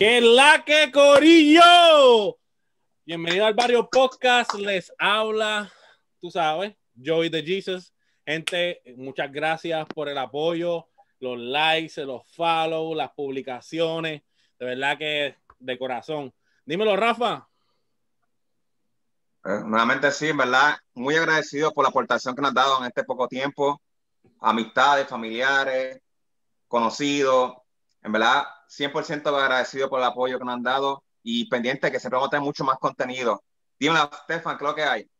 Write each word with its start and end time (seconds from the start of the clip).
¡Que 0.00 0.18
la 0.22 0.64
que 0.64 0.90
corillo! 0.90 2.38
Bienvenido 3.04 3.44
al 3.44 3.52
Barrio 3.52 3.86
Podcast. 3.90 4.54
Les 4.54 4.90
habla, 4.98 5.70
tú 6.18 6.30
sabes, 6.30 6.74
Joey 7.04 7.28
de 7.28 7.42
Jesus. 7.42 7.92
Gente, 8.24 8.80
muchas 8.96 9.30
gracias 9.30 9.86
por 9.94 10.08
el 10.08 10.16
apoyo, 10.16 10.88
los 11.18 11.38
likes, 11.38 12.02
los 12.02 12.26
follow, 12.34 12.94
las 12.94 13.10
publicaciones. 13.10 14.22
De 14.58 14.64
verdad 14.64 14.96
que 14.96 15.36
de 15.58 15.78
corazón. 15.78 16.32
Dímelo, 16.64 16.96
Rafa. 16.96 17.46
Eh, 19.44 19.60
nuevamente 19.66 20.10
sí, 20.12 20.28
en 20.28 20.38
verdad, 20.38 20.78
muy 20.94 21.16
agradecido 21.16 21.74
por 21.74 21.84
la 21.84 21.90
aportación 21.90 22.34
que 22.34 22.40
nos 22.40 22.52
has 22.52 22.54
dado 22.54 22.80
en 22.80 22.86
este 22.86 23.04
poco 23.04 23.28
tiempo. 23.28 23.82
Amistades, 24.40 25.06
familiares, 25.06 26.00
conocidos. 26.68 27.52
En 28.02 28.12
verdad, 28.12 28.44
100% 28.70 29.26
agradecido 29.36 29.90
por 29.90 29.98
el 30.00 30.06
apoyo 30.06 30.38
que 30.38 30.44
nos 30.44 30.54
han 30.54 30.62
dado 30.62 31.02
y 31.22 31.48
pendiente 31.48 31.90
que 31.90 31.98
siempre 31.98 32.16
vamos 32.16 32.28
a 32.28 32.30
tener 32.30 32.44
mucho 32.44 32.64
más 32.64 32.78
contenido. 32.78 33.42
Dímelo, 33.78 34.10
Stefan, 34.24 34.56
¿qué 34.56 34.64
es 34.64 34.70
lo 34.70 34.74
que 34.74 34.84
hay? 34.84 35.10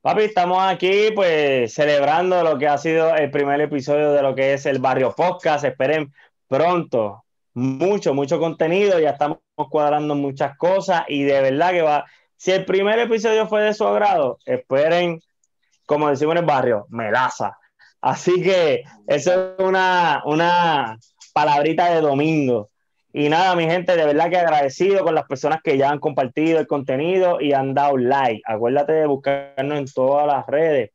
Papi, 0.00 0.22
estamos 0.22 0.62
aquí 0.62 1.10
pues 1.14 1.74
celebrando 1.74 2.42
lo 2.44 2.56
que 2.56 2.68
ha 2.68 2.78
sido 2.78 3.14
el 3.16 3.30
primer 3.30 3.60
episodio 3.60 4.12
de 4.12 4.22
lo 4.22 4.34
que 4.34 4.54
es 4.54 4.64
el 4.66 4.78
Barrio 4.78 5.12
Podcast. 5.14 5.64
Esperen 5.64 6.14
pronto 6.46 7.24
mucho, 7.54 8.14
mucho 8.14 8.38
contenido. 8.38 9.00
Ya 9.00 9.10
estamos 9.10 9.38
cuadrando 9.70 10.14
muchas 10.14 10.56
cosas 10.56 11.02
y 11.08 11.24
de 11.24 11.40
verdad 11.40 11.72
que 11.72 11.82
va. 11.82 12.04
Si 12.36 12.52
el 12.52 12.64
primer 12.64 13.00
episodio 13.00 13.48
fue 13.48 13.62
de 13.62 13.74
su 13.74 13.84
agrado, 13.84 14.38
esperen, 14.44 15.20
como 15.84 16.08
decimos 16.08 16.32
en 16.34 16.38
el 16.38 16.46
barrio, 16.46 16.86
melaza. 16.90 17.58
Así 18.00 18.40
que 18.40 18.84
eso 19.08 19.32
es 19.32 19.58
una, 19.58 20.22
una 20.24 20.96
palabrita 21.38 21.94
de 21.94 22.00
domingo. 22.00 22.68
Y 23.12 23.28
nada, 23.28 23.54
mi 23.54 23.64
gente, 23.64 23.94
de 23.94 24.04
verdad 24.04 24.28
que 24.28 24.38
agradecido 24.38 25.04
con 25.04 25.14
las 25.14 25.24
personas 25.24 25.60
que 25.62 25.78
ya 25.78 25.88
han 25.88 26.00
compartido 26.00 26.58
el 26.58 26.66
contenido 26.66 27.40
y 27.40 27.52
han 27.52 27.74
dado 27.74 27.96
like. 27.96 28.42
Acuérdate 28.44 28.92
de 28.92 29.06
buscarnos 29.06 29.78
en 29.78 29.86
todas 29.86 30.26
las 30.26 30.44
redes, 30.48 30.90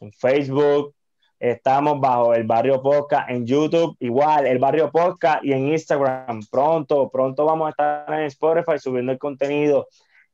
en 0.00 0.12
Facebook, 0.12 0.92
estamos 1.38 2.00
bajo 2.00 2.34
el 2.34 2.42
Barrio 2.42 2.82
Podcast, 2.82 3.30
en 3.30 3.46
YouTube 3.46 3.96
igual, 4.00 4.48
el 4.48 4.58
Barrio 4.58 4.90
Podcast 4.90 5.44
y 5.44 5.52
en 5.52 5.68
Instagram. 5.68 6.40
Pronto, 6.50 7.08
pronto 7.08 7.44
vamos 7.44 7.68
a 7.68 7.70
estar 7.70 8.12
en 8.12 8.26
Spotify 8.26 8.80
subiendo 8.80 9.12
el 9.12 9.18
contenido. 9.20 9.86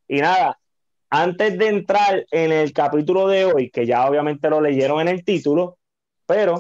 Y 0.08 0.20
nada, 0.20 0.58
antes 1.11 1.58
de 1.58 1.69
entrar 1.69 2.25
en 2.30 2.53
el 2.53 2.73
capítulo 2.73 3.28
de 3.28 3.45
hoy, 3.45 3.70
que 3.70 3.84
ya 3.84 4.08
obviamente 4.08 4.48
lo 4.48 4.62
leyeron 4.62 5.03
en 5.03 5.08
el 5.08 5.23
título, 5.27 5.77
pero 6.25 6.58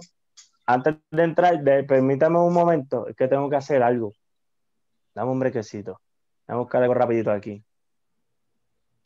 antes 0.66 0.96
de 1.10 1.22
entrar, 1.22 1.62
permítame 1.86 2.38
un 2.38 2.52
momento, 2.52 3.06
es 3.08 3.16
que 3.16 3.28
tengo 3.28 3.50
que 3.50 3.56
hacer 3.56 3.82
algo. 3.82 4.12
Dame 5.14 5.30
un 5.30 5.40
brequecito. 5.40 6.00
Vamos 6.46 6.60
a 6.60 6.64
buscar 6.64 6.82
algo 6.82 6.94
rapidito 6.94 7.30
aquí. 7.30 7.62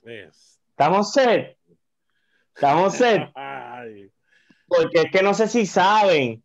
¿Estamos 0.03 1.13
set? 1.13 1.57
¿Estamos 2.55 2.95
set? 2.95 3.23
Porque 4.69 5.03
es 5.03 5.11
que 5.11 5.23
no 5.23 5.35
sé 5.35 5.49
si 5.49 5.67
saben 5.67 6.43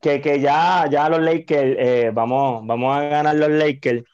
que, 0.00 0.40
ya, 0.40 0.86
ya 0.90 1.08
los 1.08 1.20
Lakers, 1.20 1.76
eh, 1.78 2.10
vamos, 2.12 2.66
vamos 2.66 2.96
a 2.96 3.04
ganar 3.04 3.34
los 3.34 3.50
Lakers. 3.50 4.04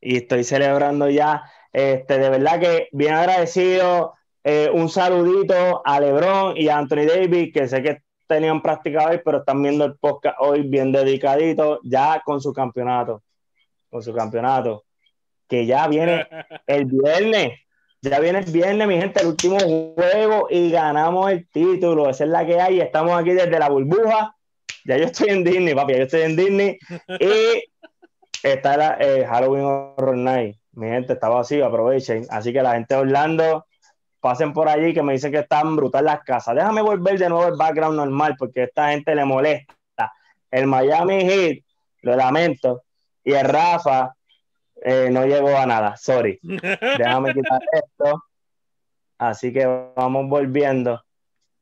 Y 0.00 0.16
estoy 0.16 0.44
celebrando 0.44 1.08
ya. 1.08 1.42
Este, 1.72 2.18
de 2.18 2.30
verdad 2.30 2.60
que 2.60 2.88
bien 2.92 3.14
agradecido. 3.14 4.14
Eh, 4.44 4.70
un 4.72 4.88
saludito 4.88 5.82
a 5.84 6.00
LeBron 6.00 6.56
y 6.56 6.68
a 6.68 6.78
Anthony 6.78 7.04
Davis, 7.06 7.52
que 7.52 7.68
sé 7.68 7.82
que 7.82 8.02
tenían 8.28 8.62
práctica 8.62 9.08
hoy, 9.08 9.20
pero 9.24 9.38
están 9.38 9.60
viendo 9.62 9.84
el 9.84 9.96
podcast 9.96 10.36
hoy 10.38 10.62
bien 10.62 10.92
dedicadito, 10.92 11.80
ya 11.82 12.22
con 12.24 12.40
su 12.40 12.52
campeonato, 12.52 13.22
con 13.90 14.02
su 14.02 14.14
campeonato, 14.14 14.84
que 15.48 15.66
ya 15.66 15.88
viene 15.88 16.26
el 16.66 16.84
viernes, 16.84 17.58
ya 18.02 18.20
viene 18.20 18.40
el 18.40 18.52
viernes, 18.52 18.86
mi 18.86 18.98
gente, 18.98 19.20
el 19.20 19.28
último 19.28 19.58
juego 19.58 20.46
y 20.50 20.70
ganamos 20.70 21.32
el 21.32 21.48
título, 21.48 22.08
esa 22.08 22.24
es 22.24 22.30
la 22.30 22.46
que 22.46 22.60
hay, 22.60 22.80
estamos 22.80 23.18
aquí 23.18 23.30
desde 23.30 23.58
la 23.58 23.70
burbuja, 23.70 24.36
ya 24.84 24.96
yo 24.98 25.06
estoy 25.06 25.30
en 25.30 25.42
Disney, 25.42 25.74
papi, 25.74 25.94
yo 25.94 26.02
estoy 26.02 26.22
en 26.22 26.36
Disney 26.36 26.78
y 27.18 27.64
está 28.42 28.76
la, 28.76 28.98
eh, 29.00 29.26
Halloween 29.26 29.64
Horror 29.64 30.16
Night, 30.16 30.56
mi 30.72 30.88
gente, 30.88 31.14
está 31.14 31.28
vacío, 31.30 31.64
aprovechen, 31.66 32.26
así 32.28 32.52
que 32.52 32.62
la 32.62 32.74
gente 32.74 32.94
de 32.94 33.00
Orlando 33.00 33.64
pasen 34.20 34.52
por 34.52 34.68
allí 34.68 34.92
que 34.92 35.02
me 35.02 35.12
dicen 35.12 35.32
que 35.32 35.38
están 35.38 35.76
brutal 35.76 36.04
las 36.04 36.22
casas. 36.24 36.54
Déjame 36.54 36.82
volver 36.82 37.18
de 37.18 37.28
nuevo 37.28 37.46
el 37.46 37.56
background 37.56 37.96
normal 37.96 38.34
porque 38.38 38.64
esta 38.64 38.90
gente 38.90 39.14
le 39.14 39.24
molesta. 39.24 40.12
El 40.50 40.66
Miami 40.66 41.24
Heat, 41.24 41.58
lo 42.02 42.16
lamento, 42.16 42.82
y 43.22 43.32
el 43.32 43.46
Rafa 43.46 44.14
eh, 44.82 45.08
no 45.10 45.26
llegó 45.26 45.56
a 45.56 45.66
nada, 45.66 45.96
sorry. 45.96 46.38
Déjame 46.42 47.34
quitar 47.34 47.60
esto. 47.72 48.24
Así 49.18 49.52
que 49.52 49.66
vamos 49.96 50.28
volviendo. 50.28 51.02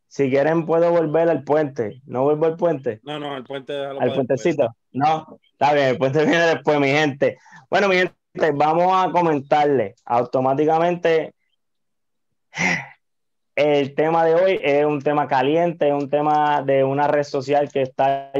Si 0.08 0.30
quieren, 0.30 0.66
puedo 0.66 0.90
volver 0.90 1.28
al 1.28 1.42
puente. 1.42 2.00
¿No 2.06 2.22
vuelvo 2.22 2.46
al 2.46 2.56
puente? 2.56 3.00
No, 3.02 3.18
no, 3.18 3.34
al 3.34 3.44
puente. 3.44 3.74
Al 3.74 4.14
puentecito. 4.14 4.68
No, 4.92 5.38
está 5.52 5.74
bien, 5.74 5.88
el 5.88 5.98
puente 5.98 6.24
viene 6.24 6.46
después, 6.46 6.78
mi 6.78 6.88
gente. 6.88 7.38
Bueno, 7.68 7.88
mi 7.88 7.96
gente, 7.96 8.52
vamos 8.54 8.92
a 8.94 9.10
comentarle 9.10 9.94
automáticamente 10.04 11.34
el 13.56 13.94
tema 13.94 14.24
de 14.24 14.34
hoy 14.34 14.60
es 14.62 14.84
un 14.84 15.00
tema 15.00 15.26
caliente, 15.26 15.88
es 15.88 15.94
un 15.94 16.10
tema 16.10 16.62
de 16.62 16.84
una 16.84 17.08
red 17.08 17.24
social 17.24 17.70
que 17.72 17.82
está 17.82 18.30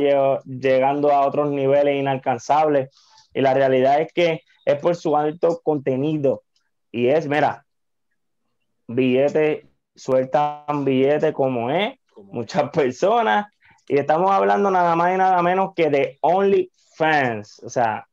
llegando 0.45 1.11
a 1.11 1.27
otros 1.27 1.51
niveles 1.51 1.99
inalcanzables. 1.99 2.91
Y 3.33 3.41
la 3.41 3.55
realidad 3.55 4.01
es 4.01 4.13
que 4.13 4.43
es 4.65 4.75
por 4.81 4.95
su 4.95 5.17
alto 5.17 5.61
contenido. 5.63 6.43
Y 6.91 7.09
es, 7.09 7.27
mira, 7.27 7.65
billetes, 8.87 9.65
sueltan 9.95 10.85
billetes 10.85 11.33
como 11.33 11.71
es, 11.71 11.99
muchas 12.17 12.71
personas. 12.71 13.47
Y 13.89 13.99
estamos 13.99 14.31
hablando 14.31 14.71
nada 14.71 14.97
más 14.97 15.15
y 15.15 15.19
nada 15.19 15.43
menos 15.43 15.73
que 15.75 15.89
de 15.89 16.19
OnlyFans. 16.21 17.63
O 17.63 17.71
sea, 17.71 18.06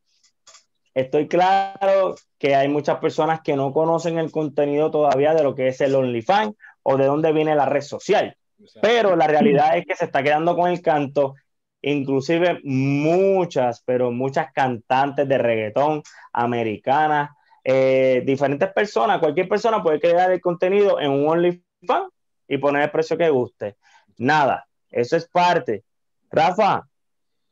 estoy 0.94 1.28
claro 1.28 2.16
que 2.38 2.56
hay 2.56 2.68
muchas 2.68 3.00
personas 3.00 3.42
que 3.42 3.56
no 3.56 3.74
conocen 3.74 4.18
el 4.18 4.32
contenido 4.32 4.92
todavía 4.92 5.34
de 5.34 5.44
lo 5.44 5.56
que 5.56 5.70
es 5.70 5.82
el 5.82 5.96
OnlyFans 5.96 6.56
o 6.84 6.98
de 6.98 7.06
dónde 7.06 7.32
viene 7.32 7.56
la 7.56 7.66
red 7.66 7.82
social. 7.82 8.38
Pero 8.82 9.16
la 9.16 9.28
realidad 9.28 9.78
es 9.78 9.86
que 9.86 9.96
se 9.96 10.06
está 10.06 10.24
quedando 10.24 10.56
con 10.56 10.70
el 10.70 10.82
canto, 10.82 11.36
inclusive 11.82 12.60
muchas, 12.64 13.82
pero 13.86 14.12
muchas 14.12 14.54
cantantes 14.54 15.28
de 15.28 15.38
reggaetón 15.38 16.04
americanas, 16.32 17.32
eh, 17.64 18.22
diferentes 18.26 18.72
personas, 18.72 19.20
cualquier 19.20 19.48
persona 19.48 19.82
puede 19.82 20.00
crear 20.00 20.32
el 20.32 20.42
contenido 20.42 21.00
en 21.00 21.12
un 21.12 21.28
OnlyFans 21.28 22.12
y 22.48 22.58
poner 22.58 22.84
el 22.84 22.92
precio 22.92 23.18
que 23.18 23.30
guste. 23.30 23.78
Nada, 24.18 24.66
eso 24.90 25.18
es 25.18 25.28
parte. 25.28 25.84
Rafa, 26.30 26.88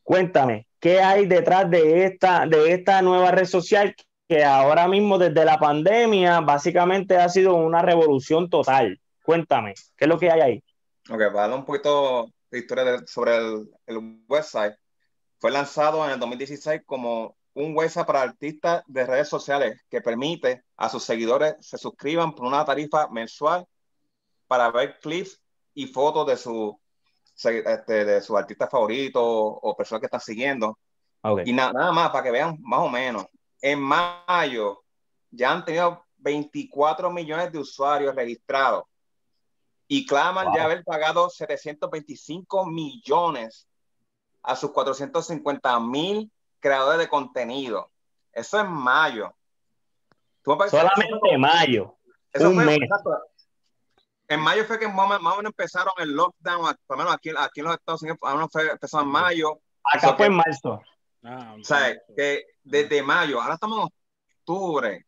cuéntame, 0.04 0.68
¿qué 0.82 1.00
hay 1.00 1.28
detrás 1.28 1.70
de 1.70 2.06
esta, 2.06 2.46
de 2.46 2.74
esta 2.74 3.02
nueva 3.02 3.32
red 3.32 3.46
social 3.46 3.96
que 4.28 4.44
ahora 4.44 4.88
mismo 4.88 5.18
desde 5.18 5.46
la 5.46 5.60
pandemia 5.60 6.40
básicamente 6.42 7.18
ha 7.18 7.30
sido 7.30 7.56
una 7.56 7.82
revolución 7.82 8.50
total. 8.50 9.00
Cuéntame, 9.24 9.74
¿qué 9.96 10.06
es 10.06 10.08
lo 10.08 10.18
que 10.18 10.32
hay 10.32 10.42
ahí? 10.42 10.64
Ok, 11.10 11.20
para 11.34 11.48
dar 11.48 11.54
un 11.54 11.66
poquito 11.66 12.32
de 12.50 12.60
historia 12.60 13.04
sobre 13.06 13.36
el, 13.36 13.70
el, 13.86 14.24
website, 14.30 14.74
fue 15.38 15.52
lanzado 15.52 16.06
en 16.06 16.12
el 16.12 16.20
2016 16.20 16.82
como 16.86 17.36
un 17.54 17.76
website 17.76 18.08
para 18.08 18.22
artistas 18.22 18.84
de 18.88 19.06
redes 19.06 19.28
sociales 19.28 19.82
que 19.90 20.02
permite 20.02 20.64
a 20.78 20.88
sus 20.88 21.04
seguidores 21.04 21.56
se 21.60 21.78
suscriban 21.78 22.34
por 22.34 22.46
una 22.46 22.64
tarifa 22.64 23.10
mensual 23.10 23.66
para 24.48 24.72
ver 24.72 24.98
clips 25.00 25.42
y 25.74 25.88
fotos 25.88 26.26
de 26.28 26.38
su 26.38 26.80
este, 27.46 28.06
de 28.06 28.22
sus 28.22 28.38
artistas 28.38 28.70
favoritos 28.70 29.24
o 29.24 29.76
personas 29.76 30.02
que 30.02 30.08
están 30.08 30.22
siguiendo. 30.22 30.78
Y 31.46 31.54
nada 31.54 31.92
más, 31.92 32.10
para 32.10 32.24
que 32.24 32.32
vean 32.32 32.58
más 32.62 32.80
o 32.80 32.90
menos 32.90 33.26
en 33.62 33.80
mayo 33.80 34.84
ya 35.30 35.52
han 35.52 35.64
tenido 35.64 36.04
24 36.18 37.12
millones 37.12 37.52
de 37.52 37.60
usuarios 37.60 38.16
registrados 38.16 38.84
y 39.88 40.06
claman 40.06 40.48
ya 40.56 40.66
haber 40.66 40.84
pagado 40.84 41.30
725 41.30 42.66
millones 42.66 43.68
a 44.44 44.56
sus 44.56 44.72
450 44.72 45.80
mil 45.82 46.32
creadores 46.60 47.00
de 47.00 47.10
contenido. 47.10 47.90
Eso 48.32 48.60
es 48.60 48.70
mayo. 48.70 49.34
Solamente 50.44 51.38
mayo. 51.38 51.98
Eso 52.32 52.52
fue, 52.52 52.78
En 54.32 54.40
mayo 54.40 54.64
fue 54.64 54.80
que 54.80 54.88
más 54.88 55.12
o 55.12 55.20
menos 55.20 55.44
empezaron 55.44 55.94
el 55.98 56.14
lockdown, 56.14 56.74
por 56.88 56.96
lo 56.96 57.04
menos 57.04 57.14
aquí, 57.14 57.32
aquí 57.38 57.60
en 57.60 57.66
los 57.66 57.76
Estados 57.76 58.02
Unidos, 58.02 58.18
lo 58.22 58.30
menos 58.30 58.50
fue, 58.50 58.72
empezó 58.72 59.02
en 59.02 59.10
mayo. 59.10 59.60
Acá 59.84 60.16
fue 60.16 60.28
en 60.28 60.36
marzo. 60.36 60.82
Ah, 61.22 61.56
o 61.60 61.64
sea, 61.66 61.98
que 62.16 62.46
desde 62.64 63.04
mayo, 63.04 63.42
ahora 63.42 63.56
estamos 63.56 63.80
en 63.80 63.90
octubre. 64.40 65.06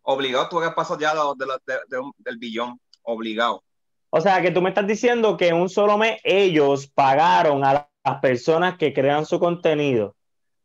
Obligado 0.00 0.48
tú 0.48 0.58
que 0.58 0.70
pasar 0.70 0.98
ya 0.98 1.12
del 1.16 2.38
billón, 2.38 2.80
obligado. 3.02 3.62
O 4.08 4.22
sea, 4.22 4.40
que 4.40 4.52
tú 4.52 4.62
me 4.62 4.70
estás 4.70 4.86
diciendo 4.86 5.36
que 5.36 5.48
en 5.48 5.56
un 5.56 5.68
solo 5.68 5.98
mes 5.98 6.18
ellos 6.24 6.86
pagaron 6.86 7.62
a 7.62 7.90
las 8.04 8.20
personas 8.22 8.78
que 8.78 8.94
crean 8.94 9.26
su 9.26 9.38
contenido 9.38 10.16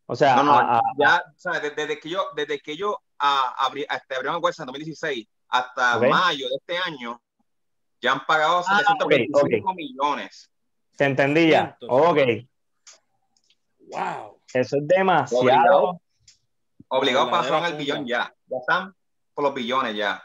O 0.05 0.15
sea, 0.15 0.37
no, 0.37 0.43
no, 0.43 0.81
ya, 0.97 1.21
Desde, 1.75 1.99
que 1.99 2.07
yo, 2.07 2.25
desde 2.37 2.61
que 2.61 2.77
yo 2.77 3.01
abrí, 3.19 3.81
este, 3.81 4.15
abrieron 4.15 4.37
el 4.37 4.41
website 4.41 4.61
en 4.61 4.67
2016 4.67 5.27
hasta 5.49 5.99
mayo 5.99 6.47
de 6.47 6.55
este 6.55 6.77
año, 6.77 7.21
ya 8.03 8.11
han 8.11 8.25
pagado 8.25 8.61
725 8.63 9.69
ah, 9.69 9.73
millones. 9.73 10.51
Se 10.91 11.05
entendía. 11.05 11.77
Ok. 11.87 12.17
Wow. 13.79 14.41
Eso 14.53 14.77
es 14.77 14.87
demasiado. 14.87 16.01
Obligado, 16.89 17.27
a 17.27 17.31
pasar 17.31 17.63
al 17.63 17.75
billón 17.75 18.05
ya. 18.05 18.31
Ya 18.47 18.57
están 18.57 18.93
por 19.33 19.45
los 19.45 19.53
billones 19.53 19.95
ya. 19.95 20.21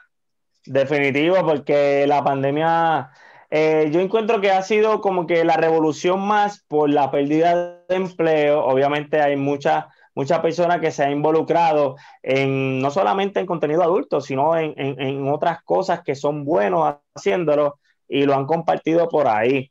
Definitivo, 0.66 1.36
porque 1.46 2.04
la 2.06 2.22
pandemia, 2.22 3.10
eh, 3.48 3.88
yo 3.92 4.00
encuentro 4.00 4.40
que 4.40 4.50
ha 4.50 4.60
sido 4.62 5.00
como 5.00 5.26
que 5.26 5.44
la 5.44 5.56
revolución 5.56 6.26
más 6.26 6.64
por 6.66 6.90
la 6.90 7.12
pérdida 7.12 7.84
de 7.88 7.94
empleo. 7.94 8.64
Obviamente 8.64 9.22
hay 9.22 9.36
muchas 9.36 9.86
muchas 10.18 10.40
personas 10.40 10.80
que 10.80 10.90
se 10.90 11.04
han 11.04 11.12
involucrado 11.12 11.94
en 12.24 12.80
no 12.80 12.90
solamente 12.90 13.38
en 13.38 13.46
contenido 13.46 13.84
adulto, 13.84 14.20
sino 14.20 14.56
en, 14.56 14.74
en, 14.76 15.28
otras 15.28 15.62
cosas 15.62 16.02
que 16.02 16.16
son 16.16 16.44
buenos 16.44 16.96
haciéndolo 17.14 17.78
y 18.08 18.24
lo 18.24 18.34
han 18.34 18.44
compartido 18.44 19.08
por 19.08 19.28
ahí. 19.28 19.70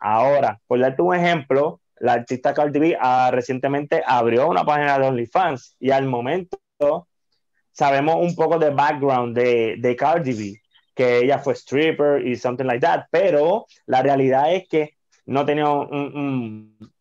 Ahora, 0.00 0.58
por 0.66 0.80
darte 0.80 1.02
un 1.02 1.14
ejemplo, 1.14 1.82
la 1.96 2.14
artista 2.14 2.54
Cardi 2.54 2.78
B 2.78 2.96
ah, 2.98 3.28
recientemente 3.30 4.02
abrió 4.06 4.48
una 4.48 4.64
página 4.64 4.98
de 4.98 5.06
OnlyFans 5.06 5.76
y 5.78 5.90
al 5.90 6.06
momento 6.06 6.56
sabemos 7.70 8.16
un 8.16 8.34
poco 8.34 8.58
de 8.58 8.70
background 8.70 9.36
de, 9.36 9.76
de 9.78 9.96
Cardi 9.96 10.32
B, 10.32 10.62
que 10.94 11.18
ella 11.18 11.38
fue 11.40 11.52
stripper 11.52 12.26
y 12.26 12.36
something 12.36 12.64
like 12.64 12.80
that, 12.80 13.04
pero 13.10 13.66
la 13.84 14.00
realidad 14.00 14.50
es 14.54 14.66
que 14.66 14.96
no 15.26 15.44
tenía 15.44 15.68
un, 15.68 15.94
un, 15.94 16.93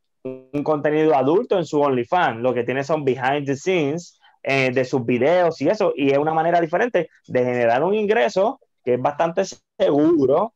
contenido 0.64 1.16
adulto 1.16 1.58
en 1.58 1.66
su 1.66 1.82
OnlyFans, 1.82 2.42
lo 2.42 2.54
que 2.54 2.64
tiene 2.64 2.84
son 2.84 3.04
behind 3.04 3.46
the 3.46 3.56
scenes 3.56 4.20
eh, 4.42 4.72
de 4.72 4.86
sus 4.86 5.06
videos 5.06 5.62
y 5.62 5.70
eso, 5.70 5.94
y 5.96 6.12
es 6.12 6.18
una 6.18 6.34
manera 6.34 6.60
diferente 6.62 7.10
de 7.28 7.40
generar 7.44 7.84
un 7.84 7.94
ingreso 7.94 8.60
que 8.84 8.96
es 8.96 9.02
bastante 9.02 9.44
seguro 9.78 10.54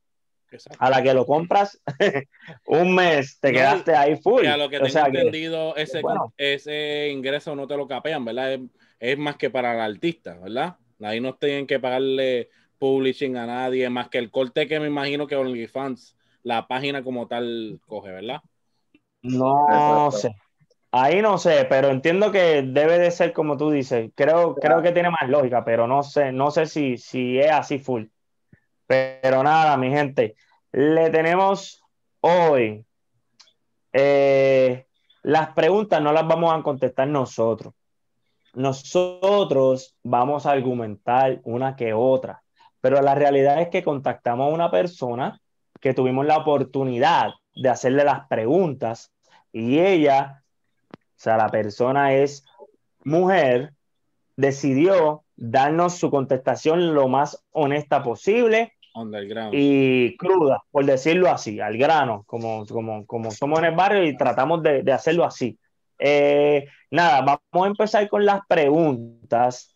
a 0.80 0.90
la 0.90 1.04
que 1.04 1.14
lo 1.14 1.26
compras 1.26 1.82
un 2.66 2.96
mes, 2.96 3.40
te 3.40 3.52
quedaste 3.52 3.96
ahí 3.96 4.16
full. 4.16 4.46
a 4.46 4.58
lo 4.58 4.70
que 4.70 4.80
tengo 4.80 5.06
entendido, 5.06 5.76
ese, 5.76 6.02
ese 6.38 7.10
ingreso 7.10 7.56
no 7.56 7.68
te 7.68 7.76
lo 7.76 7.88
capean, 7.88 8.24
¿verdad? 8.24 8.60
Es, 9.00 9.18
más 9.18 9.36
que 9.38 9.50
para 9.50 9.74
el 9.74 9.94
artista, 9.94 10.38
¿verdad? 10.38 10.78
Ahí 11.02 11.20
no 11.20 11.36
tienen 11.36 11.68
que 11.68 11.80
pagarle 11.80 12.50
publishing 12.80 13.36
a 13.38 13.46
nadie, 13.46 13.90
más 13.90 14.10
que 14.10 14.18
el 14.18 14.32
corte 14.32 14.68
que 14.68 14.80
me 14.80 14.88
imagino 14.88 15.28
que 15.28 15.36
OnlyFans, 15.36 16.16
la 16.44 16.68
página 16.68 17.04
como 17.04 17.28
tal, 17.28 17.80
coge, 17.86 18.12
¿verdad? 18.12 18.42
No 19.28 20.12
sé. 20.12 20.36
Ahí 20.92 21.22
no 21.22 21.38
sé, 21.38 21.66
pero 21.70 21.90
entiendo 21.90 22.32
que 22.32 22.64
debe 22.64 22.98
de 22.98 23.12
ser 23.12 23.34
como 23.34 23.58
tú 23.58 23.70
dices. 23.70 24.12
Creo, 24.16 24.56
creo 24.56 24.82
que 24.82 24.94
tiene 24.94 25.10
más 25.10 25.30
lógica, 25.30 25.64
pero 25.66 25.86
no 25.86 26.02
sé, 26.02 26.32
no 26.32 26.50
sé 26.50 26.66
si, 26.66 26.98
si 26.98 27.38
es 27.40 27.52
así 27.52 27.78
full. 27.78 28.06
Pero 28.88 29.44
nada, 29.44 29.76
mi 29.78 29.90
gente, 29.90 30.36
le 30.72 31.10
tenemos 31.10 31.84
hoy. 32.22 32.86
Eh, 33.92 34.86
las 35.24 35.50
preguntas 35.50 36.02
no 36.02 36.14
las 36.14 36.26
vamos 36.26 36.54
a 36.54 36.64
contestar 36.64 37.08
nosotros. 37.08 37.74
Nosotros 38.54 39.96
vamos 40.04 40.46
a 40.46 40.52
argumentar 40.52 41.42
una 41.44 41.76
que 41.76 41.94
otra, 41.94 42.42
pero 42.82 43.02
la 43.02 43.14
realidad 43.14 43.62
es 43.62 43.68
que 43.68 43.84
contactamos 43.84 44.50
a 44.50 44.54
una 44.56 44.72
persona 44.72 45.40
que 45.80 45.94
tuvimos 45.94 46.26
la 46.26 46.38
oportunidad 46.38 47.32
de 47.54 47.70
hacerle 47.70 48.04
las 48.04 48.26
preguntas 48.28 49.12
y 49.58 49.80
ella, 49.80 50.44
o 50.92 50.98
sea, 51.16 51.36
la 51.36 51.50
persona 51.50 52.14
es 52.14 52.46
mujer, 53.04 53.74
decidió 54.36 55.24
darnos 55.36 55.96
su 55.96 56.12
contestación 56.12 56.94
lo 56.94 57.08
más 57.08 57.44
honesta 57.52 58.04
posible 58.04 58.74
y 59.52 60.16
cruda, 60.18 60.64
por 60.70 60.86
decirlo 60.86 61.30
así, 61.30 61.60
al 61.60 61.78
grano, 61.78 62.24
como, 62.28 62.66
como, 62.68 63.06
como 63.08 63.32
somos 63.32 63.60
en 63.60 63.66
el 63.66 63.76
barrio 63.76 64.04
y 64.04 64.16
tratamos 64.16 64.62
de, 64.62 64.84
de 64.84 64.92
hacerlo 64.92 65.26
así. 65.26 65.58
Eh, 65.98 66.68
nada, 66.92 67.22
vamos 67.22 67.66
a 67.66 67.68
empezar 67.68 68.08
con 68.10 68.26
las 68.26 68.42
preguntas 68.48 69.76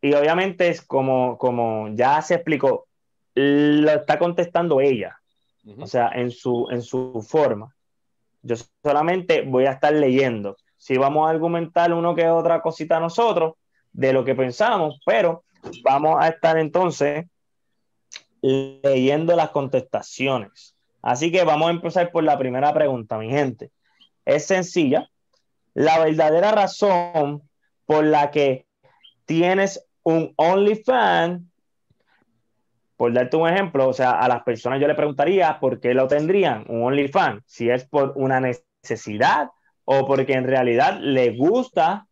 y 0.00 0.12
obviamente 0.14 0.68
es 0.68 0.80
como, 0.80 1.36
como 1.38 1.88
ya 1.88 2.22
se 2.22 2.34
explicó, 2.34 2.86
lo 3.34 3.90
está 3.90 4.18
contestando 4.18 4.80
ella, 4.80 5.18
o 5.76 5.86
sea, 5.88 6.10
en 6.14 6.30
su, 6.30 6.68
en 6.70 6.82
su 6.82 7.20
forma. 7.28 7.74
Yo 8.42 8.56
solamente 8.82 9.42
voy 9.42 9.66
a 9.66 9.72
estar 9.72 9.92
leyendo. 9.92 10.56
Si 10.76 10.96
vamos 10.96 11.26
a 11.26 11.30
argumentar 11.30 11.92
uno 11.92 12.14
que 12.14 12.28
otra 12.28 12.60
cosita 12.62 13.00
nosotros 13.00 13.54
de 13.92 14.12
lo 14.12 14.24
que 14.24 14.34
pensamos, 14.34 15.00
pero 15.04 15.44
vamos 15.82 16.16
a 16.20 16.28
estar 16.28 16.58
entonces 16.58 17.26
leyendo 18.40 19.34
las 19.34 19.50
contestaciones. 19.50 20.76
Así 21.02 21.32
que 21.32 21.44
vamos 21.44 21.68
a 21.68 21.72
empezar 21.72 22.10
por 22.10 22.24
la 22.24 22.38
primera 22.38 22.72
pregunta, 22.72 23.18
mi 23.18 23.30
gente. 23.30 23.70
Es 24.24 24.46
sencilla. 24.46 25.10
La 25.74 25.98
verdadera 25.98 26.52
razón 26.52 27.42
por 27.86 28.04
la 28.04 28.30
que 28.30 28.66
tienes 29.24 29.84
un 30.02 30.32
OnlyFans, 30.36 31.42
por 32.98 33.12
darte 33.12 33.36
un 33.36 33.48
ejemplo, 33.48 33.88
o 33.88 33.92
sea, 33.92 34.10
a 34.10 34.26
las 34.26 34.42
personas 34.42 34.80
yo 34.80 34.88
le 34.88 34.96
preguntaría 34.96 35.60
por 35.60 35.78
qué 35.78 35.94
lo 35.94 36.08
tendrían, 36.08 36.64
un 36.66 36.82
OnlyFans, 36.82 37.44
si 37.46 37.70
es 37.70 37.84
por 37.84 38.12
una 38.16 38.40
necesidad 38.40 39.50
o 39.84 40.04
porque 40.04 40.32
en 40.32 40.44
realidad 40.44 40.98
le 41.00 41.30
gusta 41.36 42.08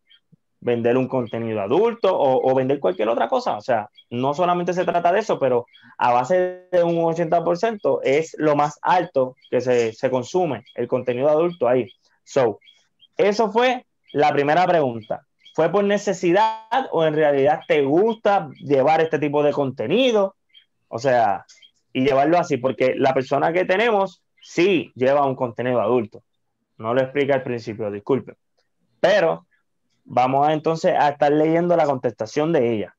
vender 0.61 0.95
un 0.97 1.09
contenido 1.09 1.59
adulto 1.59 2.17
o, 2.17 2.55
vender 2.55 2.79
cualquier 2.79 3.09
otra 3.09 3.27
cosa. 3.27 3.57
O 3.57 3.61
sea, 3.61 3.89
no 4.09 4.33
solamente 4.33 4.71
se 4.71 4.85
trata 4.85 5.11
de 5.11 5.19
eso, 5.19 5.37
pero 5.37 5.65
a 5.97 6.13
base 6.13 6.67
de 6.71 6.83
un 6.83 6.95
80% 6.95 7.99
es 8.03 8.33
lo 8.39 8.55
más 8.55 8.79
alto 8.81 9.35
que 9.51 9.59
se, 9.59 9.91
se 9.91 10.09
consume, 10.09 10.63
el 10.73 10.87
contenido 10.87 11.27
adulto 11.29 11.67
ahí. 11.67 11.91
So, 12.23 12.59
eso 13.17 13.51
fue 13.51 13.85
la 14.13 14.31
primera 14.31 14.65
pregunta. 14.65 15.27
¿Fue 15.53 15.69
por 15.69 15.83
necesidad 15.83 16.87
o 16.91 17.03
en 17.03 17.13
realidad 17.13 17.59
te 17.67 17.81
gusta 17.81 18.49
llevar 18.63 19.01
este 19.01 19.19
tipo 19.19 19.43
de 19.43 19.51
contenido? 19.51 20.35
O 20.87 20.99
sea, 20.99 21.45
y 21.93 22.05
llevarlo 22.05 22.37
así, 22.37 22.57
porque 22.57 22.95
la 22.95 23.13
persona 23.13 23.53
que 23.53 23.65
tenemos 23.65 24.21
sí 24.41 24.91
lleva 24.95 25.25
un 25.25 25.35
contenido 25.35 25.81
adulto. 25.81 26.23
No 26.77 26.93
lo 26.93 27.01
explica 27.01 27.35
al 27.35 27.43
principio, 27.43 27.89
disculpe. 27.91 28.35
Pero 28.99 29.47
Vamos 30.09 30.47
a, 30.47 30.53
entonces 30.53 30.93
a 30.97 31.09
estar 31.09 31.31
leyendo 31.31 31.75
la 31.75 31.85
contestación 31.85 32.53
de 32.53 32.73
ella. 32.73 32.95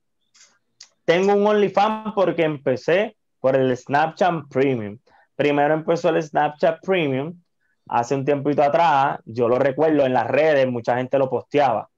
Tengo 1.06 1.32
un 1.34 1.46
OnlyFans 1.46 2.12
porque 2.14 2.42
empecé 2.42 3.16
por 3.40 3.56
el 3.56 3.74
Snapchat 3.74 4.46
Premium. 4.50 4.98
Primero 5.34 5.72
empezó 5.72 6.10
el 6.10 6.22
Snapchat 6.22 6.84
Premium 6.84 7.40
hace 7.88 8.14
un 8.14 8.26
tiempito 8.26 8.62
atrás. 8.62 9.20
Yo 9.24 9.48
lo 9.48 9.58
recuerdo 9.58 10.04
en 10.04 10.12
las 10.12 10.26
redes, 10.26 10.68
mucha 10.68 10.96
gente 10.96 11.18
lo 11.18 11.30
posteaba. 11.30 11.88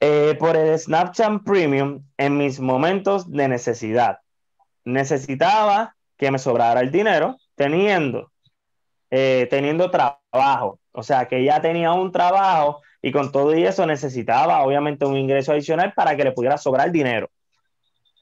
Eh, 0.00 0.34
por 0.36 0.56
el 0.56 0.76
Snapchat 0.76 1.44
Premium 1.44 2.02
en 2.16 2.38
mis 2.38 2.58
momentos 2.58 3.30
de 3.30 3.46
necesidad. 3.46 4.18
Necesitaba 4.84 5.94
que 6.16 6.30
me 6.30 6.38
sobrara 6.38 6.80
el 6.80 6.90
dinero 6.90 7.36
teniendo, 7.54 8.30
eh, 9.10 9.46
teniendo 9.50 9.90
trabajo. 9.90 10.78
O 10.92 11.02
sea, 11.02 11.28
que 11.28 11.44
ya 11.44 11.60
tenía 11.60 11.92
un 11.92 12.12
trabajo 12.12 12.80
y 13.02 13.12
con 13.12 13.32
todo 13.32 13.56
y 13.56 13.64
eso 13.64 13.86
necesitaba 13.86 14.62
obviamente 14.62 15.06
un 15.06 15.16
ingreso 15.16 15.52
adicional 15.52 15.92
para 15.94 16.16
que 16.16 16.24
le 16.24 16.32
pudiera 16.32 16.58
sobrar 16.58 16.90
dinero. 16.90 17.30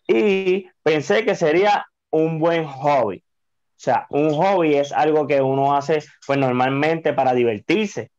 Y 0.07 0.69
pensé 0.83 1.25
que 1.25 1.35
sería 1.35 1.87
un 2.11 2.39
buen 2.39 2.65
hobby. 2.65 3.19
O 3.19 3.81
sea, 3.81 4.07
un 4.11 4.35
hobby 4.35 4.75
es 4.75 4.93
algo 4.93 5.27
que 5.27 5.41
uno 5.41 5.77
hace 5.77 6.03
pues 6.27 6.39
normalmente 6.39 7.13
para 7.13 7.35
divertirse. 7.35 8.11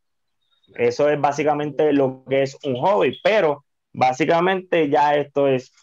Eso 0.76 1.10
es 1.10 1.20
básicamente 1.20 1.92
lo 1.94 2.24
que 2.30 2.44
es 2.44 2.58
un 2.64 2.76
hobby, 2.76 3.20
pero 3.24 3.66
básicamente 3.92 4.90
ya 4.90 5.16
esto 5.16 5.48
es 5.48 5.74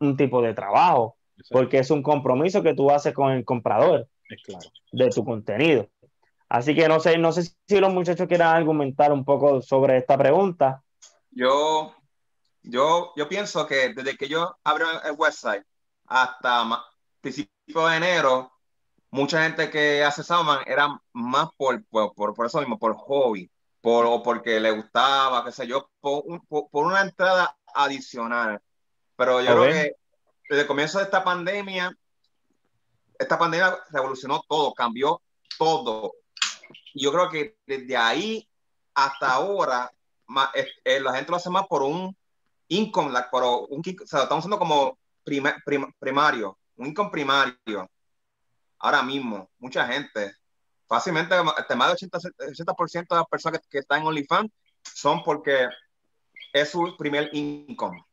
un 0.00 0.16
tipo 0.16 0.42
de 0.42 0.54
trabajo, 0.54 1.16
porque 1.50 1.78
es 1.78 1.90
un 1.90 2.02
compromiso 2.02 2.62
que 2.62 2.74
tú 2.74 2.90
haces 2.90 3.12
con 3.12 3.32
el 3.32 3.44
comprador 3.44 4.08
de 4.92 5.10
tu 5.10 5.24
contenido. 5.24 5.88
Así 6.48 6.74
que 6.74 6.88
no 6.88 7.00
sé, 7.00 7.18
no 7.18 7.32
sé 7.32 7.42
si 7.66 7.80
los 7.80 7.92
muchachos 7.92 8.28
quieran 8.28 8.54
argumentar 8.54 9.12
un 9.12 9.24
poco 9.24 9.60
sobre 9.62 9.98
esta 9.98 10.16
pregunta. 10.16 10.82
Yo, 11.30 11.94
yo, 12.62 13.12
yo 13.16 13.28
pienso 13.28 13.66
que 13.66 13.92
desde 13.92 14.16
que 14.16 14.28
yo 14.28 14.56
abro 14.62 14.86
el 15.04 15.12
website 15.16 15.64
hasta 16.06 16.84
principio 17.20 17.88
de 17.88 17.96
enero, 17.96 18.52
mucha 19.10 19.42
gente 19.42 19.70
que 19.70 20.04
hace 20.04 20.22
Salman 20.22 20.60
era 20.66 21.00
más 21.12 21.48
por, 21.56 21.82
por, 21.86 22.34
por, 22.34 22.46
eso 22.46 22.60
mismo, 22.60 22.78
por 22.78 22.94
hobby, 22.94 23.50
por, 23.80 24.06
o 24.06 24.22
porque 24.22 24.60
le 24.60 24.70
gustaba, 24.70 25.44
qué 25.44 25.52
sé 25.52 25.66
yo, 25.66 25.90
por, 26.00 26.22
por, 26.48 26.86
una 26.86 27.00
entrada 27.00 27.56
adicional. 27.74 28.60
Pero 29.16 29.40
yo 29.40 29.56
creo 29.56 29.72
que 29.72 29.96
desde 30.48 30.62
el 30.62 30.66
comienzo 30.66 30.98
de 30.98 31.04
esta 31.04 31.24
pandemia, 31.24 31.96
esta 33.18 33.38
pandemia 33.38 33.78
revolucionó 33.90 34.42
todo, 34.48 34.74
cambió 34.74 35.22
todo. 35.58 36.14
Yo 36.94 37.12
creo 37.12 37.30
que 37.30 37.56
desde 37.66 37.96
ahí 37.96 38.48
hasta 38.94 39.32
ahora 39.32 39.90
eh, 40.84 41.00
la 41.00 41.14
gente 41.14 41.30
lo 41.30 41.36
hace 41.36 41.50
más 41.50 41.66
por 41.66 41.82
un 41.82 42.16
income, 42.68 43.12
por 43.30 43.42
un, 43.68 43.80
o 43.80 44.06
sea, 44.06 44.22
estamos 44.22 44.42
haciendo 44.42 44.58
como 44.58 44.98
primario, 45.98 46.58
un 46.76 46.86
income 46.86 47.10
primario. 47.10 47.90
Ahora 48.78 49.02
mismo, 49.02 49.50
mucha 49.58 49.86
gente, 49.86 50.34
fácilmente, 50.86 51.34
este, 51.58 51.74
más 51.74 51.98
del 51.98 52.10
80%, 52.10 53.08
de 53.08 53.16
las 53.16 53.26
personas 53.26 53.60
que, 53.60 53.68
que 53.70 53.78
están 53.78 54.02
en 54.02 54.08
OnlyFans 54.08 54.50
son 54.82 55.22
porque 55.22 55.68
es 56.52 56.70
su 56.70 56.96
primer 56.96 57.30
income. 57.32 58.04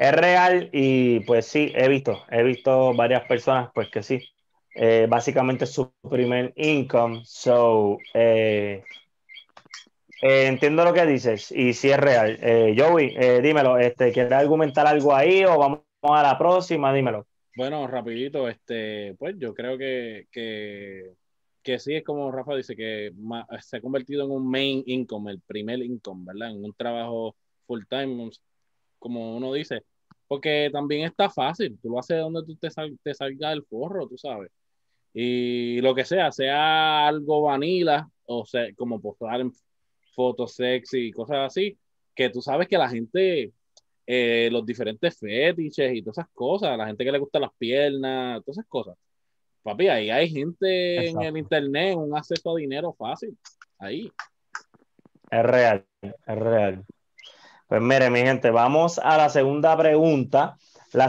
Es 0.00 0.12
real 0.12 0.70
y 0.72 1.20
pues 1.20 1.44
sí, 1.44 1.72
he 1.74 1.86
visto, 1.86 2.22
he 2.30 2.42
visto 2.42 2.94
varias 2.94 3.22
personas 3.24 3.70
pues 3.74 3.90
que 3.90 4.02
sí, 4.02 4.18
eh, 4.74 5.06
básicamente 5.06 5.66
su 5.66 5.92
primer 6.08 6.54
income, 6.56 7.20
so 7.26 7.98
eh, 8.14 8.82
eh, 10.22 10.46
entiendo 10.46 10.86
lo 10.86 10.94
que 10.94 11.04
dices 11.04 11.52
y 11.52 11.74
sí 11.74 11.90
es 11.90 11.98
real. 11.98 12.38
Joey, 12.78 13.14
dímelo, 13.42 13.76
este, 13.76 14.10
¿quieres 14.10 14.32
argumentar 14.32 14.86
algo 14.86 15.14
ahí 15.14 15.44
o 15.44 15.58
vamos 15.58 15.80
a 16.00 16.22
la 16.22 16.38
próxima? 16.38 16.94
Dímelo. 16.94 17.26
Bueno, 17.54 17.86
rapidito, 17.86 18.48
este, 18.48 19.14
pues 19.18 19.34
yo 19.36 19.52
creo 19.52 19.76
que, 19.76 20.28
que, 20.32 21.10
que 21.62 21.78
sí 21.78 21.96
es 21.96 22.04
como 22.04 22.32
Rafa 22.32 22.56
dice, 22.56 22.74
que 22.74 23.12
se 23.60 23.76
ha 23.76 23.80
convertido 23.82 24.24
en 24.24 24.30
un 24.30 24.50
main 24.50 24.82
income, 24.86 25.30
el 25.30 25.42
primer 25.42 25.80
income, 25.80 26.24
¿verdad? 26.24 26.52
En 26.52 26.64
un 26.64 26.72
trabajo 26.72 27.36
full 27.66 27.82
time, 27.86 28.30
como 28.98 29.36
uno 29.36 29.52
dice, 29.52 29.82
porque 30.30 30.70
también 30.72 31.06
está 31.06 31.28
fácil, 31.28 31.76
tú 31.82 31.88
lo 31.90 31.98
haces 31.98 32.20
donde 32.20 32.44
tú 32.44 32.54
te, 32.54 32.68
te 33.02 33.14
salga 33.14 33.52
el 33.52 33.64
forro, 33.64 34.06
tú 34.06 34.16
sabes. 34.16 34.52
Y 35.12 35.80
lo 35.80 35.92
que 35.92 36.04
sea, 36.04 36.30
sea 36.30 37.08
algo 37.08 37.42
vanilla, 37.42 38.08
o 38.26 38.46
sea, 38.46 38.72
como 38.76 39.00
postar 39.00 39.40
en 39.40 39.52
fotos 40.14 40.54
sexy 40.54 41.08
y 41.08 41.12
cosas 41.12 41.38
así, 41.38 41.76
que 42.14 42.30
tú 42.30 42.40
sabes 42.40 42.68
que 42.68 42.78
la 42.78 42.88
gente, 42.88 43.52
eh, 44.06 44.48
los 44.52 44.64
diferentes 44.64 45.18
fetiches 45.18 45.96
y 45.96 46.00
todas 46.00 46.18
esas 46.18 46.30
cosas, 46.32 46.78
la 46.78 46.86
gente 46.86 47.04
que 47.04 47.10
le 47.10 47.18
gusta 47.18 47.40
las 47.40 47.52
piernas, 47.58 48.40
todas 48.44 48.58
esas 48.58 48.68
cosas. 48.68 48.96
Papi, 49.64 49.88
ahí 49.88 50.10
hay 50.10 50.30
gente 50.30 51.08
en 51.08 51.20
el 51.22 51.38
internet, 51.38 51.96
un 51.96 52.16
acceso 52.16 52.52
a 52.52 52.60
dinero 52.60 52.92
fácil, 52.92 53.36
ahí. 53.80 54.12
Es 55.28 55.42
real, 55.42 55.84
es 56.00 56.38
real. 56.38 56.84
Pues 57.70 57.80
mire, 57.80 58.10
mi 58.10 58.18
gente, 58.18 58.50
vamos 58.50 58.98
a 58.98 59.16
la 59.16 59.28
segunda 59.28 59.76
pregunta. 59.76 60.56
La, 60.92 61.08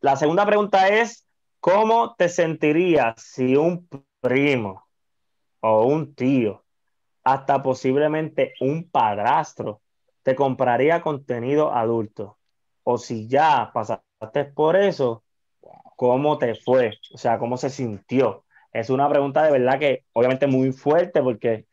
la 0.00 0.14
segunda 0.14 0.46
pregunta 0.46 0.86
es, 0.86 1.26
¿cómo 1.58 2.14
te 2.14 2.28
sentirías 2.28 3.20
si 3.20 3.56
un 3.56 3.88
primo 4.20 4.86
o 5.58 5.86
un 5.86 6.14
tío, 6.14 6.62
hasta 7.24 7.60
posiblemente 7.64 8.54
un 8.60 8.88
padrastro, 8.88 9.80
te 10.22 10.36
compraría 10.36 11.02
contenido 11.02 11.74
adulto? 11.74 12.38
O 12.84 12.96
si 12.96 13.26
ya 13.26 13.72
pasaste 13.74 14.44
por 14.44 14.76
eso, 14.76 15.24
¿cómo 15.96 16.38
te 16.38 16.54
fue? 16.54 16.92
O 17.12 17.18
sea, 17.18 17.36
¿cómo 17.40 17.56
se 17.56 17.68
sintió? 17.68 18.44
Es 18.72 18.90
una 18.90 19.08
pregunta 19.08 19.42
de 19.42 19.50
verdad 19.50 19.80
que 19.80 20.04
obviamente 20.12 20.46
muy 20.46 20.70
fuerte 20.70 21.20
porque 21.20 21.66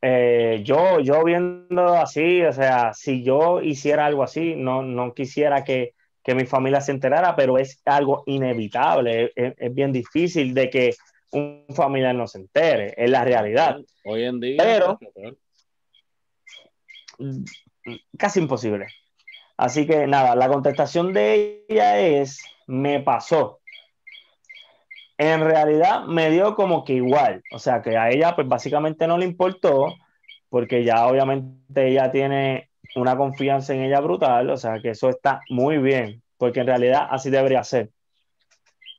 eh, 0.00 0.60
yo, 0.64 1.00
yo 1.00 1.24
viendo 1.24 1.94
así, 1.94 2.42
o 2.42 2.52
sea, 2.52 2.92
si 2.94 3.22
yo 3.22 3.60
hiciera 3.60 4.06
algo 4.06 4.22
así, 4.22 4.54
no, 4.56 4.82
no 4.82 5.12
quisiera 5.12 5.64
que, 5.64 5.94
que 6.22 6.34
mi 6.34 6.44
familia 6.44 6.80
se 6.80 6.92
enterara, 6.92 7.34
pero 7.34 7.58
es 7.58 7.82
algo 7.84 8.22
inevitable, 8.26 9.32
es, 9.34 9.74
bien 9.74 9.92
difícil 9.92 10.54
de 10.54 10.70
que 10.70 10.94
un 11.32 11.66
familiar 11.74 12.14
no 12.14 12.26
se 12.26 12.38
entere, 12.38 12.94
es 12.96 13.10
la 13.10 13.24
realidad. 13.24 13.78
Hoy 14.04 14.24
en 14.24 14.40
día, 14.40 14.62
pero 14.62 14.98
casi 18.16 18.40
imposible. 18.40 18.86
Así 19.56 19.86
que 19.86 20.06
nada, 20.06 20.36
la 20.36 20.48
contestación 20.48 21.12
de 21.12 21.64
ella 21.68 21.98
es, 21.98 22.40
me 22.68 23.00
pasó 23.00 23.57
en 25.18 25.40
realidad 25.40 26.04
me 26.04 26.30
dio 26.30 26.54
como 26.54 26.84
que 26.84 26.94
igual, 26.94 27.42
o 27.50 27.58
sea 27.58 27.82
que 27.82 27.96
a 27.96 28.10
ella 28.10 28.36
pues 28.36 28.48
básicamente 28.48 29.06
no 29.06 29.18
le 29.18 29.26
importó, 29.26 29.96
porque 30.48 30.84
ya 30.84 31.06
obviamente 31.06 31.88
ella 31.88 32.10
tiene 32.10 32.70
una 32.94 33.16
confianza 33.16 33.74
en 33.74 33.82
ella 33.82 34.00
brutal, 34.00 34.48
o 34.50 34.56
sea 34.56 34.80
que 34.80 34.90
eso 34.90 35.08
está 35.08 35.40
muy 35.50 35.78
bien, 35.78 36.22
porque 36.36 36.60
en 36.60 36.68
realidad 36.68 37.08
así 37.10 37.30
debería 37.30 37.64
ser. 37.64 37.90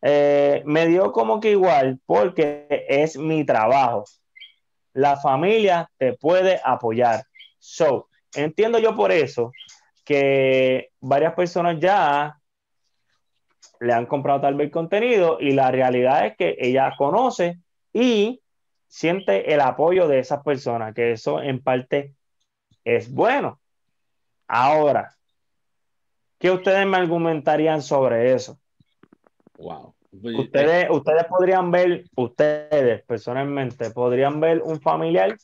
Eh, 0.02 0.62
me 0.66 0.88
dio 0.88 1.12
como 1.12 1.40
que 1.40 1.52
igual, 1.52 2.00
porque 2.06 2.86
es 2.88 3.18
mi 3.18 3.46
trabajo. 3.46 4.04
La 4.94 5.18
familia 5.18 5.90
te 5.98 6.14
puede 6.14 6.60
apoyar. 6.64 7.24
So, 7.60 8.08
entiendo 8.36 8.80
yo 8.80 8.96
por 8.96 9.12
eso 9.12 9.52
que 10.06 10.90
varias 11.00 11.34
personas 11.34 11.80
ya 11.80 12.40
le 13.80 13.94
han 13.94 14.06
comprado 14.06 14.42
tal 14.42 14.56
vez 14.56 14.72
contenido 14.72 15.38
y 15.40 15.52
la 15.52 15.72
realidad 15.72 16.26
es 16.26 16.38
que 16.38 16.56
ella 16.60 16.94
conoce 16.98 17.60
y 17.94 18.42
siente 18.88 19.54
el 19.54 19.62
apoyo 19.62 20.08
de 20.08 20.20
esas 20.20 20.44
personas, 20.44 20.94
que 20.94 21.14
eso 21.14 21.42
en 21.42 21.62
parte 21.62 22.14
es 22.84 23.12
bueno. 23.12 23.60
Ahora, 24.48 25.16
¿qué 26.40 26.52
ustedes 26.52 26.86
me 26.86 26.98
argumentarían 26.98 27.82
sobre 27.82 28.34
eso? 28.34 28.60
Wow. 29.58 29.94
Ustedes, 30.12 30.90
ustedes 30.90 31.26
podrían 31.26 31.70
ver, 31.70 32.06
ustedes 32.16 33.04
personalmente, 33.04 33.92
podrían 33.92 34.40
ver 34.40 34.62
un 34.64 34.82
familiar 34.82 35.38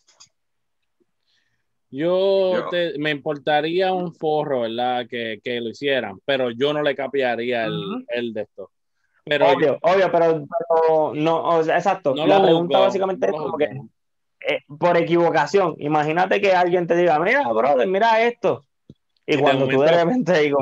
yo, 1.95 2.69
me 2.97 3.11
importaría 3.11 3.93
un 3.93 4.13
forro, 4.13 4.61
¿verdad? 4.61 5.07
Que, 5.09 5.39
que, 5.43 5.61
lo 5.61 5.69
hicieran, 5.69 6.19
pero 6.25 6.51
yo 6.51 6.73
no 6.73 6.81
le 6.81 6.95
capiaría 6.95 7.65
el, 7.65 8.05
el 8.09 8.33
de 8.33 8.41
esto. 8.41 8.71
Pero 9.23 9.49
obvio, 9.49 9.79
obvio, 9.81 10.11
pero, 10.11 11.13
no, 11.15 11.43
o 11.43 11.63
sea, 11.63 11.77
exacto. 11.77 12.13
la 12.13 12.41
pregunta 12.41 12.79
básicamente 12.79 13.27
es 13.27 13.31
como 13.31 13.57
que 13.57 13.65
eh, 14.47 14.63
por 14.77 14.95
equivocación. 14.97 15.75
Imagínate 15.79 16.39
que 16.39 16.53
alguien 16.53 16.85
te 16.85 16.95
diga, 16.95 17.17
mira, 17.19 17.47
brother, 17.51 17.87
mira 17.87 18.21
esto. 18.21 18.63
Y, 19.25 19.37
cuando 19.39 19.67
tú 19.67 19.81
de 19.81 19.91
repente 19.91 20.39
digo, 20.39 20.59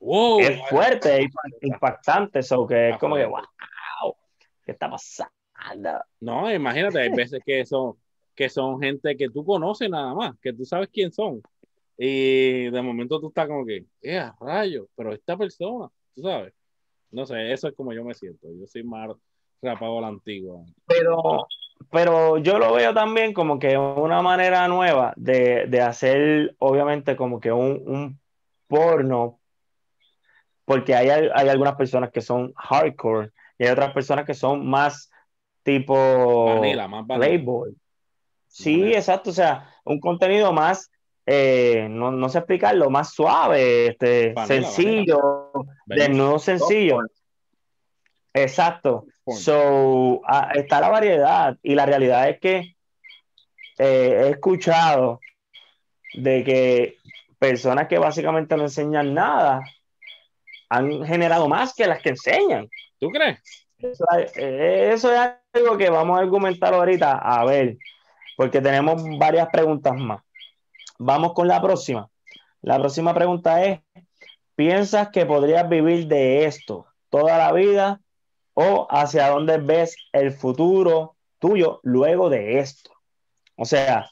wow, 0.00 0.40
es 0.40 0.60
fuerte, 0.68 1.22
es 1.22 1.30
impactante, 1.60 2.40
eso 2.40 2.66
que 2.66 2.90
es 2.90 2.98
como 2.98 3.14
que, 3.14 3.26
wow, 3.26 3.42
¿qué 4.64 4.72
está 4.72 4.90
pasando? 4.90 5.30
No, 6.20 6.52
imagínate, 6.52 6.98
hay 6.98 7.10
veces 7.10 7.40
que 7.46 7.60
eso 7.60 7.98
que 8.34 8.48
son 8.48 8.80
gente 8.80 9.16
que 9.16 9.28
tú 9.28 9.44
conoces 9.44 9.88
nada 9.88 10.14
más, 10.14 10.38
que 10.40 10.52
tú 10.52 10.64
sabes 10.64 10.88
quién 10.92 11.12
son. 11.12 11.42
Y 11.96 12.70
de 12.70 12.82
momento 12.82 13.20
tú 13.20 13.28
estás 13.28 13.46
como 13.46 13.64
que, 13.64 13.86
eh, 14.02 14.30
rayo, 14.40 14.88
pero 14.96 15.12
esta 15.12 15.36
persona, 15.36 15.88
tú 16.14 16.22
sabes. 16.22 16.52
No 17.10 17.24
sé, 17.26 17.52
eso 17.52 17.68
es 17.68 17.74
como 17.74 17.92
yo 17.92 18.02
me 18.02 18.14
siento. 18.14 18.48
Yo 18.52 18.66
soy 18.66 18.82
más 18.82 19.08
rapado 19.62 19.98
a 19.98 20.02
la 20.02 20.08
antigua. 20.08 20.64
Pero, 20.86 21.46
pero 21.90 22.38
yo 22.38 22.58
lo 22.58 22.74
veo 22.74 22.92
también 22.92 23.32
como 23.32 23.60
que 23.60 23.78
una 23.78 24.20
manera 24.20 24.66
nueva 24.66 25.14
de, 25.16 25.66
de 25.66 25.80
hacer, 25.80 26.56
obviamente, 26.58 27.14
como 27.14 27.38
que 27.38 27.52
un, 27.52 27.82
un 27.86 28.20
porno, 28.66 29.38
porque 30.64 30.94
hay, 30.94 31.08
hay, 31.08 31.48
algunas 31.48 31.76
personas 31.76 32.10
que 32.10 32.20
son 32.20 32.52
hardcore 32.56 33.30
y 33.58 33.64
hay 33.64 33.70
otras 33.70 33.92
personas 33.92 34.24
que 34.24 34.34
son 34.34 34.66
más 34.66 35.10
tipo 35.62 36.60
Playboy. 37.06 37.76
Sí, 38.54 38.94
exacto, 38.94 39.30
o 39.30 39.32
sea, 39.32 39.68
un 39.84 39.98
contenido 39.98 40.52
más, 40.52 40.88
eh, 41.26 41.88
no, 41.90 42.12
no, 42.12 42.28
sé 42.28 42.38
explicarlo, 42.38 42.88
más 42.88 43.12
suave, 43.12 43.88
este, 43.88 44.32
sencillo, 44.46 45.50
de 45.86 46.08
nuevo 46.10 46.38
sencillo. 46.38 47.00
Exacto. 48.32 49.06
So, 49.26 50.20
ah, 50.24 50.52
está 50.54 50.80
la 50.80 50.88
variedad 50.88 51.58
y 51.64 51.74
la 51.74 51.84
realidad 51.84 52.28
es 52.28 52.38
que 52.38 52.76
eh, 53.78 54.22
he 54.24 54.28
escuchado 54.30 55.18
de 56.12 56.44
que 56.44 56.98
personas 57.40 57.88
que 57.88 57.98
básicamente 57.98 58.56
no 58.56 58.62
enseñan 58.62 59.14
nada 59.14 59.64
han 60.68 61.04
generado 61.04 61.48
más 61.48 61.74
que 61.74 61.88
las 61.88 62.00
que 62.00 62.10
enseñan. 62.10 62.68
¿Tú 63.00 63.10
crees? 63.10 63.40
Eso, 63.78 64.04
eh, 64.36 64.90
eso 64.92 65.12
es 65.12 65.32
algo 65.52 65.76
que 65.76 65.90
vamos 65.90 66.16
a 66.16 66.20
argumentar 66.20 66.72
ahorita. 66.72 67.18
A 67.18 67.44
ver, 67.44 67.78
porque 68.36 68.60
tenemos 68.60 69.02
varias 69.18 69.48
preguntas 69.50 69.94
más. 69.96 70.22
Vamos 70.98 71.32
con 71.32 71.48
la 71.48 71.60
próxima. 71.60 72.08
La 72.62 72.78
próxima 72.78 73.12
pregunta 73.14 73.64
es, 73.64 73.80
¿piensas 74.54 75.10
que 75.10 75.26
podrías 75.26 75.68
vivir 75.68 76.06
de 76.06 76.46
esto 76.46 76.86
toda 77.10 77.36
la 77.38 77.52
vida 77.52 78.00
o 78.54 78.86
hacia 78.90 79.28
dónde 79.28 79.58
ves 79.58 79.96
el 80.12 80.32
futuro 80.32 81.16
tuyo 81.38 81.80
luego 81.82 82.30
de 82.30 82.58
esto? 82.58 82.90
O 83.56 83.64
sea, 83.64 84.10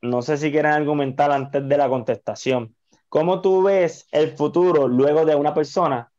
no 0.00 0.22
sé 0.22 0.36
si 0.36 0.50
quieren 0.50 0.72
argumentar 0.72 1.30
antes 1.32 1.66
de 1.68 1.76
la 1.76 1.88
contestación. 1.88 2.74
¿Cómo 3.08 3.40
tú 3.40 3.62
ves 3.62 4.06
el 4.10 4.36
futuro 4.36 4.88
luego 4.88 5.24
de 5.24 5.34
una 5.34 5.54
persona 5.54 6.12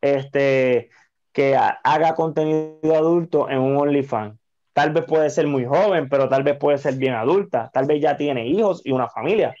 este, 0.00 0.90
que 1.32 1.56
haga 1.56 2.14
contenido 2.14 2.94
adulto 2.94 3.48
en 3.48 3.58
un 3.58 3.76
OnlyFans? 3.76 4.38
Tal 4.74 4.92
vez 4.92 5.04
puede 5.06 5.30
ser 5.30 5.46
muy 5.46 5.64
joven, 5.64 6.08
pero 6.08 6.28
tal 6.28 6.42
vez 6.42 6.58
puede 6.58 6.76
ser 6.78 6.96
bien 6.96 7.14
adulta, 7.14 7.70
tal 7.72 7.86
vez 7.86 8.02
ya 8.02 8.16
tiene 8.16 8.46
hijos 8.46 8.82
y 8.84 8.92
una 8.92 9.08
familia. 9.08 9.54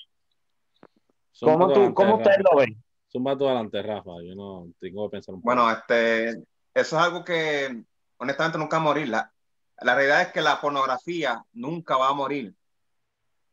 ¿Cómo, 1.40 1.72
tú, 1.72 1.94
¿cómo 1.94 2.16
ustedes 2.16 2.38
lo 2.38 2.58
ven? 2.58 2.82
Zumba 3.10 3.38
tú 3.38 3.46
adelante, 3.46 3.80
Rafa. 3.80 4.10
Yo 4.24 4.34
no 4.34 4.66
tengo 4.80 5.08
que 5.08 5.12
pensar 5.12 5.34
un 5.34 5.40
poco. 5.40 5.54
Bueno, 5.54 5.70
este, 5.70 6.30
eso 6.30 6.44
es 6.74 6.92
algo 6.94 7.24
que 7.24 7.84
honestamente 8.18 8.58
nunca 8.58 8.78
va 8.78 8.82
a 8.82 8.84
morir. 8.84 9.08
La, 9.08 9.32
la 9.78 9.94
realidad 9.94 10.22
es 10.22 10.28
que 10.32 10.40
la 10.40 10.60
pornografía 10.60 11.44
nunca 11.52 11.96
va 11.96 12.08
a 12.08 12.14
morir. 12.14 12.54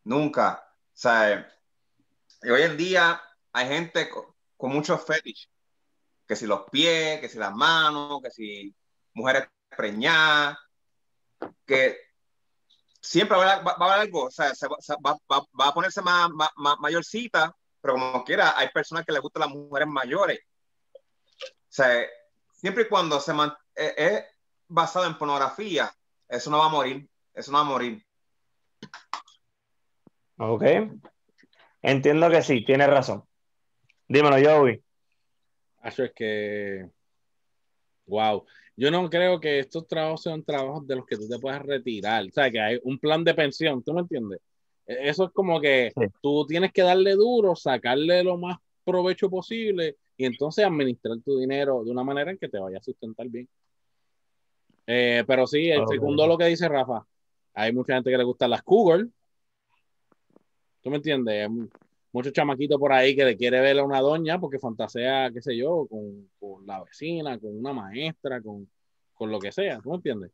Nunca. 0.03 0.63
O 0.68 0.98
sea, 0.98 1.48
hoy 2.44 2.62
en 2.62 2.77
día 2.77 3.22
hay 3.53 3.68
gente 3.68 4.10
con, 4.10 4.25
con 4.58 4.72
muchos 4.74 5.03
fetiches. 5.06 5.50
Que 6.27 6.36
si 6.36 6.48
los 6.48 6.63
pies, 6.72 7.20
que 7.20 7.30
si 7.30 7.38
las 7.38 7.53
manos, 7.53 8.20
que 8.24 8.32
si 8.32 8.74
mujeres 9.13 9.48
preñadas, 9.75 10.58
que 11.65 11.98
siempre 13.01 13.38
va 13.38 13.53
a, 13.53 13.55
haber 13.55 14.00
algo, 14.00 14.25
o 14.25 14.31
sea, 14.31 14.51
va, 15.05 15.67
a 15.67 15.74
ponerse 15.74 16.01
más, 16.01 16.29
mayorcita, 16.79 17.55
pero 17.81 17.93
como 17.93 18.24
quiera, 18.24 18.57
hay 18.57 18.69
personas 18.69 19.05
que 19.05 19.12
les 19.12 19.21
gustan 19.21 19.41
las 19.41 19.50
mujeres 19.50 19.88
mayores. 19.88 20.39
O 21.43 21.74
sea, 21.74 22.05
siempre 22.53 22.83
y 22.83 22.88
cuando 22.88 23.19
se 23.19 23.33
eh, 23.75 23.93
es 23.98 24.24
basado 24.67 25.05
en 25.07 25.17
pornografía, 25.17 25.91
eso 26.27 26.50
no 26.50 26.60
va 26.60 26.65
a 26.65 26.69
morir, 26.69 27.10
eso 27.33 27.51
no 27.51 27.57
va 27.57 27.63
a 27.63 27.67
morir. 27.67 28.05
Ok. 30.38 30.63
Entiendo 31.81 32.29
que 32.29 32.41
sí, 32.41 32.63
tienes 32.63 32.88
razón. 32.88 33.24
Dímelo, 34.07 34.38
Joey. 34.38 34.83
Eso 35.83 36.03
es 36.03 36.12
que. 36.13 36.89
Wow. 38.05 38.45
Yo 38.82 38.90
no 38.90 39.08
creo 39.12 39.40
que 39.40 39.60
estos 39.60 39.88
trabajos 39.88 40.24
sean 40.24 40.44
trabajos 40.44 40.88
de 40.88 40.96
los 40.96 41.06
que 41.06 41.16
tú 41.16 41.30
te 41.30 41.38
puedas 41.38 41.62
retirar. 41.62 42.26
O 42.26 42.32
sea, 42.32 42.50
que 42.50 42.60
hay 42.60 42.80
un 42.82 42.98
plan 42.98 43.24
de 43.24 43.36
pensión, 43.36 43.84
¿tú 43.84 43.94
me 43.94 44.02
entiendes? 44.02 44.40
E, 44.88 45.08
eso 45.08 45.26
es 45.26 45.32
como 45.34 45.62
que 45.62 45.92
tú 46.20 46.48
tienes 46.48 46.74
que 46.74 46.82
darle 46.82 47.12
duro, 47.12 47.56
sacarle 47.56 48.24
lo 48.24 48.40
más 48.40 48.58
provecho 48.84 49.30
posible 49.30 49.98
y 50.18 50.26
entonces 50.26 50.66
administrar 50.66 51.16
tu 51.24 51.38
dinero 51.38 51.84
de 51.84 51.92
una 51.92 52.04
manera 52.04 52.32
en 52.32 52.40
que 52.40 52.50
te 52.50 52.58
vaya 52.58 52.80
a 52.80 52.82
sustentar 52.82 53.28
bien. 53.30 53.48
Eh, 54.88 55.24
pero 55.28 55.46
sí, 55.46 55.70
el 55.70 55.88
segundo 55.88 56.26
lo 56.26 56.36
que 56.36 56.46
dice 56.46 56.68
Rafa, 56.68 57.06
hay 57.54 57.72
mucha 57.74 57.94
gente 57.94 58.10
que 58.10 58.18
le 58.18 58.24
gustan 58.24 58.50
las 58.50 58.64
Cougar. 58.64 59.06
¿Tú 60.82 60.90
me 60.90 60.96
entiendes? 60.96 61.48
Muchos 62.12 62.34
chamaquitos 62.34 62.80
por 62.80 62.91
ahí 62.94 63.15
que 63.15 63.25
le 63.25 63.38
quiere 63.38 63.62
ver 63.62 63.80
a 63.80 63.84
una 63.84 64.01
doña 64.01 64.39
porque 64.39 64.60
fantasea, 64.60 65.32
qué 65.32 65.41
sé 65.41 65.56
yo, 65.56 65.88
con, 65.88 66.65
la 66.65 66.84
vecina, 66.84 67.39
con 67.39 67.58
una 67.58 67.74
maestra, 67.74 68.41
con, 68.41 68.68
lo 69.20 69.39
que 69.39 69.51
sea, 69.51 69.80
¿tú 69.82 69.91
me 69.91 69.98
entiendes? 69.98 70.32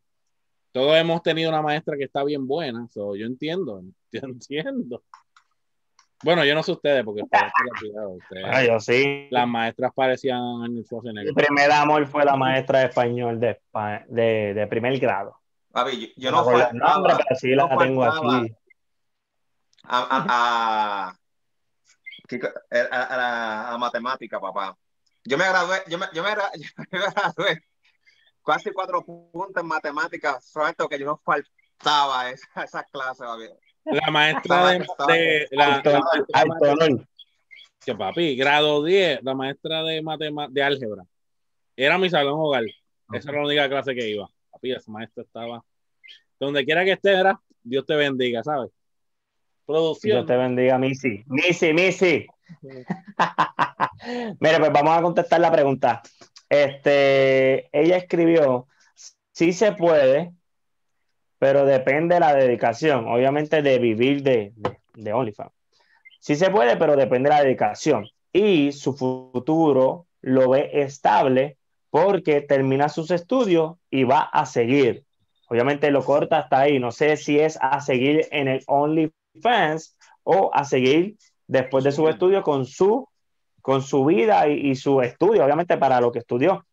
Todos 0.72 0.96
hemos 0.96 1.22
tenido 1.22 1.50
una 1.50 1.62
maestra 1.62 1.98
que 1.98 2.05
está 2.05 2.24
bien 2.24 2.48
buena, 2.48 2.88
yo 2.96 3.13
entiendo, 3.25 3.81
yo 4.12 4.22
entiendo. 4.24 5.03
Bueno, 6.24 6.43
yo 6.46 6.55
no 6.55 6.63
sé 6.63 6.72
ustedes, 6.72 7.03
porque 7.03 7.22
ustedes, 7.22 7.51
ah, 8.46 8.63
yo 8.63 8.79
sí. 8.79 9.27
Las 9.29 9.48
maestras 9.48 9.91
parecían 9.93 10.74
Mi 10.74 11.34
primer 11.34 11.72
amor 11.72 12.07
fue 12.07 12.25
la 12.25 12.36
maestra 12.36 12.79
de 12.79 12.86
español 12.86 13.39
de, 13.39 13.60
de, 14.07 14.67
primer 14.67 14.98
grado. 14.98 15.38
yo, 16.15 16.31
no, 16.31 16.43
nombre, 16.74 17.13
pero 17.17 17.39
sí 17.39 17.50
la 17.53 17.77
tengo 17.77 18.03
aquí. 18.03 18.55
a, 19.84 21.10
a, 21.13 21.17
a, 22.72 23.77
matemática, 23.79 24.39
papá. 24.39 24.77
Yo 25.24 25.38
me 25.38 25.48
gradué, 25.48 25.84
yo 25.88 25.98
me, 25.98 26.05
yo 26.13 26.24
me, 26.24 26.29
gradué 26.91 27.63
casi 28.48 28.72
cuatro 28.72 29.03
puntos 29.03 29.62
en 29.62 29.67
matemáticas, 29.67 30.46
solamente 30.46 30.88
que 30.89 31.00
yo 31.00 31.05
no 31.05 31.22
faltaba 31.24 32.29
esa, 32.29 32.63
esa 32.63 32.83
clase, 32.85 33.25
La 33.85 34.09
maestra 34.09 34.68
de, 34.68 34.79
de 35.07 35.48
la, 35.51 35.81
que 37.83 37.96
papi, 37.96 38.35
grado 38.35 38.83
10, 38.83 39.24
la 39.24 39.33
maestra 39.33 39.83
de 39.83 40.01
matemática 40.01 40.53
de 40.53 40.63
álgebra. 40.63 41.03
Era 41.75 41.98
mi 41.98 42.09
salón 42.09 42.40
hogar. 42.40 42.63
Esa 43.11 43.29
era 43.29 43.40
la 43.40 43.46
única 43.46 43.70
clase 43.70 43.94
que 43.94 44.09
iba. 44.09 44.29
Papi, 44.51 44.72
esa 44.72 44.92
maestra 44.92 45.24
estaba 45.24 45.63
donde 46.40 46.66
quiera 46.66 46.85
que 46.85 46.94
esté, 46.94 47.13
era 47.13 47.40
Dios 47.63 47.85
te 47.85 47.96
bendiga, 47.96 48.44
¿sabes? 48.44 48.72
Producción. 49.68 50.16
Dios 50.16 50.25
te 50.25 50.38
bendiga, 50.38 50.77
Missy. 50.77 51.25
Missy, 51.27 51.74
Missy. 51.74 52.25
Mira, 54.40 54.60
pues 54.60 54.72
vamos 54.72 54.98
a 54.98 55.01
contestar 55.01 55.42
la 55.42 55.51
pregunta. 55.51 56.01
Este, 56.50 57.68
ella 57.77 57.98
escribió, 57.98 58.68
sí 59.34 59.51
se 59.51 59.74
puede, 59.74 60.32
pero 61.38 61.66
depende 61.66 62.16
de 62.16 62.22
la 62.22 62.34
dedicación, 62.34 63.10
obviamente 63.10 63.62
de 63.62 63.77
vivir 63.77 64.24
de, 64.24 64.53
de, 64.56 64.77
de 64.96 65.14
OnlyFans. 65.14 65.51
Sí 66.22 66.38
se 66.38 66.50
puede, 66.50 66.77
pero 66.77 66.96
depende 66.96 67.30
de 67.30 67.36
la 67.36 67.44
dedicación. 67.44 68.08
Y 68.32 68.72
su 68.72 68.96
futuro 68.96 70.08
lo 70.22 70.50
ve 70.50 70.70
estable 70.75 71.58
porque 71.90 72.40
termina 72.40 72.88
sus 72.88 73.12
estudios 73.12 73.75
y 73.90 74.06
va 74.06 74.22
a 74.22 74.46
seguir. 74.46 75.03
Obviamente 75.50 75.92
lo 75.92 76.06
corta 76.06 76.40
hasta 76.40 76.62
ahí. 76.62 76.80
No 76.80 76.94
sé 76.94 77.18
si 77.18 77.38
es 77.38 77.60
a 77.62 77.82
seguir 77.82 78.27
en 78.32 78.48
el 78.48 78.64
OnlyFans 78.68 79.26
fans 79.41 79.97
o 80.23 80.51
a 80.53 80.63
seguir 80.65 81.17
después 81.47 81.83
de 81.83 81.91
su 81.91 82.07
estudio 82.07 82.43
con 82.43 82.65
su, 82.65 83.07
con 83.61 83.81
su 83.81 84.05
vida 84.05 84.47
y, 84.47 84.75
su 84.75 85.01
estudio, 85.01 85.43
obviamente 85.43 85.77
para 85.77 86.01
lo 86.01 86.11
que 86.11 86.19
estudió. 86.19 86.65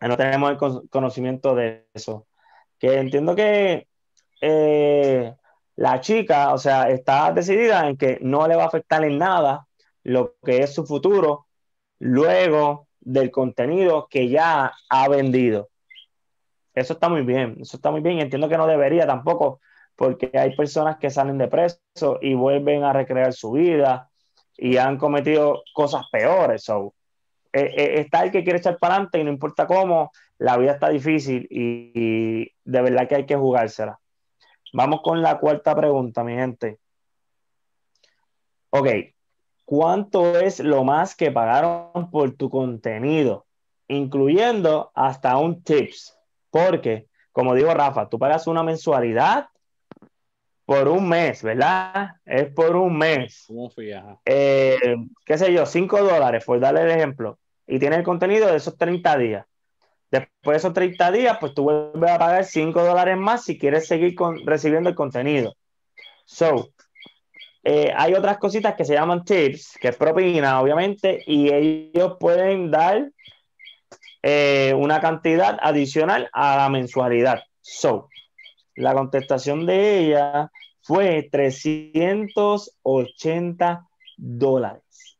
No 0.00 0.16
tenemos 0.16 0.50
el 0.50 0.88
conocimiento 0.88 1.54
de 1.54 1.86
eso. 1.92 2.26
Que 2.78 2.98
entiendo 2.98 3.34
que 3.34 3.88
eh, 4.40 5.34
la 5.76 6.00
chica, 6.00 6.54
o 6.54 6.58
sea, 6.58 6.88
está 6.90 7.32
decidida 7.32 7.88
en 7.88 7.96
que 7.96 8.18
no 8.20 8.46
le 8.46 8.56
va 8.56 8.64
a 8.64 8.68
afectar 8.68 9.04
en 9.04 9.18
nada 9.18 9.66
lo 10.04 10.36
que 10.44 10.62
es 10.62 10.74
su 10.74 10.86
futuro 10.86 11.46
luego 11.98 12.88
del 13.00 13.30
contenido 13.30 14.06
que 14.08 14.28
ya 14.28 14.72
ha 14.88 15.08
vendido. 15.08 15.68
Eso 16.74 16.92
está 16.92 17.08
muy 17.08 17.22
bien, 17.22 17.56
eso 17.60 17.76
está 17.76 17.90
muy 17.90 18.00
bien. 18.00 18.20
Entiendo 18.20 18.48
que 18.48 18.56
no 18.56 18.66
debería 18.66 19.06
tampoco 19.06 19.60
porque 19.98 20.30
hay 20.32 20.54
personas 20.54 20.96
que 20.98 21.10
salen 21.10 21.38
de 21.38 21.48
preso 21.48 22.18
y 22.22 22.32
vuelven 22.34 22.84
a 22.84 22.92
recrear 22.92 23.32
su 23.32 23.50
vida 23.50 24.08
y 24.56 24.76
han 24.76 24.96
cometido 24.96 25.64
cosas 25.74 26.04
peores. 26.12 26.62
So, 26.62 26.94
eh, 27.52 27.74
eh, 27.76 28.00
está 28.00 28.22
el 28.22 28.30
que 28.30 28.44
quiere 28.44 28.60
echar 28.60 28.78
para 28.78 28.94
adelante 28.94 29.18
y 29.18 29.24
no 29.24 29.30
importa 29.30 29.66
cómo, 29.66 30.12
la 30.38 30.56
vida 30.56 30.70
está 30.70 30.90
difícil 30.90 31.48
y, 31.50 32.48
de 32.64 32.82
verdad 32.82 33.08
que 33.08 33.16
hay 33.16 33.26
que 33.26 33.34
jugársela. 33.34 33.98
Vamos 34.72 35.00
con 35.02 35.20
la 35.20 35.40
cuarta 35.40 35.74
pregunta, 35.74 36.22
mi 36.22 36.34
gente. 36.34 36.78
Ok, 38.70 38.86
¿cuánto 39.64 40.38
es 40.38 40.60
lo 40.60 40.84
más 40.84 41.16
que 41.16 41.32
pagaron 41.32 42.08
por 42.12 42.36
tu 42.36 42.48
contenido? 42.50 43.46
Incluyendo 43.88 44.92
hasta 44.94 45.36
un 45.38 45.60
tips. 45.64 46.16
Porque, 46.50 47.08
como 47.32 47.52
digo 47.56 47.74
Rafa, 47.74 48.08
tú 48.08 48.16
pagas 48.20 48.46
una 48.46 48.62
mensualidad 48.62 49.48
por 50.68 50.86
un 50.86 51.08
mes, 51.08 51.42
¿verdad? 51.42 52.16
Es 52.26 52.52
por 52.52 52.76
un 52.76 52.98
mes. 52.98 53.44
¿Cómo 53.46 53.72
eh, 54.26 54.76
qué 55.24 55.38
sé 55.38 55.50
yo, 55.50 55.64
5 55.64 56.02
dólares, 56.02 56.44
por 56.44 56.60
darle 56.60 56.82
el 56.82 56.90
ejemplo. 56.90 57.38
Y 57.66 57.78
tiene 57.78 57.96
el 57.96 58.02
contenido 58.02 58.48
de 58.48 58.58
esos 58.58 58.76
30 58.76 59.16
días. 59.16 59.46
Después 60.10 60.56
de 60.56 60.56
esos 60.56 60.74
30 60.74 61.10
días, 61.10 61.38
pues 61.40 61.54
tú 61.54 61.62
vuelves 61.62 62.10
a 62.10 62.18
pagar 62.18 62.44
5 62.44 62.84
dólares 62.84 63.16
más 63.16 63.44
si 63.44 63.58
quieres 63.58 63.86
seguir 63.86 64.14
recibiendo 64.44 64.90
el 64.90 64.94
contenido. 64.94 65.54
So, 66.26 66.68
eh, 67.64 67.90
hay 67.96 68.12
otras 68.12 68.36
cositas 68.36 68.74
que 68.74 68.84
se 68.84 68.92
llaman 68.92 69.24
tips, 69.24 69.78
que 69.80 69.88
es 69.88 69.96
propina, 69.96 70.60
obviamente, 70.60 71.24
y 71.26 71.50
ellos 71.50 72.18
pueden 72.20 72.70
dar 72.70 73.10
eh, 74.22 74.74
una 74.76 75.00
cantidad 75.00 75.58
adicional 75.62 76.28
a 76.30 76.58
la 76.58 76.68
mensualidad. 76.68 77.40
So, 77.62 78.10
la 78.78 78.94
contestación 78.94 79.66
de 79.66 79.98
ella 79.98 80.50
fue 80.80 81.28
380 81.30 83.86
dólares. 84.16 85.18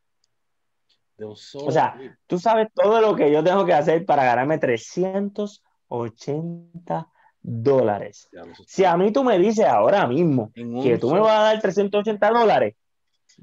O 1.21 1.37
sea, 1.73 1.99
tú 2.27 2.39
sabes 2.39 2.69
todo 2.73 3.01
lo 3.01 3.17
que 3.17 3.33
yo 3.33 3.43
tengo 3.43 3.67
que 3.67 3.75
hacer 3.75 4.07
para 4.07 4.25
ganarme 4.25 4.59
380 4.59 7.09
dólares. 7.41 8.31
Si 8.67 8.85
a 8.85 8.97
mí 8.97 9.13
tú 9.13 9.25
me 9.25 9.37
dices 9.39 9.67
ahora 9.67 10.07
mismo 10.07 10.53
que 10.55 10.97
tú 10.99 11.11
me 11.11 11.19
vas 11.21 11.39
a 11.39 11.43
dar 11.43 11.61
380 11.61 12.31
dólares, 12.31 12.77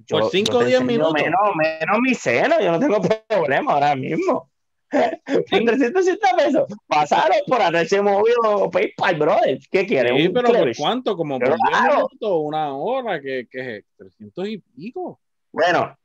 por 0.10 0.30
5 0.30 0.58
o 0.58 0.64
10 0.64 0.84
minutos. 0.84 1.14
Menos, 1.14 1.40
menos 1.56 2.00
mi 2.02 2.16
cero, 2.16 2.56
yo 2.62 2.72
no 2.72 2.80
tengo 2.80 3.00
problema 3.28 3.74
ahora 3.74 3.96
mismo. 3.96 4.50
360 5.50 6.36
pesos. 6.36 6.68
Pasaron 6.88 7.38
por 7.48 7.62
anoche 7.62 8.02
movido 8.02 8.70
PayPal, 8.72 9.16
brother. 9.16 9.60
¿Qué 9.72 9.86
quieres? 9.86 10.14
Sí, 10.22 10.30
pero 10.30 10.52
¿por 10.52 10.76
cuánto? 10.76 11.16
Como 11.16 11.40
por 11.40 11.48
10 11.48 11.60
minutos, 11.82 12.32
una 12.44 12.76
hora, 12.76 13.22
que, 13.22 13.48
que 13.50 13.78
es 13.78 13.86
300 13.98 14.48
y 14.48 14.58
pico. 14.58 15.20
Bueno, 15.52 15.98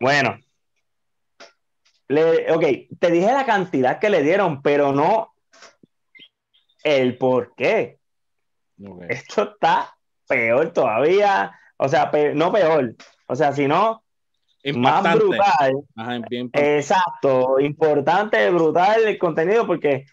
bueno. 0.00 0.38
Le, 2.08 2.50
ok, 2.50 2.64
te 2.98 3.10
dije 3.10 3.26
la 3.26 3.44
cantidad 3.44 3.98
que 3.98 4.08
le 4.08 4.22
dieron, 4.22 4.62
pero 4.62 4.92
no 4.92 5.34
el 6.82 7.18
por 7.18 7.54
qué. 7.54 7.98
Esto 9.08 9.42
está 9.54 9.96
peor 10.26 10.72
todavía. 10.72 11.52
O 11.76 11.88
sea, 11.88 12.10
no 12.34 12.52
peor. 12.52 12.94
O 13.26 13.36
sea, 13.36 13.52
sino 14.62 14.78
más 14.78 15.14
brutal. 15.14 15.72
Exacto, 16.52 17.60
importante, 17.60 18.50
brutal 18.50 19.06
el 19.06 19.18
contenido 19.18 19.66
porque 19.66 20.06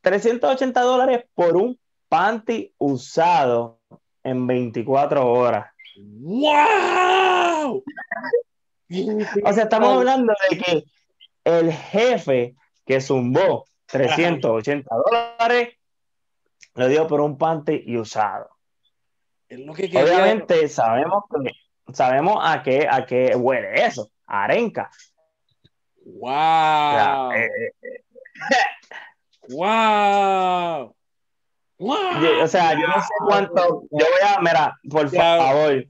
380 0.00 0.80
dólares 0.80 1.24
por 1.34 1.56
un 1.56 1.78
panty 2.08 2.74
usado 2.78 3.80
en 4.22 4.46
24 4.46 5.26
horas. 5.26 5.70
¡Wow! 5.96 7.84
o 9.44 9.52
sea, 9.52 9.64
estamos 9.64 9.96
hablando 9.96 10.32
de 10.50 10.58
que 10.58 10.84
el 11.44 11.72
jefe 11.72 12.54
que 12.84 13.00
zumbó 13.00 13.64
380 13.86 14.94
dólares 14.94 15.76
lo 16.74 16.88
dio 16.88 17.06
por 17.06 17.20
un 17.20 17.38
panty 17.38 17.82
y 17.86 17.96
usado. 17.96 18.50
Obviamente 19.50 20.68
sabemos 20.68 21.24
sabemos 21.92 22.38
a 22.42 22.62
qué, 22.62 22.86
a 22.90 23.04
qué 23.06 23.34
huele 23.36 23.84
eso, 23.84 24.10
arenca. 24.26 24.90
Wow. 26.04 27.32
wow. 29.48 30.94
O 32.42 32.48
sea, 32.48 32.74
yo 32.74 32.86
no 32.86 33.00
sé 33.00 33.14
cuánto. 33.26 33.82
Yo 33.90 34.06
voy 34.06 34.28
a, 34.28 34.40
mira, 34.40 34.78
por 34.90 35.10
favor, 35.10 35.84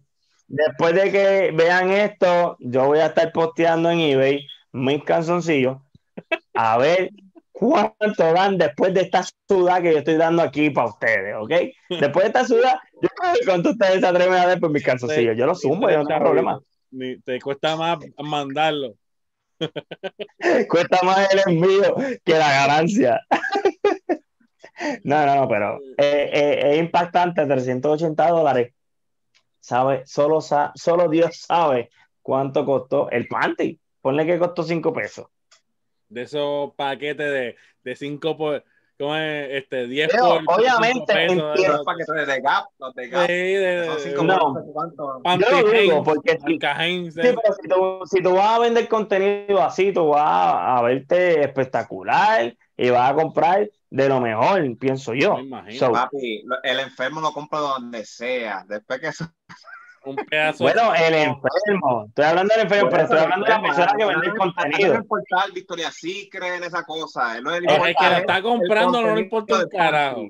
después 0.49 0.95
de 0.95 1.11
que 1.11 1.51
vean 1.55 1.91
esto, 1.91 2.57
yo 2.61 2.87
voy 2.87 3.01
a 3.01 3.07
estar 3.07 3.33
posteando 3.33 3.91
en 3.91 4.01
eBay 4.01 4.47
mis 4.73 5.05
canzoncillos 5.05 5.79
a 6.55 6.79
ver 6.79 7.11
cuánto 7.55 8.33
dan 8.33 8.59
después 8.59 8.93
de 8.93 9.03
esta 9.03 9.25
suda 9.49 9.81
que 9.81 9.93
yo 9.93 9.99
estoy 9.99 10.17
dando 10.17 10.43
aquí 10.43 10.71
para 10.71 10.89
ustedes, 10.89 11.37
¿ok? 11.39 11.53
Después 12.01 12.25
de 12.25 12.27
esta 12.27 12.45
suda, 12.45 12.83
yo 13.01 13.09
cuánto 13.47 13.71
ustedes 13.71 14.01
se 14.01 14.07
atreven 14.07 14.35
a 14.35 14.47
dar 14.47 14.61
por 14.61 14.71
mis 14.71 14.83
calzoncillos. 14.83 15.37
Yo 15.37 15.47
lo 15.47 15.55
sumo, 15.55 15.89
yo 15.89 15.99
no 15.99 16.07
tengo 16.07 16.21
problema. 16.21 16.61
te 17.25 17.41
cuesta 17.41 17.77
más 17.77 17.99
mandarlo. 18.19 18.95
cuesta 20.69 20.99
más 21.05 21.33
el 21.33 21.43
envío 21.47 21.95
que 22.25 22.35
la 22.35 22.67
ganancia. 22.67 23.21
no, 25.05 25.25
no, 25.25 25.37
no, 25.37 25.49
pero 25.49 25.79
es 25.97 26.77
impactante, 26.77 27.47
380 27.47 28.29
dólares. 28.31 28.75
¿Sabe? 29.61 30.03
Solo, 30.07 30.41
solo 30.41 31.09
Dios 31.09 31.45
sabe 31.47 31.91
cuánto 32.21 32.67
costó 32.67 33.09
el 33.11 33.29
panty. 33.29 33.79
Ponle 34.01 34.27
que 34.27 34.41
costó 34.41 34.65
5 34.65 34.93
pesos 34.93 35.27
de 36.09 36.23
esos 36.23 36.75
paquetes 36.75 37.31
de, 37.31 37.57
de 37.83 37.97
5 37.97 38.37
por. 38.37 38.65
¿Cómo 38.97 39.17
es? 39.17 39.49
Este, 39.51 39.89
10 39.89 40.13
por. 40.17 40.43
Obviamente, 40.47 41.13
pesos, 41.13 41.83
paquetes 41.85 42.27
de 42.27 42.41
Gap, 42.41 42.67
los 42.79 42.95
de 42.95 43.09
Gap. 43.09 43.27
Sí, 43.27 43.33
de, 43.33 43.91
cinco 43.99 44.23
no, 44.23 45.39
yo 45.39 45.63
lo 45.63 45.71
digo 45.71 46.05
porque 46.05 46.39
si, 46.39 46.53
sí, 47.11 47.21
pero 47.21 47.41
si, 47.61 47.69
tú, 47.69 48.01
si 48.07 48.23
tú 48.23 48.35
vas 48.35 48.51
a 48.51 48.59
vender 48.61 48.89
contenido 48.89 49.63
así, 49.63 49.93
tú 49.93 50.09
vas 50.11 50.79
a 50.79 50.83
verte 50.83 51.41
espectacular 51.43 52.57
y 52.77 52.91
vas 52.91 53.11
a 53.11 53.15
comprar 53.15 53.69
de 53.91 54.09
lo 54.09 54.21
mejor, 54.21 54.77
pienso 54.79 55.15
yo. 55.15 55.39
So, 55.79 55.93
Papi, 55.93 56.45
el 56.65 56.81
enfermo 56.81 57.21
lo 57.21 57.33
compra 57.33 57.61
donde 57.61 58.05
sea. 58.05 58.65
Después 58.69 59.01
que 59.01 59.09
eso 59.09 59.25
un 60.05 60.17
pedazo. 60.17 60.65
Bueno, 60.65 60.95
el 60.95 61.15
enfermo. 61.15 62.07
Estoy 62.09 62.25
hablando 62.25 62.55
del 62.55 62.63
enfermo, 62.65 62.91
pero 62.91 63.03
estoy 63.05 63.19
hablando 63.19 63.47
de 63.47 63.53
la 63.53 63.63
persona 63.63 63.95
que 63.97 64.05
vende 64.05 64.27
el 64.27 64.37
contenido. 64.37 64.93
No 64.95 65.01
importa, 65.01 65.45
Victoria 65.55 65.91
sí 65.91 66.29
cree 66.31 66.57
en 66.57 66.65
esa 66.65 66.85
cosa. 66.85 67.41
No 67.41 67.55
es, 67.55 67.63
el 67.63 67.67
que 67.67 68.11
lo 68.11 68.17
está 68.17 68.43
comprando 68.43 69.03
no 69.03 69.15
le 69.15 69.23
importa 69.23 69.57
un 69.57 69.69
carajo. 69.69 70.29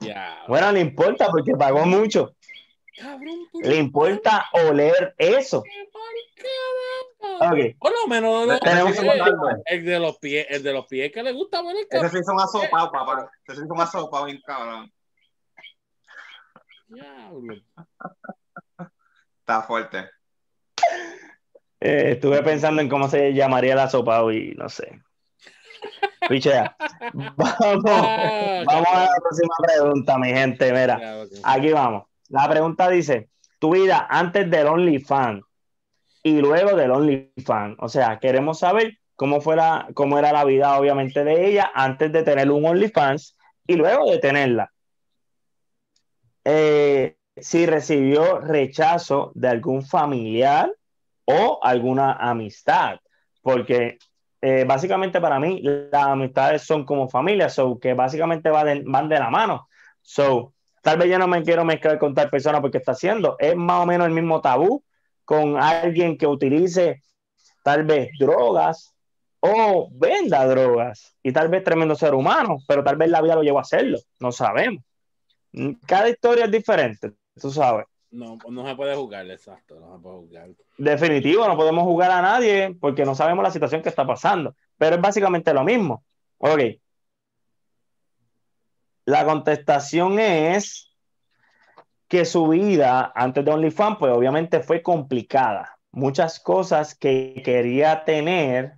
Ya. 0.00 0.42
Bueno, 0.48 0.72
le 0.72 0.80
importa 0.80 1.28
porque 1.30 1.52
pagó 1.56 1.86
mucho. 1.86 2.34
Cabrón, 2.96 3.48
le 3.62 3.76
importa 3.76 4.46
oler 4.52 5.14
eso. 5.18 5.62
Okay. 7.40 7.74
Por 7.74 7.92
lo 7.92 8.06
menos 8.06 8.44
el, 8.44 8.50
el, 9.66 9.84
de 9.84 9.98
los 9.98 10.18
pies, 10.18 10.46
el 10.50 10.62
de 10.62 10.72
los 10.72 10.86
pies 10.86 11.10
que 11.10 11.22
le 11.22 11.32
gusta 11.32 11.62
ver 11.62 11.74
el 11.76 11.86
Ese 11.90 12.18
sí 12.18 12.24
son 12.24 12.38
asopados, 12.38 12.90
papá. 12.90 13.30
Ese 13.48 13.62
sí 13.62 13.66
son 13.66 13.80
asopados, 13.80 14.26
bien 14.26 14.40
cabrón. 14.44 14.92
Está 19.40 19.62
fuerte. 19.62 20.08
Eh, 21.80 22.12
estuve 22.12 22.42
pensando 22.42 22.80
en 22.80 22.88
cómo 22.88 23.08
se 23.08 23.34
llamaría 23.34 23.74
la 23.74 23.90
sopa 23.90 24.20
y 24.32 24.52
no 24.52 24.68
sé. 24.68 25.02
Pichea. 26.28 26.76
Vamos, 27.12 27.82
vamos 27.84 28.88
a 28.88 29.04
la 29.04 29.16
próxima 29.20 29.54
pregunta, 29.62 30.18
mi 30.18 30.28
gente. 30.28 30.72
Mira, 30.72 31.24
aquí 31.42 31.70
vamos. 31.72 32.04
La 32.28 32.48
pregunta 32.48 32.88
dice: 32.88 33.28
Tu 33.58 33.72
vida 33.72 34.06
antes 34.08 34.50
del 34.50 34.66
OnlyFans 34.66 35.44
y 36.22 36.40
luego 36.40 36.76
del 36.76 36.90
OnlyFans. 36.90 37.76
O 37.78 37.88
sea, 37.88 38.18
queremos 38.18 38.58
saber 38.60 38.98
cómo, 39.14 39.40
fuera, 39.40 39.88
cómo 39.94 40.18
era 40.18 40.32
la 40.32 40.44
vida, 40.44 40.78
obviamente, 40.78 41.22
de 41.22 41.46
ella 41.46 41.70
antes 41.74 42.10
de 42.12 42.22
tener 42.22 42.50
un 42.50 42.64
OnlyFans 42.64 43.36
y 43.66 43.76
luego 43.76 44.10
de 44.10 44.18
tenerla. 44.18 44.72
Eh, 46.44 47.16
si 47.36 47.66
recibió 47.66 48.38
rechazo 48.38 49.32
de 49.34 49.48
algún 49.48 49.84
familiar 49.84 50.72
o 51.24 51.58
alguna 51.62 52.12
amistad, 52.12 53.00
porque 53.42 53.98
eh, 54.40 54.64
básicamente 54.66 55.20
para 55.20 55.40
mí 55.40 55.60
las 55.62 56.04
amistades 56.04 56.62
son 56.62 56.84
como 56.84 57.08
familia, 57.08 57.48
so 57.48 57.78
que 57.78 57.94
básicamente 57.94 58.50
van 58.50 59.08
de, 59.08 59.18
la 59.18 59.30
mano. 59.30 59.68
So, 60.02 60.52
tal 60.82 60.98
vez 60.98 61.08
yo 61.10 61.18
no 61.18 61.26
me 61.26 61.42
quiero 61.42 61.64
mezclar 61.64 61.98
con 61.98 62.14
tal 62.14 62.30
persona 62.30 62.60
porque 62.60 62.78
está 62.78 62.92
haciendo, 62.92 63.36
es 63.38 63.56
más 63.56 63.82
o 63.82 63.86
menos 63.86 64.06
el 64.06 64.12
mismo 64.12 64.40
tabú 64.40 64.84
con 65.24 65.56
alguien 65.56 66.18
que 66.18 66.26
utilice 66.26 67.02
tal 67.62 67.84
vez 67.84 68.10
drogas 68.18 68.94
o 69.40 69.88
venda 69.92 70.46
drogas 70.46 71.16
y 71.22 71.32
tal 71.32 71.48
vez 71.48 71.64
tremendo 71.64 71.94
ser 71.94 72.14
humano, 72.14 72.58
pero 72.68 72.84
tal 72.84 72.96
vez 72.96 73.08
la 73.08 73.22
vida 73.22 73.34
lo 73.34 73.42
llevó 73.42 73.58
a 73.58 73.62
hacerlo, 73.62 73.98
no 74.20 74.30
sabemos. 74.30 74.84
Cada 75.86 76.08
historia 76.08 76.46
es 76.46 76.50
diferente, 76.50 77.12
tú 77.40 77.50
sabes. 77.50 77.86
No, 78.10 78.38
no 78.48 78.66
se 78.66 78.76
puede 78.76 78.94
jugar, 78.94 79.28
exacto, 79.30 79.78
no 79.80 79.96
se 79.96 80.02
puede 80.02 80.16
jugar. 80.16 80.48
Definitivo, 80.78 81.46
no 81.48 81.56
podemos 81.56 81.84
jugar 81.84 82.10
a 82.10 82.22
nadie 82.22 82.76
porque 82.80 83.04
no 83.04 83.14
sabemos 83.14 83.42
la 83.42 83.50
situación 83.50 83.82
que 83.82 83.88
está 83.88 84.06
pasando, 84.06 84.54
pero 84.78 84.96
es 84.96 85.02
básicamente 85.02 85.52
lo 85.52 85.64
mismo. 85.64 86.04
Ok. 86.38 86.60
La 89.06 89.24
contestación 89.24 90.18
es 90.18 90.94
que 92.08 92.24
su 92.24 92.48
vida 92.48 93.12
antes 93.14 93.44
de 93.44 93.50
OnlyFans, 93.50 93.98
pues 93.98 94.12
obviamente 94.12 94.60
fue 94.60 94.82
complicada. 94.82 95.78
Muchas 95.90 96.40
cosas 96.40 96.94
que 96.94 97.42
quería 97.44 98.04
tener 98.04 98.74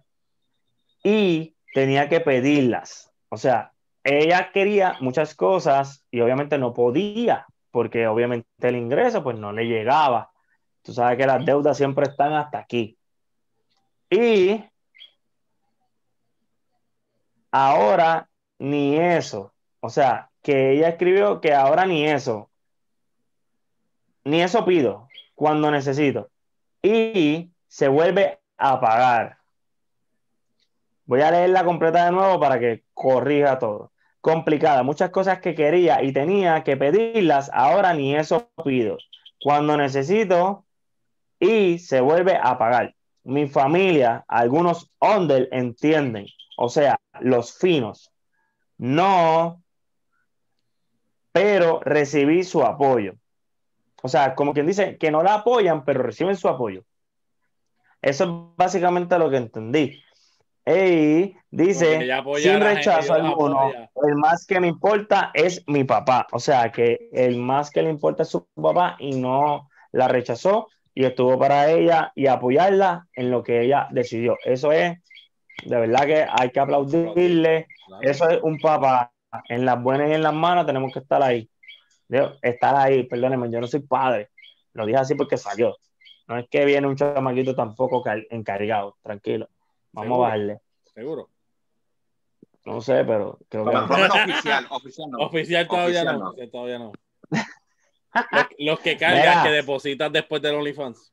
y 1.03 1.57
tenía 1.73 2.09
que 2.09 2.21
pedirlas. 2.21 3.12
O 3.29 3.37
sea, 3.37 3.73
ella 4.07 4.53
quería 4.53 4.97
muchas 5.01 5.35
cosas 5.35 6.05
y 6.12 6.21
obviamente 6.21 6.59
no 6.59 6.73
podía, 6.73 7.47
porque 7.73 8.07
obviamente 8.07 8.47
el 8.61 8.77
ingreso 8.77 9.25
pues 9.25 9.37
no 9.37 9.53
le 9.53 9.64
llegaba. 9.64 10.31
Tú 10.83 10.92
sabes 10.92 11.19
que 11.19 11.27
las 11.27 11.45
deudas 11.45 11.77
siempre 11.77 12.07
están 12.07 12.33
hasta 12.33 12.59
aquí. 12.59 12.97
Y 14.09 14.64
ahora 17.51 18.29
ni 18.61 18.97
eso. 18.97 19.53
O 19.81 19.90
sea, 19.90 20.31
que 20.40 20.71
ella 20.71 20.90
escribió 20.90 21.40
que 21.40 21.53
ahora 21.53 21.85
ni 21.85 22.07
eso. 22.07 22.49
Ni 24.23 24.40
eso 24.40 24.64
pido 24.64 25.09
cuando 25.35 25.69
necesito. 25.73 26.31
Y 26.81 27.51
se 27.66 27.88
vuelve 27.88 28.38
a 28.57 28.79
pagar. 28.81 29.38
Voy 31.07 31.23
a 31.23 31.33
leerla 31.33 31.64
completa 31.64 32.05
de 32.05 32.12
nuevo 32.12 32.38
para 32.38 32.61
que 32.61 32.85
corrija 32.95 33.59
todo 33.59 33.90
complicada. 34.27 34.83
Muchas 34.83 35.11
cosas 35.11 35.39
que 35.39 35.55
quería 35.55 36.03
y 36.03 36.12
tenía 36.12 36.65
que 36.65 36.77
pedirlas, 36.77 37.49
ahora 37.55 37.95
ni 37.95 38.17
eso 38.17 38.51
pido. 38.65 38.99
Cuando 39.41 39.77
necesito 39.77 40.65
y 41.39 41.79
se 41.79 42.01
vuelve 42.01 42.37
a 42.43 42.59
pagar. 42.59 42.97
Mi 43.23 43.47
familia, 43.47 44.25
algunos 44.27 44.91
under 45.01 45.49
entienden, 45.53 46.27
o 46.57 46.69
sea, 46.69 46.99
los 47.21 47.57
finos. 47.57 48.11
No, 48.79 49.62
pero 51.31 51.79
recibí 51.85 52.43
su 52.43 52.65
apoyo. 52.65 53.15
O 54.03 54.09
sea, 54.09 54.35
como 54.35 54.55
quien 54.55 54.67
dice 54.67 54.99
que 54.99 55.12
no 55.12 55.23
la 55.23 55.35
apoyan, 55.35 55.85
pero 55.85 56.03
reciben 56.03 56.37
su 56.37 56.49
apoyo. 56.49 56.83
Eso 58.03 58.25
es 58.25 58.57
básicamente 58.57 59.17
lo 59.21 59.31
que 59.31 59.37
entendí. 59.37 60.03
Y 60.68 61.37
dice, 61.48 62.00
sin 62.38 62.61
rechazo 62.61 63.14
alguno, 63.14 63.70
el 64.02 64.16
más 64.16 64.44
que 64.44 64.59
me 64.59 64.66
importa 64.66 65.31
es 65.33 65.62
mi 65.68 65.85
papá. 65.85 66.26
O 66.33 66.40
sea, 66.40 66.72
que 66.72 67.09
el 67.12 67.37
más 67.37 67.70
que 67.70 67.83
le 67.83 67.90
importa 67.90 68.24
es 68.24 68.31
su 68.31 68.48
papá 68.48 68.96
y 68.98 69.14
no 69.14 69.68
la 69.92 70.09
rechazó 70.09 70.68
y 70.92 71.05
estuvo 71.05 71.38
para 71.38 71.70
ella 71.70 72.11
y 72.16 72.26
apoyarla 72.26 73.07
en 73.14 73.31
lo 73.31 73.44
que 73.44 73.61
ella 73.61 73.87
decidió. 73.92 74.37
Eso 74.44 74.72
es, 74.72 74.98
de 75.64 75.76
verdad 75.76 76.05
que 76.05 76.26
hay 76.29 76.50
que 76.50 76.59
aplaudirle. 76.59 77.68
Eso 78.00 78.29
es 78.29 78.40
un 78.42 78.59
papá. 78.59 79.12
en 79.48 79.64
las 79.64 79.81
buenas 79.81 80.09
y 80.09 80.14
en 80.14 80.22
las 80.22 80.35
malas 80.35 80.66
tenemos 80.66 80.92
que 80.92 80.98
estar 80.98 81.22
ahí. 81.22 81.48
estar 82.42 82.74
ahí, 82.74 83.05
perdónenme, 83.05 83.50
yo 83.52 83.61
no 83.61 83.68
soy 83.68 83.81
padre. 83.81 84.31
Lo 84.72 84.85
dije 84.85 84.98
así 84.98 85.14
porque 85.14 85.37
salió. 85.37 85.76
No 86.26 86.38
es 86.38 86.48
que 86.48 86.64
viene 86.64 86.88
un 86.88 86.96
chamaquito 86.96 87.55
tampoco 87.55 88.02
encargado, 88.31 88.96
tranquilo. 89.00 89.48
Vamos 89.97 90.19
a 90.19 90.21
bajarle. 90.21 90.61
Seguro. 90.95 91.31
No 92.67 92.81
sé, 92.81 93.05
pero 93.05 93.39
creo 93.49 93.65
que. 93.65 93.77
oficial, 93.77 94.67
oficial 94.71 95.11
no. 95.11 95.19
Oficial 95.19 95.69
todavía 95.69 96.05
no. 96.05 96.35
Todavía 96.53 96.79
no. 96.79 96.93
los, 98.59 98.81
que 98.81 98.97
cargan, 98.97 99.45
que 99.45 99.51
depositan 99.51 100.13
después 100.13 100.43
del 100.43 100.57
OnlyFans. 100.57 101.13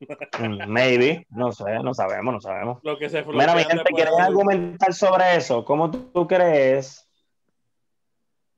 Mm, 0.00 0.66
maybe, 0.66 1.26
no 1.30 1.52
sé, 1.52 1.78
no 1.82 1.94
sabemos, 1.94 2.34
no 2.34 2.40
sabemos. 2.40 2.80
Lo 2.82 2.98
que 2.98 3.08
se 3.08 3.24
Mira, 3.24 3.54
mi 3.54 3.64
gente, 3.64 3.84
¿quieres 3.94 4.18
argumentar 4.18 4.92
sobre 4.92 5.36
eso? 5.36 5.64
¿Cómo 5.64 5.90
tú, 5.90 6.26
crees? 6.26 7.08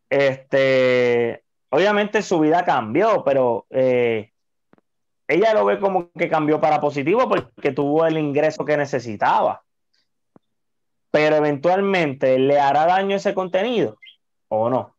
Este, 0.09 1.45
obviamente 1.69 2.23
su 2.23 2.41
vida 2.41 2.65
cambió, 2.65 3.23
pero 3.25 3.67
eh, 3.71 4.33
ella 5.29 5.55
lo 5.55 5.65
ve 5.65 5.79
como 5.81 6.11
que 6.13 6.29
cambió 6.29 6.61
para 6.61 6.81
positivo 6.81 7.29
porque 7.29 7.73
tuvo 7.73 8.07
el 8.07 8.19
ingreso 8.19 8.65
que 8.65 8.77
necesitaba. 8.77 9.63
Pero 11.11 11.37
eventualmente 11.37 12.39
le 12.39 12.61
hará 12.61 12.87
daño 12.87 13.17
ese 13.17 13.35
contenido 13.35 13.97
o 14.49 14.69
no. 14.69 14.95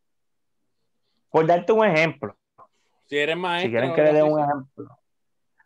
Por 1.29 1.45
darte 1.45 1.71
un 1.71 1.85
ejemplo. 1.85 2.35
Si 3.05 3.17
eres 3.17 3.37
maestra. 3.37 3.67
Si 3.67 3.71
quieren 3.71 3.93
que 3.93 4.01
le 4.01 4.13
dé 4.13 4.23
un 4.23 4.39
ejemplo. 4.39 4.97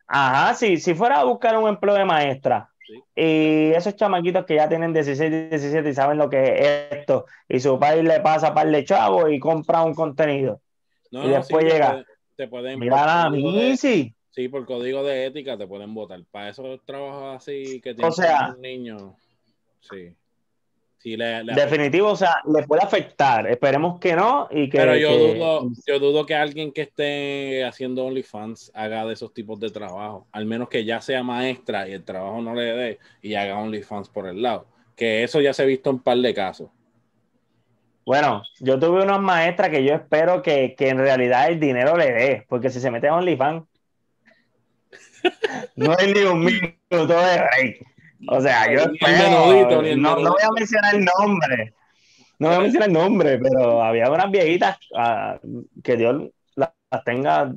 Ajá, 0.07 0.53
sí, 0.55 0.77
si 0.77 0.93
fuera 0.93 1.21
a 1.21 1.23
buscar 1.23 1.57
un 1.57 1.69
empleo 1.69 1.95
de 1.95 2.05
maestra 2.05 2.71
y 3.15 3.71
esos 3.71 3.95
chamaquitos 3.95 4.45
que 4.45 4.55
ya 4.55 4.67
tienen 4.67 4.93
16, 4.93 5.49
17 5.49 5.89
y 5.89 5.93
saben 5.93 6.17
lo 6.17 6.29
que 6.29 6.43
es 6.43 6.99
esto, 6.99 7.25
y 7.47 7.59
su 7.59 7.79
padre 7.79 8.03
le 8.03 8.19
pasa 8.19 8.53
par 8.53 8.69
de 8.69 8.83
chavos 8.83 9.31
y 9.31 9.39
compra 9.39 9.83
un 9.83 9.93
contenido. 9.93 10.61
y 11.11 11.29
después 11.29 11.65
llega. 11.65 12.03
Te 12.35 12.47
pueden, 12.47 12.79
mira 12.79 13.23
a 13.23 13.29
mí, 13.29 13.77
sí. 13.77 14.15
Sí, 14.31 14.47
por 14.47 14.65
código 14.65 15.03
de 15.03 15.25
ética 15.25 15.57
te 15.57 15.67
pueden 15.67 15.93
votar. 15.93 16.21
Para 16.31 16.49
esos 16.49 16.83
trabajos 16.85 17.37
así 17.37 17.81
que 17.81 17.93
tienen 17.93 18.05
o 18.05 18.11
sea, 18.11 18.55
niños. 18.59 19.13
Sí. 19.81 20.15
Definitivo, 21.03 22.09
o 22.09 22.15
sea, 22.15 22.41
le 22.45 22.63
puede 22.67 22.83
afectar. 22.83 23.47
Esperemos 23.47 23.99
que 23.99 24.15
no. 24.15 24.47
Y 24.51 24.69
que, 24.69 24.77
Pero 24.77 24.95
yo, 24.95 25.17
Dudo, 25.17 25.71
yo 25.87 25.99
dudo 25.99 26.25
que 26.25 26.35
alguien 26.35 26.71
que 26.71 26.81
esté 26.81 27.65
haciendo 27.65 28.05
OnlyFans 28.05 28.71
haga 28.75 29.05
de 29.05 29.13
esos 29.13 29.33
tipos 29.33 29.59
de 29.59 29.71
trabajo. 29.71 30.27
Al 30.31 30.45
menos 30.45 30.69
que 30.69 30.85
ya 30.85 31.01
sea 31.01 31.23
maestra 31.23 31.87
y 31.87 31.93
el 31.93 32.03
trabajo 32.03 32.41
no 32.41 32.53
le 32.53 32.63
dé 32.63 32.99
y 33.21 33.33
haga 33.33 33.57
OnlyFans 33.57 34.09
por 34.09 34.27
el 34.27 34.41
lado. 34.41 34.67
Que 34.95 35.23
eso 35.23 35.41
ya 35.41 35.53
se 35.53 35.63
ha 35.63 35.65
visto 35.65 35.89
en 35.89 35.95
un 35.95 36.03
par 36.03 36.17
de 36.17 36.33
casos. 36.33 36.69
Bueno, 38.05 38.43
yo 38.59 38.79
tuve 38.79 39.03
unas 39.03 39.21
maestras 39.21 39.69
que 39.69 39.83
yo 39.83 39.93
espero 39.93 40.41
que, 40.41 40.75
en 40.77 40.97
realidad 40.97 41.49
el 41.49 41.59
dinero 41.59 41.97
le 41.97 42.11
dé, 42.11 42.45
porque 42.49 42.69
si 42.69 42.79
se 42.79 42.91
mete 42.91 43.07
a 43.07 43.15
OnlyFans, 43.15 43.63
no 45.75 45.95
hay 45.97 46.13
ni 46.13 46.21
un 46.21 46.43
minuto 46.43 47.21
de 47.21 47.37
rey. 47.37 47.75
O 48.27 48.39
sea, 48.39 48.71
yo 48.71 48.85
no, 48.85 50.15
no, 50.17 50.31
voy 50.31 50.41
a 50.41 50.51
mencionar 50.51 50.95
el 50.95 51.05
nombre. 51.05 51.73
No 52.37 52.47
voy 52.47 52.57
a 52.57 52.59
mencionar 52.59 52.89
el 52.89 52.93
nombre, 52.93 53.39
pero 53.39 53.83
había 53.83 54.09
unas 54.09 54.29
viejitas 54.31 54.77
uh, 54.91 55.63
que 55.83 55.95
Dios 55.97 56.29
las, 56.55 56.71
tenga 57.05 57.51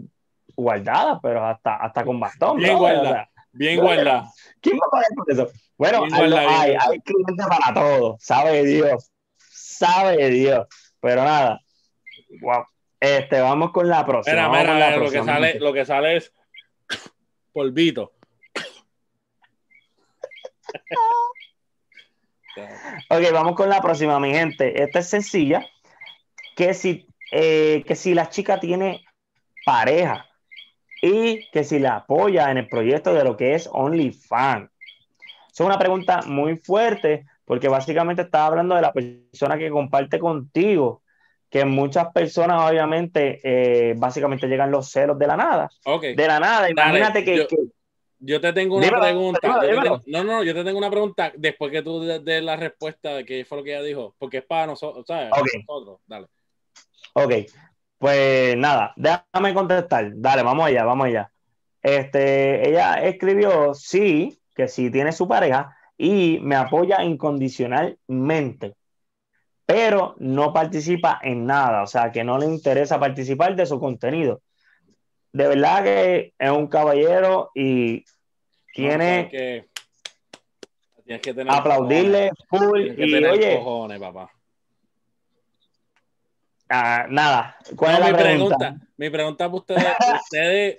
guardadas, 0.57 1.18
pero 1.22 1.44
hasta, 1.44 1.77
hasta 1.77 2.05
con 2.05 2.20
bastón. 2.20 2.59
Bien 2.59 2.79
guardadas. 2.79 3.29
Bien 3.53 3.81
guardadas. 3.81 4.35
¿Quién 4.61 4.77
va 4.77 4.87
a 4.87 4.90
pagar 4.90 5.09
por 5.16 5.33
eso? 5.33 5.48
Bueno, 5.77 6.05
hay, 6.12 6.77
hay, 6.79 7.00
clientes 7.00 7.46
para 7.46 7.74
todo. 7.74 8.16
Sabe 8.20 8.64
Dios. 8.64 9.11
Sabe 9.37 10.31
Dios. 10.31 10.66
Pero 11.00 11.24
nada. 11.24 11.61
Wow. 12.40 12.64
Este, 13.00 13.40
vamos 13.40 13.70
con 13.72 13.88
la 13.88 14.07
próxima. 14.07 14.48
Mira, 14.48 14.74
mira, 14.74 14.96
lo, 14.96 15.11
que 15.11 15.22
sale, 15.22 15.59
lo 15.59 15.72
que 15.72 15.85
sale 15.85 16.16
es 16.16 16.33
polvito. 17.55 18.12
ok, 23.09 23.33
vamos 23.33 23.55
con 23.55 23.71
la 23.71 23.81
próxima, 23.81 24.21
mi 24.21 24.33
gente. 24.33 24.83
Esta 24.83 24.99
es 24.99 25.09
sencilla. 25.09 25.64
Que 26.57 26.75
si, 26.75 27.07
eh, 27.33 27.83
que 27.87 27.97
si 27.97 28.12
la 28.12 28.29
chica 28.29 28.61
tiene 28.61 29.05
pareja 29.64 30.27
y 31.01 31.49
que 31.51 31.64
si 31.64 31.79
la 31.79 31.97
apoya 31.97 32.51
en 32.51 32.59
el 32.59 32.69
proyecto 32.69 33.14
de 33.14 33.25
lo 33.25 33.37
que 33.37 33.55
es 33.55 33.69
OnlyFans. 33.73 34.71
Es 35.53 35.61
una 35.61 35.79
pregunta 35.79 36.21
muy 36.27 36.57
fuerte 36.57 37.27
porque 37.45 37.69
básicamente 37.69 38.23
está 38.23 38.47
hablando 38.47 38.75
de 38.75 38.83
la 38.83 38.93
persona 38.93 39.57
que 39.59 39.71
comparte 39.71 40.19
contigo, 40.19 41.03
que 41.55 41.64
muchas 41.64 42.11
personas 42.12 42.69
obviamente 42.69 43.38
eh, 43.45 43.95
básicamente 43.97 44.49
llegan 44.49 44.73
los 44.73 44.90
celos 44.90 45.17
de 45.17 45.29
la 45.29 45.37
nada. 45.37 45.71
De 46.01 46.27
la 46.27 46.40
nada, 46.40 46.69
imagínate 46.69 47.25
que, 47.25 47.47
yo 48.19 48.40
te 48.40 48.53
tengo 48.53 48.79
una 48.79 48.88
pregunta. 48.88 49.62
no, 50.07 50.25
no, 50.25 50.43
yo 50.43 50.53
te 50.53 50.64
tengo 50.64 50.79
una 50.79 50.90
pregunta 50.90 51.33
después 51.37 51.71
que 51.71 51.83
tú 51.83 52.01
des 52.01 52.43
la 52.43 52.57
respuesta 52.57 53.14
de 53.14 53.25
qué 53.25 53.45
fue 53.45 53.59
lo 53.59 53.62
que 53.62 53.71
ella 53.71 53.85
dijo, 53.85 54.17
porque 54.19 54.38
es 54.38 54.45
para 54.45 54.67
nosotros, 54.67 55.05
¿sabes? 55.07 55.31
nosotros. 55.69 56.01
Dale. 56.09 56.27
Ok, 57.12 57.33
pues 57.99 58.57
nada, 58.57 58.93
déjame 58.97 59.55
contestar. 59.55 60.11
Dale, 60.12 60.43
vamos 60.43 60.67
allá, 60.67 60.83
vamos 60.83 61.07
allá. 61.07 61.31
Este, 61.81 62.69
ella 62.69 62.95
escribió 62.95 63.75
sí, 63.75 64.40
que 64.57 64.67
sí 64.67 64.90
tiene 64.90 65.12
su 65.12 65.29
pareja 65.29 65.77
y 65.97 66.40
me 66.43 66.57
apoya 66.57 67.05
incondicionalmente, 67.05 68.75
pero 69.66 70.14
no 70.18 70.53
participa 70.53 71.20
en 71.22 71.46
nada, 71.46 71.83
o 71.83 71.87
sea, 71.87 72.12
que 72.12 72.24
no 72.24 72.38
le 72.38 72.46
interesa 72.46 73.00
participar 73.00 73.57
de 73.57 73.66
su 73.66 73.81
contenido. 73.81 74.42
De 75.33 75.48
verdad 75.48 75.83
que 75.83 76.35
es 76.38 76.50
un 76.50 76.68
caballero 76.68 77.50
y 77.55 78.05
tiene 78.72 79.29
que, 79.31 79.68
tienes 81.05 81.22
que 81.22 81.35
tener 81.35 81.53
aplaudirle 81.53 82.31
full 82.48 82.81
y 82.98 83.24
oye 83.24 83.57
cojones, 83.57 83.98
papá. 83.98 84.31
Ah, 86.68 87.07
nada 87.09 87.57
¿cuál 87.77 87.94
es 87.94 88.00
la 88.00 88.07
mi 88.07 88.12
pregunta? 88.14 88.77
mi 88.96 89.11
pregunta 89.11 89.44
para 89.46 89.57
ustedes 89.57 89.85
ustedes 90.22 90.79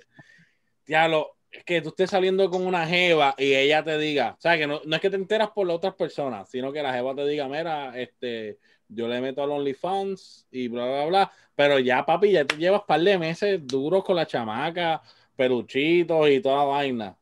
lo 0.88 1.36
es 1.52 1.64
que 1.64 1.82
tú 1.82 1.90
estés 1.90 2.10
saliendo 2.10 2.50
con 2.50 2.66
una 2.66 2.86
jeva 2.86 3.34
y 3.38 3.54
ella 3.54 3.82
te 3.82 3.98
diga, 3.98 4.36
o 4.38 4.42
sea, 4.42 4.58
que 4.58 4.68
no, 4.68 4.82
no 4.84 4.96
es 4.96 5.02
que 5.02 5.10
te 5.10 5.16
enteras 5.16 5.52
por 5.52 5.66
las 5.66 5.78
otras 5.78 5.96
personas, 5.96 6.50
sino 6.50 6.74
que 6.74 6.84
la 6.84 6.94
jeva 6.94 7.16
te 7.16 7.26
diga, 7.26 7.48
mira, 7.48 7.98
este, 7.98 8.58
yo 8.88 9.08
le 9.08 9.22
meto 9.22 9.44
al 9.44 9.52
OnlyFans 9.52 10.48
y 10.52 10.68
bla, 10.68 10.86
bla, 10.86 11.06
bla, 11.06 11.32
pero 11.56 11.80
ya, 11.80 12.06
papi, 12.06 12.32
ya 12.32 12.46
te 12.46 12.58
llevas 12.58 12.82
un 12.82 12.88
par 12.88 13.02
de 13.02 13.18
meses 13.18 13.66
duros 13.66 14.04
con 14.04 14.16
la 14.16 14.26
chamaca, 14.26 15.02
peluchitos 15.36 16.30
y 16.30 16.42
toda 16.42 16.64
vaina 16.66 17.16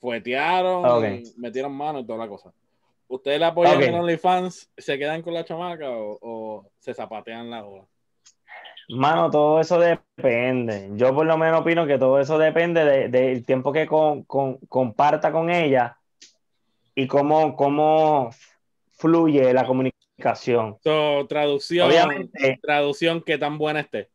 fuetearon, 0.00 1.22
metieron 1.36 1.72
mano 1.72 2.00
y 2.00 2.04
toda 2.04 2.18
la 2.18 2.28
cosa. 2.28 2.52
¿Ustedes 3.08 3.38
le 3.38 3.46
apoyan 3.46 3.82
en 3.82 3.94
OnlyFans? 3.94 4.70
¿Se 4.76 4.98
quedan 4.98 5.22
con 5.22 5.34
la 5.34 5.44
chamaca 5.44 5.86
o, 5.90 6.70
se 6.78 6.94
zapatean 6.94 7.50
la 7.50 7.64
ola? 7.64 7.84
Mano, 8.88 9.30
todo 9.30 9.60
eso 9.60 9.78
depende. 9.78 10.90
Yo 10.94 11.14
por 11.14 11.26
lo 11.26 11.36
menos 11.36 11.60
opino 11.60 11.86
que 11.86 11.98
todo 11.98 12.18
eso 12.18 12.38
depende 12.38 13.08
del 13.08 13.44
tiempo 13.44 13.72
que 13.72 13.86
comparta 13.86 15.30
con 15.30 15.50
ella 15.50 15.96
y 16.94 17.06
cómo, 17.06 17.54
cómo 17.54 18.30
fluye 18.92 19.52
la 19.52 19.66
comunicación. 19.66 19.99
Traducción, 20.20 21.88
Obviamente, 21.88 22.58
traducción 22.62 23.22
que 23.22 23.38
tan 23.38 23.58
buena 23.58 23.80
esté. 23.80 24.10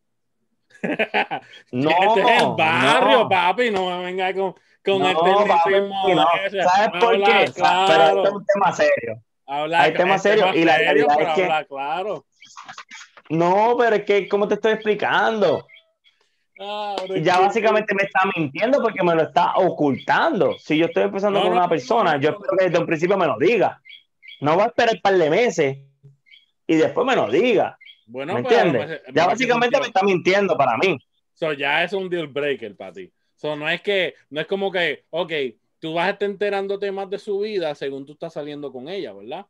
no, 1.72 1.90
este 1.90 2.22
es 2.22 2.42
el 2.42 2.50
barrio, 2.58 3.28
papi, 3.28 3.72
no 3.72 3.98
me 3.98 4.06
venga 4.06 4.34
con 4.34 4.56
con 4.86 5.00
no, 5.00 5.10
el 5.10 6.64
¿Sabes 6.64 7.02
por 7.02 7.24
qué? 7.24 7.52
Claro. 7.56 7.88
Pero 7.88 8.04
este 8.08 8.28
es 8.28 8.34
un 8.34 8.46
tema 8.46 8.72
serio. 8.72 9.24
Hay 9.48 9.94
temas 9.94 10.22
serios 10.22 10.56
y 10.56 10.64
la 10.64 10.78
realidad 10.78 11.20
es 11.20 11.28
que. 11.34 11.66
Claro. 11.68 12.26
No, 13.30 13.76
pero 13.78 13.96
es 13.96 14.04
que, 14.04 14.28
¿cómo 14.28 14.48
te 14.48 14.54
estoy 14.54 14.74
explicando? 14.74 15.66
Ah, 16.60 16.96
ya 17.22 17.40
básicamente 17.40 17.94
me 17.96 18.04
está 18.04 18.22
mintiendo 18.36 18.82
porque 18.82 19.04
me 19.04 19.16
lo 19.16 19.24
está 19.24 19.56
ocultando. 19.56 20.56
Si 20.60 20.78
yo 20.78 20.86
estoy 20.86 21.04
empezando 21.04 21.42
con 21.42 21.52
una 21.52 21.68
persona, 21.68 22.18
yo 22.18 22.30
espero 22.30 22.58
que 22.58 22.66
desde 22.66 22.80
un 22.80 22.86
principio 22.86 23.18
me 23.18 23.26
lo 23.26 23.38
diga. 23.38 23.82
No 24.42 24.56
va 24.56 24.66
a 24.66 24.68
esperar 24.68 24.96
un 24.96 25.02
par 25.02 25.16
de 25.16 25.30
meses 25.30 25.78
y 26.68 26.76
después 26.76 27.06
me 27.06 27.16
lo 27.16 27.30
diga. 27.30 27.78
Bueno, 28.08 28.34
¿Me 28.34 28.40
entiendes? 28.42 29.02
ya 29.14 29.28
básicamente 29.28 29.80
me 29.80 29.88
está 29.88 30.04
mintiendo 30.04 30.56
para 30.56 30.78
mí. 30.78 30.98
So, 31.34 31.54
ya 31.54 31.84
es 31.84 31.94
un 31.94 32.10
deal 32.10 32.28
breaker 32.28 32.76
para 32.76 32.94
ti 32.94 33.12
no 33.56 33.70
es 33.70 33.82
que, 33.82 34.16
no 34.32 34.42
es 34.42 34.48
como 34.48 34.72
que, 34.72 35.06
ok, 35.12 35.32
tú 35.80 35.94
vas 35.94 36.08
a 36.08 36.12
estar 36.12 36.28
enterándote 36.28 36.92
más 36.92 37.08
de 37.10 37.20
su 37.20 37.40
vida 37.40 37.76
según 37.76 38.06
tú 38.06 38.14
estás 38.14 38.34
saliendo 38.34 38.72
con 38.72 38.90
ella, 38.90 39.14
¿verdad? 39.14 39.46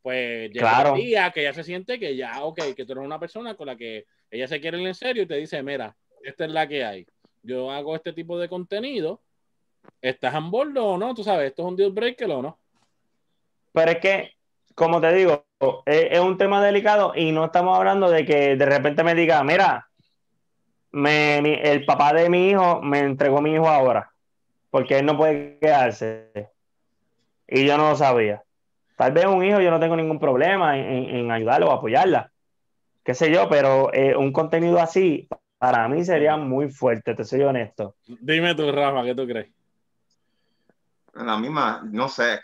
Pues 0.00 0.50
llega 0.50 0.70
claro. 0.70 0.94
el 0.94 1.02
día 1.02 1.30
que 1.30 1.40
ella 1.40 1.52
se 1.52 1.64
siente 1.64 1.98
que 1.98 2.16
ya, 2.16 2.42
ok, 2.42 2.74
que 2.74 2.86
tú 2.86 2.92
eres 2.92 3.04
una 3.04 3.20
persona 3.20 3.54
con 3.54 3.66
la 3.66 3.76
que 3.76 4.06
ella 4.30 4.48
se 4.48 4.60
quiere 4.60 4.82
en 4.82 4.94
serio 4.94 5.24
y 5.24 5.26
te 5.26 5.36
dice, 5.36 5.62
mira, 5.62 5.94
esta 6.22 6.46
es 6.46 6.50
la 6.50 6.66
que 6.66 6.84
hay. 6.84 7.06
Yo 7.42 7.70
hago 7.70 7.94
este 7.94 8.12
tipo 8.12 8.38
de 8.38 8.48
contenido. 8.48 9.20
¿Estás 10.00 10.34
en 10.34 10.50
bordo 10.50 10.86
o 10.86 10.98
no? 10.98 11.14
Tú 11.14 11.22
sabes, 11.22 11.48
esto 11.48 11.62
es 11.62 11.68
un 11.68 11.76
deal 11.76 11.92
breaker 11.92 12.30
o 12.30 12.42
no. 12.42 12.58
Pero 13.72 13.90
es 13.90 13.98
que, 13.98 14.32
como 14.74 15.00
te 15.00 15.12
digo, 15.12 15.46
es, 15.86 16.20
un 16.20 16.36
tema 16.36 16.62
delicado 16.62 17.12
y 17.14 17.32
no 17.32 17.44
estamos 17.44 17.76
hablando 17.76 18.10
de 18.10 18.24
que 18.24 18.56
de 18.56 18.66
repente 18.66 19.04
me 19.04 19.14
diga, 19.14 19.42
mira, 19.44 19.88
me, 20.92 21.38
el 21.38 21.84
papá 21.84 22.12
de 22.12 22.28
mi 22.28 22.50
hijo 22.50 22.80
me 22.82 23.00
entregó 23.00 23.40
mi 23.40 23.54
hijo 23.54 23.68
ahora, 23.68 24.10
porque 24.70 24.98
él 24.98 25.06
no 25.06 25.16
puede 25.16 25.58
quedarse. 25.58 26.50
Y 27.46 27.66
yo 27.66 27.76
no 27.76 27.90
lo 27.90 27.96
sabía. 27.96 28.42
Tal 28.96 29.12
vez 29.12 29.26
un 29.26 29.44
hijo 29.44 29.60
yo 29.60 29.70
no 29.70 29.80
tengo 29.80 29.96
ningún 29.96 30.18
problema 30.18 30.78
en, 30.78 31.30
ayudarlo 31.30 31.68
o 31.68 31.72
apoyarla, 31.72 32.30
qué 33.02 33.14
sé 33.14 33.32
yo, 33.32 33.48
pero 33.48 33.92
eh, 33.92 34.16
un 34.16 34.32
contenido 34.32 34.80
así 34.80 35.28
para 35.58 35.88
mí 35.88 36.04
sería 36.04 36.36
muy 36.36 36.70
fuerte, 36.70 37.14
te 37.14 37.24
soy 37.24 37.42
honesto. 37.42 37.96
Dime 38.06 38.54
tú, 38.54 38.70
Rafa, 38.70 39.02
¿qué 39.04 39.14
tú 39.14 39.26
crees? 39.26 39.48
La 41.16 41.36
misma, 41.36 41.82
no 41.84 42.08
sé, 42.08 42.40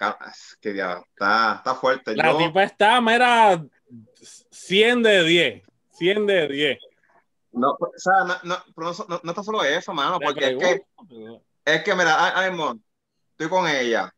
que 0.61 0.75
ya 0.75 1.03
está, 1.09 1.57
está 1.57 1.75
fuerte. 1.75 2.15
La 2.15 2.37
tipa 2.37 2.63
está, 2.63 3.01
mira, 3.01 3.65
100 4.51 5.03
de 5.03 5.25
10, 5.25 5.63
100 5.93 6.27
de 6.27 6.49
10. 6.49 6.79
No, 7.53 7.71
o 7.71 7.93
sea, 7.97 8.25
no, 8.25 8.35
no, 8.45 8.93
no, 9.09 9.21
no 9.25 9.31
está 9.31 9.43
solo 9.43 9.65
eso, 9.65 9.93
mano, 9.93 10.21
porque 10.21 10.51
es 10.51 10.57
que, 10.57 10.83
es 11.65 11.83
que, 11.83 11.95
mira, 11.97 12.39
Aymon, 12.39 12.81
estoy 13.33 13.49
con 13.49 13.67
ella, 13.67 14.15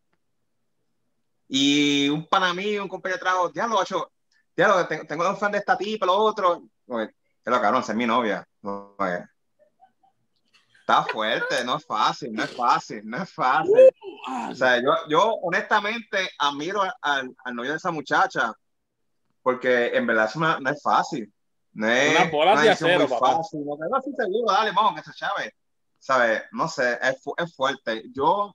y 1.54 2.08
un 2.08 2.26
pana 2.26 2.54
mío, 2.54 2.82
un 2.82 2.88
compañero 2.88 3.18
de 3.18 3.20
trabajo, 3.20 3.52
ya 3.52 3.66
lo 3.66 3.78
he 3.78 3.82
hecho, 3.82 4.10
ya 4.56 4.68
lo 4.68 4.86
tengo, 4.86 5.04
tengo 5.04 5.28
un 5.28 5.36
fan 5.36 5.52
de 5.52 5.58
esta 5.58 5.76
tipa, 5.76 6.06
lo 6.06 6.14
otro. 6.14 6.62
Es 6.88 7.10
lo 7.44 7.60
cabrón, 7.60 7.84
ser 7.84 7.94
mi 7.94 8.06
novia. 8.06 8.48
está 10.80 11.04
fuerte, 11.04 11.62
no 11.62 11.76
es 11.76 11.84
fácil, 11.84 12.32
no 12.32 12.42
es 12.42 12.56
fácil, 12.56 13.02
no 13.04 13.22
es 13.22 13.30
fácil. 13.30 13.90
O 14.50 14.54
sea, 14.54 14.80
yo, 14.80 14.90
yo 15.08 15.34
honestamente 15.42 16.30
admiro 16.38 16.82
al, 16.82 17.34
al 17.44 17.54
novio 17.54 17.72
de 17.72 17.76
esa 17.76 17.90
muchacha, 17.90 18.52
porque 19.42 19.88
en 19.88 20.06
verdad 20.06 20.26
eso 20.26 20.38
no, 20.38 20.70
es 20.70 20.82
fácil. 20.82 21.32
No 21.72 21.88
es 21.88 22.16
una 22.16 22.30
bola 22.30 22.60
de 22.60 22.70
acero, 22.70 23.08
papá. 23.08 23.36
Fácil, 23.36 23.64
no, 23.64 23.76
seguro, 24.00 24.52
dale, 24.52 24.72
vamos, 24.72 24.94
que 25.00 25.10
se 25.10 25.16
chave. 25.16 25.54
¿Sabes? 25.98 26.42
No 26.52 26.68
sé, 26.68 26.98
es, 27.02 27.22
es 27.36 27.56
fuerte. 27.56 28.04
Yo 28.14 28.54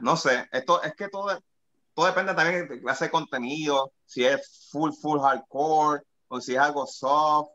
no 0.00 0.16
sé, 0.16 0.48
esto 0.50 0.82
es 0.82 0.94
que 0.94 1.08
todo, 1.08 1.38
todo 1.94 2.06
depende 2.06 2.34
también 2.34 2.68
de 2.68 2.80
clase 2.80 3.04
de 3.06 3.10
contenido, 3.10 3.92
si 4.04 4.24
es 4.24 4.68
full, 4.70 4.90
full 5.00 5.20
hardcore 5.20 6.02
o 6.28 6.40
si 6.40 6.54
es 6.54 6.60
algo 6.60 6.86
soft. 6.86 7.50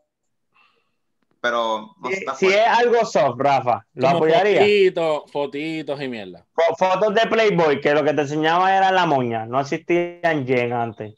Pero 1.41 1.95
si, 2.37 2.47
es 2.47 2.67
algo 2.67 3.05
soft, 3.05 3.35
Rafa, 3.37 3.85
lo 3.93 4.09
apoyaría. 4.09 4.59
Fotitos, 4.59 5.31
fotitos 5.31 6.01
y 6.01 6.07
mierda. 6.07 6.45
Fotos 6.77 7.13
de 7.13 7.27
Playboy, 7.27 7.79
que 7.79 7.93
lo 7.93 8.03
que 8.03 8.13
te 8.13 8.21
enseñaba 8.21 8.75
era 8.75 8.91
la 8.91 9.05
moña, 9.05 9.45
no 9.45 9.59
existían 9.59 10.47
Jen 10.47 10.73
antes. 10.73 11.15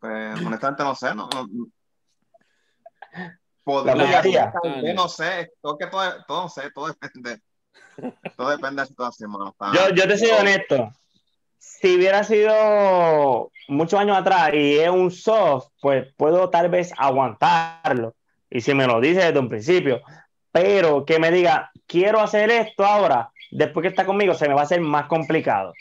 Pues 0.00 0.40
honestamente 0.44 0.82
no 0.84 0.94
sé, 0.94 1.14
no, 1.14 1.28
no 1.32 1.48
podría, 3.64 4.52
no 4.94 5.08
sé, 5.08 5.52
todo, 5.60 5.76
que 5.76 5.86
todo, 5.86 6.24
todo, 6.26 6.42
no 6.42 6.48
sé, 6.48 6.70
todo 6.70 6.86
depende. 6.86 7.40
Todo 8.36 8.50
depende 8.50 8.70
de 8.70 8.76
la 8.82 8.86
situación, 8.86 9.30
Yo, 9.74 9.90
yo 9.94 10.08
te 10.08 10.16
soy 10.16 10.30
honesto. 10.30 10.92
Si 11.58 11.96
hubiera 11.96 12.22
sido 12.24 13.50
muchos 13.68 13.98
años 13.98 14.16
atrás 14.16 14.50
y 14.54 14.78
es 14.78 14.88
un 14.88 15.10
soft, 15.10 15.68
pues 15.80 16.06
puedo 16.16 16.48
tal 16.48 16.70
vez 16.70 16.92
aguantarlo. 16.96 18.14
Y 18.50 18.60
si 18.60 18.74
me 18.74 18.86
lo 18.86 19.00
dice 19.00 19.24
desde 19.24 19.38
un 19.38 19.48
principio, 19.48 20.02
pero 20.50 21.04
que 21.04 21.18
me 21.18 21.30
diga, 21.30 21.70
quiero 21.86 22.20
hacer 22.20 22.50
esto 22.50 22.84
ahora, 22.84 23.30
después 23.50 23.82
que 23.82 23.88
está 23.88 24.06
conmigo, 24.06 24.34
se 24.34 24.48
me 24.48 24.54
va 24.54 24.60
a 24.60 24.64
hacer 24.64 24.80
más 24.80 25.06
complicado. 25.06 25.74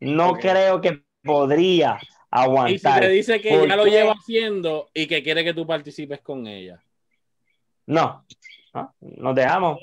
No 0.00 0.34
creo 0.34 0.80
que 0.80 1.02
podría 1.22 1.98
aguantar. 2.30 2.72
Y 2.72 2.78
si 2.78 3.00
te 3.00 3.08
dice 3.08 3.40
que 3.40 3.66
ya 3.66 3.76
lo 3.76 3.86
lleva 3.86 4.12
haciendo 4.12 4.90
y 4.94 5.06
que 5.06 5.22
quiere 5.22 5.44
que 5.44 5.54
tú 5.54 5.66
participes 5.66 6.20
con 6.20 6.46
ella. 6.46 6.82
No, 7.86 8.24
no 8.74 8.94
nos 9.00 9.34
dejamos. 9.34 9.78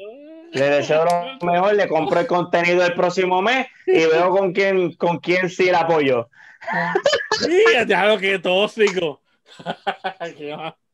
Le 0.52 0.70
deseo 0.70 1.04
lo 1.04 1.52
mejor, 1.52 1.76
le 1.76 1.88
compro 1.88 2.20
el 2.20 2.28
contenido 2.28 2.86
el 2.86 2.94
próximo 2.94 3.42
mes 3.42 3.68
y 3.88 4.06
veo 4.06 4.30
con 4.30 4.54
quién, 4.54 4.94
con 4.94 5.18
quién 5.20 5.50
sí 5.50 5.70
el 5.70 5.76
apoyo. 5.76 6.30
Sí, 7.38 7.64
ya 7.86 8.06
lo 8.06 8.18
que 8.18 8.40
tóxico. 8.40 9.22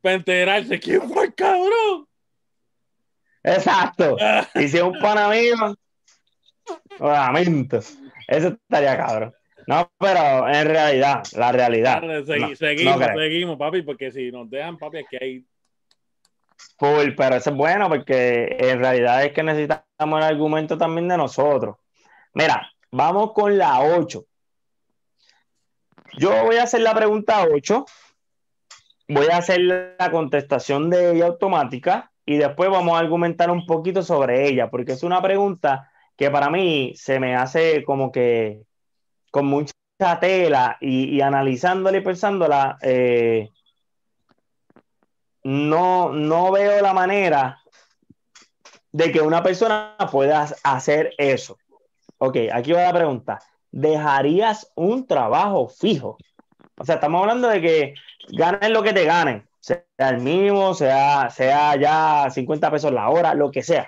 Para 0.00 0.16
enterarse 0.16 0.78
quién 0.80 1.02
fue 1.08 1.26
el 1.26 1.34
cabrón. 1.34 2.06
Exacto. 3.42 4.16
Y 4.54 4.68
si 4.68 4.76
es 4.76 4.82
un 4.82 4.98
pan 4.98 5.18
amigo, 5.18 5.74
obviamente, 6.98 7.78
eso 8.28 8.48
estaría 8.48 8.96
cabrón. 8.96 9.34
No, 9.66 9.90
pero 9.98 10.48
en 10.48 10.66
realidad, 10.66 11.22
la 11.32 11.52
realidad. 11.52 12.02
seguimos, 12.24 12.58
seguimos, 12.58 13.56
papi, 13.56 13.82
porque 13.82 14.10
si 14.10 14.30
nos 14.30 14.50
dejan, 14.50 14.76
papi, 14.76 14.98
es 14.98 15.06
que 15.10 15.18
hay 15.20 15.46
Full, 16.78 17.14
pero 17.16 17.36
eso 17.36 17.50
es 17.50 17.56
bueno 17.56 17.88
porque 17.88 18.56
en 18.58 18.78
realidad 18.78 19.24
es 19.24 19.32
que 19.32 19.42
necesitamos 19.42 20.18
el 20.18 20.24
argumento 20.24 20.76
también 20.76 21.08
de 21.08 21.16
nosotros. 21.16 21.76
Mira, 22.32 22.70
vamos 22.90 23.32
con 23.32 23.56
la 23.56 23.80
8. 23.80 24.24
Yo 26.18 26.44
voy 26.44 26.56
a 26.56 26.64
hacer 26.64 26.80
la 26.80 26.94
pregunta 26.94 27.46
8. 27.52 27.84
Voy 29.08 29.26
a 29.26 29.38
hacer 29.38 29.60
la 29.60 30.10
contestación 30.10 30.88
de 30.90 31.12
ella 31.12 31.26
automática 31.26 32.10
y 32.24 32.38
después 32.38 32.70
vamos 32.70 32.96
a 32.96 33.00
argumentar 33.00 33.50
un 33.50 33.66
poquito 33.66 34.02
sobre 34.02 34.48
ella, 34.48 34.70
porque 34.70 34.92
es 34.92 35.02
una 35.02 35.20
pregunta 35.20 35.90
que 36.16 36.30
para 36.30 36.48
mí 36.48 36.92
se 36.96 37.20
me 37.20 37.36
hace 37.36 37.84
como 37.84 38.10
que 38.10 38.62
con 39.30 39.46
mucha 39.46 39.74
tela 40.20 40.78
y, 40.80 41.20
analizándola 41.20 41.98
y 41.98 42.00
pensándola, 42.00 42.78
eh, 42.82 43.50
no, 45.42 46.12
no 46.12 46.52
veo 46.52 46.80
la 46.80 46.94
manera 46.94 47.58
de 48.92 49.12
que 49.12 49.20
una 49.20 49.42
persona 49.42 49.96
pueda 50.10 50.46
hacer 50.62 51.12
eso. 51.18 51.58
Ok, 52.18 52.36
aquí 52.52 52.72
va 52.72 52.84
la 52.84 52.92
pregunta. 52.92 53.40
¿Dejarías 53.70 54.70
un 54.76 55.06
trabajo 55.06 55.68
fijo? 55.68 56.16
O 56.78 56.84
sea, 56.84 56.94
estamos 56.94 57.20
hablando 57.20 57.48
de 57.48 57.60
que 57.60 57.94
ganes 58.28 58.70
lo 58.70 58.82
que 58.82 58.92
te 58.92 59.04
ganen, 59.04 59.46
sea 59.60 59.84
el 59.98 60.20
mínimo, 60.20 60.74
sea, 60.74 61.30
sea 61.30 61.76
ya 61.76 62.30
50 62.30 62.70
pesos 62.70 62.92
la 62.92 63.08
hora, 63.10 63.34
lo 63.34 63.50
que 63.50 63.62
sea. 63.62 63.86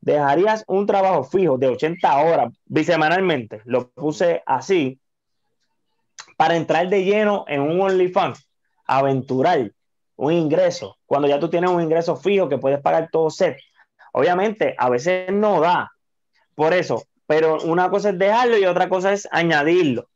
¿Dejarías 0.00 0.64
un 0.66 0.86
trabajo 0.86 1.24
fijo 1.24 1.58
de 1.58 1.68
80 1.68 2.16
horas 2.18 2.52
bisemanalmente? 2.66 3.62
Lo 3.64 3.88
puse 3.90 4.42
así 4.46 4.98
para 6.36 6.56
entrar 6.56 6.88
de 6.88 7.04
lleno 7.04 7.44
en 7.46 7.60
un 7.62 7.80
OnlyFans, 7.80 8.48
aventurar 8.86 9.70
un 10.16 10.32
ingreso, 10.32 10.98
cuando 11.06 11.28
ya 11.28 11.38
tú 11.38 11.48
tienes 11.48 11.70
un 11.70 11.80
ingreso 11.80 12.16
fijo 12.16 12.48
que 12.48 12.58
puedes 12.58 12.80
pagar 12.80 13.08
todo 13.10 13.30
set. 13.30 13.58
Obviamente, 14.12 14.74
a 14.76 14.90
veces 14.90 15.32
no 15.32 15.60
da. 15.60 15.92
Por 16.54 16.74
eso, 16.74 17.04
pero 17.26 17.62
una 17.62 17.88
cosa 17.88 18.10
es 18.10 18.18
dejarlo 18.18 18.58
y 18.58 18.66
otra 18.66 18.88
cosa 18.88 19.12
es 19.12 19.26
añadirlo. 19.30 20.08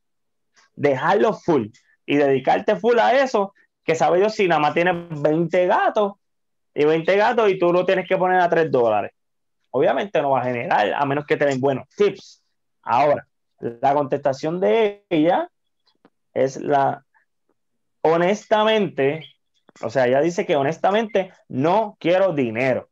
Dejarlo 0.75 1.33
full 1.33 1.69
y 2.07 2.17
dedicarte 2.17 2.77
full 2.77 2.99
a 2.99 3.21
eso, 3.21 3.53
que 3.85 3.95
sabe 3.95 4.21
yo 4.21 4.31
si 4.31 4.49
nada 4.49 4.61
más 4.61 4.75
tienes 4.75 4.95
20 5.21 5.67
gatos 5.67 6.15
y 6.75 6.85
20 6.85 7.17
gatos 7.17 7.51
y 7.51 7.59
tú 7.59 7.73
lo 7.73 7.85
tienes 7.85 8.09
que 8.09 8.17
poner 8.17 8.41
a 8.41 8.49
3 8.49 8.71
dólares. 8.71 9.13
Obviamente 9.71 10.23
no 10.23 10.31
va 10.31 10.41
a 10.41 10.45
generar, 10.45 10.95
a 10.95 11.05
menos 11.05 11.27
que 11.27 11.37
te 11.37 11.45
den 11.45 11.61
buenos 11.61 11.89
tips. 11.97 12.43
Ahora, 12.83 13.27
la 13.59 13.95
contestación 13.95 14.61
de 14.61 15.05
ella 15.11 15.51
es 16.33 16.57
la, 16.57 17.05
honestamente, 18.03 19.25
o 19.83 19.91
sea, 19.91 20.07
ella 20.07 20.21
dice 20.21 20.47
que 20.47 20.57
honestamente 20.57 21.33
no 21.49 21.97
quiero 21.99 22.33
dinero. 22.33 22.89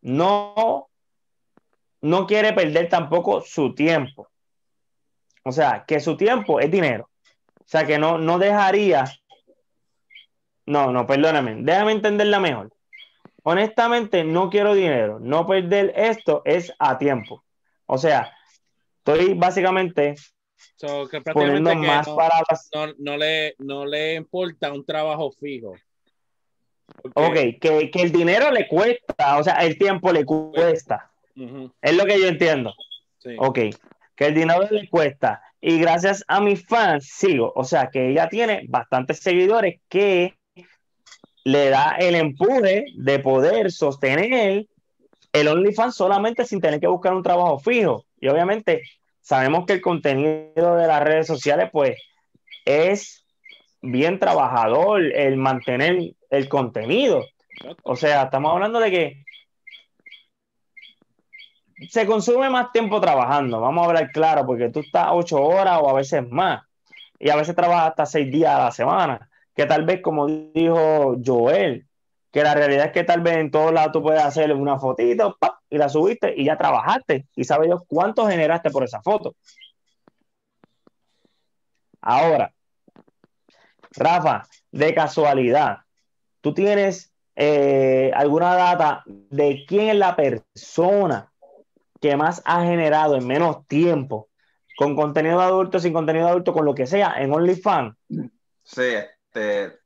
No, 0.00 0.88
no 2.00 2.26
quiere 2.26 2.52
perder 2.52 2.88
tampoco 2.88 3.40
su 3.40 3.74
tiempo. 3.74 4.28
O 5.44 5.52
sea, 5.52 5.84
que 5.86 6.00
su 6.00 6.16
tiempo 6.16 6.60
es 6.60 6.70
dinero. 6.70 7.08
O 7.62 7.68
sea, 7.72 7.86
que 7.86 7.98
no, 7.98 8.18
no 8.18 8.38
dejaría. 8.38 9.04
No, 10.66 10.92
no, 10.92 11.06
perdóname. 11.06 11.56
Déjame 11.58 11.92
entenderla 11.92 12.40
mejor. 12.40 12.72
Honestamente, 13.44 14.24
no 14.24 14.50
quiero 14.50 14.74
dinero. 14.74 15.18
No 15.20 15.46
perder 15.46 15.92
esto 15.96 16.42
es 16.44 16.72
a 16.78 16.98
tiempo. 16.98 17.44
O 17.86 17.98
sea, 17.98 18.32
estoy 18.98 19.34
básicamente 19.34 20.14
que 21.10 21.20
poniendo 21.32 21.74
más 21.74 22.08
no, 22.08 22.86
no, 22.98 23.16
le, 23.16 23.54
no 23.58 23.86
le 23.86 24.14
importa 24.14 24.72
un 24.72 24.84
trabajo 24.84 25.32
fijo. 25.32 25.74
Ok, 27.14 27.34
que, 27.60 27.90
que, 27.92 28.02
el 28.02 28.12
dinero 28.12 28.50
le 28.50 28.68
cuesta, 28.68 29.38
o 29.38 29.44
sea, 29.44 29.54
el 29.64 29.78
tiempo 29.78 30.12
le 30.12 30.24
cuesta. 30.24 31.10
Es 31.80 31.96
lo 31.96 32.04
que 32.04 32.20
yo 32.20 32.28
entiendo. 32.28 32.74
Ok, 33.38 33.58
que 34.14 34.26
el 34.26 34.34
dinero 34.34 34.68
le 34.70 34.88
cuesta. 34.88 35.42
Y 35.64 35.78
gracias 35.78 36.24
a 36.26 36.40
mis 36.40 36.66
fans 36.66 37.06
sigo. 37.06 37.52
O 37.54 37.62
sea, 37.62 37.88
que 37.88 38.10
ella 38.10 38.28
tiene 38.28 38.64
bastantes 38.68 39.20
seguidores 39.20 39.80
que 39.88 40.34
le 41.44 41.70
da 41.70 41.96
el 41.98 42.16
empuje 42.16 42.86
de 42.96 43.18
poder 43.20 43.70
sostener 43.70 44.66
el 45.32 45.48
OnlyFans 45.48 45.94
solamente 45.94 46.44
sin 46.44 46.60
tener 46.60 46.80
que 46.80 46.88
buscar 46.88 47.14
un 47.14 47.22
trabajo 47.22 47.60
fijo. 47.60 48.04
Y 48.20 48.28
obviamente 48.28 48.82
sabemos 49.20 49.64
que 49.64 49.74
el 49.74 49.80
contenido 49.80 50.74
de 50.76 50.86
las 50.88 51.02
redes 51.02 51.28
sociales, 51.28 51.70
pues, 51.72 51.96
es 52.64 53.24
bien 53.80 54.18
trabajador 54.18 55.00
el 55.02 55.36
mantener 55.36 56.12
el 56.28 56.48
contenido. 56.48 57.24
O 57.84 57.94
sea, 57.94 58.24
estamos 58.24 58.52
hablando 58.52 58.80
de 58.80 58.90
que 58.90 59.24
se 61.90 62.06
consume 62.06 62.50
más 62.50 62.72
tiempo 62.72 63.00
trabajando, 63.00 63.60
vamos 63.60 63.82
a 63.84 63.88
hablar 63.88 64.10
claro, 64.10 64.46
porque 64.46 64.70
tú 64.70 64.80
estás 64.80 65.08
ocho 65.12 65.42
horas 65.42 65.78
o 65.80 65.90
a 65.90 65.94
veces 65.94 66.28
más, 66.28 66.62
y 67.18 67.30
a 67.30 67.36
veces 67.36 67.54
trabajas 67.54 67.90
hasta 67.90 68.06
seis 68.06 68.30
días 68.30 68.52
a 68.52 68.64
la 68.64 68.70
semana, 68.70 69.30
que 69.54 69.66
tal 69.66 69.84
vez, 69.84 70.00
como 70.02 70.26
dijo 70.26 71.16
Joel, 71.24 71.86
que 72.30 72.42
la 72.42 72.54
realidad 72.54 72.86
es 72.86 72.92
que 72.92 73.04
tal 73.04 73.20
vez 73.20 73.36
en 73.36 73.50
todos 73.50 73.72
lados 73.72 73.92
tú 73.92 74.02
puedes 74.02 74.22
hacer 74.22 74.52
una 74.54 74.78
fotito 74.78 75.36
y 75.68 75.76
la 75.76 75.88
subiste 75.88 76.34
y 76.36 76.46
ya 76.46 76.56
trabajaste 76.56 77.26
y 77.36 77.44
sabes 77.44 77.68
yo 77.68 77.84
cuánto 77.86 78.26
generaste 78.26 78.70
por 78.70 78.84
esa 78.84 79.02
foto. 79.02 79.34
Ahora, 82.00 82.52
Rafa, 83.92 84.44
de 84.70 84.94
casualidad, 84.94 85.78
tú 86.40 86.54
tienes 86.54 87.12
eh, 87.36 88.10
alguna 88.14 88.54
data 88.54 89.02
de 89.06 89.64
quién 89.66 89.90
es 89.90 89.96
la 89.96 90.16
persona 90.16 91.31
que 92.02 92.16
más 92.16 92.42
ha 92.44 92.64
generado 92.64 93.16
en 93.16 93.26
menos 93.26 93.66
tiempo 93.68 94.28
con 94.76 94.96
contenido 94.96 95.40
adulto, 95.40 95.78
sin 95.78 95.92
contenido 95.92 96.26
adulto, 96.26 96.52
con 96.52 96.64
lo 96.64 96.74
que 96.74 96.86
sea, 96.86 97.14
en 97.22 97.32
OnlyFans? 97.32 97.94
Sí, 98.64 98.82
este, 98.82 99.78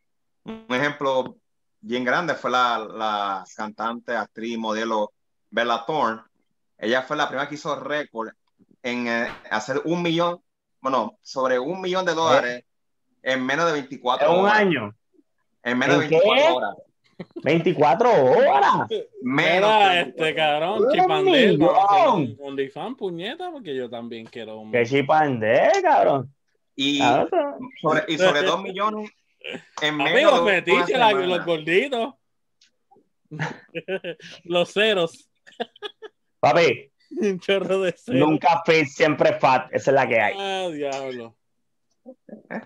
un 0.44 0.66
ejemplo 0.70 1.36
bien 1.78 2.04
grande 2.04 2.34
fue 2.34 2.50
la, 2.50 3.44
cantante, 3.54 4.16
actriz, 4.16 4.56
modelo 4.56 5.12
Bella 5.50 5.84
Thorne. 5.86 6.22
Ella 6.78 7.02
fue 7.02 7.18
la 7.18 7.28
primera 7.28 7.48
que 7.48 7.56
hizo 7.56 7.78
récord 7.78 8.30
en 8.82 9.08
eh, 9.08 9.28
hacer 9.50 9.82
un 9.84 10.02
millón, 10.02 10.40
bueno, 10.80 11.18
sobre 11.20 11.58
un 11.58 11.82
millón 11.82 12.06
de 12.06 12.14
dólares 12.14 12.64
en 13.22 13.44
menos 13.44 13.66
de 13.66 13.72
24 13.72 14.32
horas. 14.32 14.38
¿En 14.38 14.40
un 14.40 14.48
año? 14.48 14.96
En 15.62 15.78
menos 15.78 15.98
de 15.98 16.08
24 16.08 16.56
horas. 16.56 16.76
24 17.42 18.24
horas. 18.24 18.88
Menos 19.22 19.94
este 19.94 20.34
cabrón, 20.34 20.88
Chipandel. 20.92 21.60
Un 21.60 22.36
OnlyFans, 22.40 22.96
puñeta, 22.96 23.50
porque 23.50 23.74
yo 23.74 23.88
también 23.88 24.26
quiero 24.26 24.60
un. 24.60 24.72
Que 24.72 24.84
Chipandel, 24.84 25.82
cabrón. 25.82 26.34
Y 26.74 27.00
sobre, 27.80 28.04
y 28.08 28.18
sobre 28.18 28.42
2 28.42 28.62
millones 28.62 29.10
en 29.82 29.96
menos 29.96 30.12
Amigos, 30.12 30.44
metiche, 30.44 30.98
la, 30.98 31.12
los 31.12 31.44
gorditos. 31.44 32.14
los 34.44 34.72
ceros. 34.72 35.28
Papi. 36.40 36.92
Un 37.10 37.38
chorro 37.38 37.82
de 37.82 37.92
ceros. 37.92 38.20
Nunca 38.20 38.62
fit, 38.66 38.86
siempre 38.86 39.38
fat. 39.38 39.68
Esa 39.72 39.90
es 39.90 39.94
la 39.94 40.08
que 40.08 40.20
hay. 40.20 40.34
Ah, 40.38 40.68
diablo. 40.72 41.36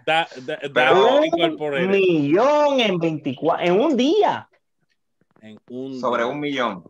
Da, 0.05 0.29
da, 0.73 0.93
un 0.93 1.91
millón 1.91 2.81
en 2.81 2.99
24, 2.99 3.67
en 3.67 3.81
un 3.81 3.97
día. 3.97 4.49
En 5.41 5.59
un 5.69 6.01
Sobre 6.01 6.25
un 6.25 6.39
millón. 6.39 6.85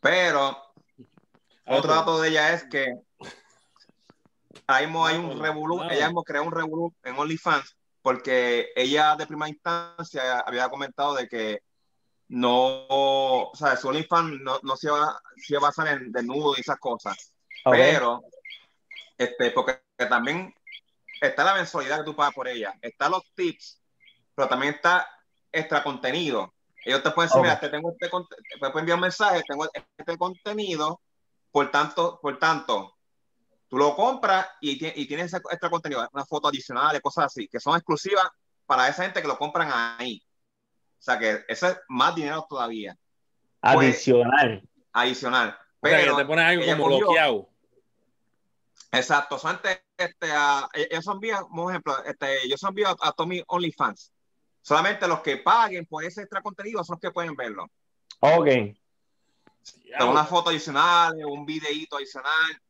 Pero 0.00 0.56
otro 1.66 1.94
dato 1.94 2.20
de 2.20 2.28
ella 2.28 2.54
es 2.54 2.64
que 2.64 2.86
ahí 4.66 4.86
hay 4.86 5.16
un 5.16 5.40
revolú, 5.40 5.82
ella 5.84 6.06
hemos 6.06 6.24
creado 6.24 6.46
un 6.46 6.52
revolú 6.52 6.94
en 7.04 7.18
OnlyFans 7.18 7.76
porque 8.02 8.68
ella 8.76 9.16
de 9.16 9.26
primera 9.26 9.48
instancia 9.48 10.40
había 10.40 10.68
comentado 10.68 11.14
de 11.16 11.28
que 11.28 11.58
no, 12.28 12.86
o 12.88 13.52
sea, 13.54 13.76
su 13.76 13.88
OnlyFans 13.88 14.40
no, 14.42 14.58
no 14.62 14.76
se, 14.76 14.90
va, 14.90 15.20
se 15.36 15.58
va 15.58 15.72
a 15.76 15.92
en 15.92 16.12
desnudo 16.12 16.54
y 16.56 16.60
esas 16.60 16.78
cosas. 16.78 17.32
Pero, 17.64 18.22
este, 19.18 19.50
porque 19.50 19.80
también 20.08 20.54
está 21.20 21.44
la 21.44 21.54
mensualidad 21.54 21.98
que 21.98 22.04
tú 22.04 22.16
pagas 22.16 22.34
por 22.34 22.48
ella, 22.48 22.74
está 22.80 23.08
los 23.08 23.22
tips, 23.34 23.80
pero 24.34 24.48
también 24.48 24.74
está 24.74 25.08
extra 25.52 25.82
contenido. 25.82 26.52
Ellos 26.84 27.02
te 27.02 27.10
pueden 27.10 27.28
decir, 27.28 27.42
mira, 27.42 27.58
te 27.58 27.68
tengo 27.68 27.90
este 27.90 28.06
te 28.06 28.58
pueden 28.58 28.78
enviar 28.78 28.96
un 28.96 29.02
mensaje, 29.02 29.42
tengo 29.46 29.68
este 29.96 30.16
contenido, 30.16 31.00
por 31.50 31.70
tanto, 31.70 32.20
por 32.20 32.38
tanto, 32.38 32.96
tú 33.68 33.78
lo 33.78 33.96
compras 33.96 34.46
y, 34.60 34.72
y 35.00 35.06
tienes 35.06 35.34
extra 35.34 35.70
contenido, 35.70 36.08
una 36.12 36.24
foto 36.24 36.48
adicional, 36.48 37.00
cosas 37.00 37.26
así, 37.26 37.48
que 37.48 37.58
son 37.58 37.76
exclusivas 37.76 38.28
para 38.66 38.88
esa 38.88 39.04
gente 39.04 39.20
que 39.20 39.28
lo 39.28 39.38
compran 39.38 39.70
ahí. 39.98 40.22
O 40.98 41.02
sea 41.02 41.18
que 41.18 41.44
eso 41.48 41.68
es 41.68 41.78
más 41.88 42.14
dinero 42.14 42.46
todavía. 42.48 42.96
Pues, 43.60 43.94
adicional. 43.94 44.62
adicional. 44.92 45.58
Pero 45.80 46.16
te 46.16 46.24
pones 46.24 46.44
algo 46.44 46.64
como 46.66 46.98
bloqueado. 46.98 47.48
Exacto. 48.92 49.38
antes, 49.44 49.82
este, 49.96 50.30
a, 50.32 50.68
ellos 50.74 51.06
envían, 51.06 51.46
por 51.48 51.70
ejemplo, 51.70 52.04
este, 52.04 52.48
yo 52.48 52.56
envío 52.68 52.88
a, 52.88 52.96
a 53.00 53.12
Tommy 53.12 53.42
OnlyFans. 53.46 54.12
Solamente 54.62 55.06
los 55.06 55.20
que 55.20 55.36
paguen 55.36 55.86
por 55.86 56.04
ese 56.04 56.22
extra 56.22 56.42
contenido 56.42 56.82
son 56.82 56.94
los 56.94 57.00
que 57.00 57.12
pueden 57.12 57.36
verlo. 57.36 57.66
Ok. 58.20 58.48
Una 60.00 60.24
foto 60.24 60.50
adicional, 60.50 61.14
un 61.24 61.46
videíto 61.46 61.96
adicional. 61.96 62.60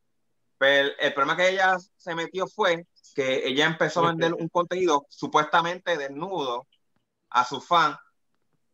Pero 0.58 0.90
el 0.98 1.14
problema 1.14 1.36
que 1.36 1.50
ella 1.50 1.76
se 1.96 2.14
metió 2.14 2.46
fue 2.46 2.86
que 3.14 3.46
ella 3.46 3.66
empezó 3.66 4.00
a 4.00 4.08
vender 4.08 4.34
un 4.34 4.48
contenido 4.48 5.06
supuestamente 5.08 5.96
desnudo 5.96 6.66
a 7.30 7.44
sus 7.44 7.66
fans, 7.66 7.98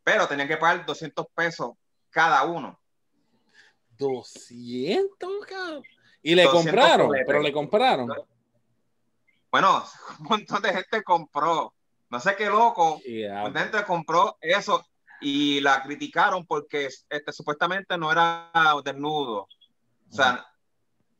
pero 0.05 0.29
tenían 0.29 0.49
que 0.49 0.57
pagar 0.57 0.85
200 0.87 1.27
pesos 1.35 1.73
cada 2.11 2.45
uno. 2.45 2.81
200, 3.91 5.47
cabrón. 5.47 5.83
Y 6.23 6.35
le 6.35 6.49
compraron, 6.49 7.11
pero 7.27 7.41
le 7.41 7.53
compraron. 7.53 8.09
Bueno, 9.51 9.85
un 10.21 10.27
montón 10.27 10.63
de 10.63 10.73
gente 10.73 11.03
compró. 11.03 11.75
No 12.11 12.21
sé 12.21 12.37
qué 12.37 12.47
loco. 12.47 13.01
Un 13.05 13.55
gente 13.55 13.85
compró 13.85 14.37
eso 14.41 14.85
y 15.21 15.61
la 15.61 15.83
criticaron 15.83 16.45
porque 16.47 16.89
este, 17.09 17.33
supuestamente 17.33 17.97
no 17.97 18.13
era 18.13 18.51
desnudo. 18.85 19.49
O 20.11 20.15
sea, 20.15 20.47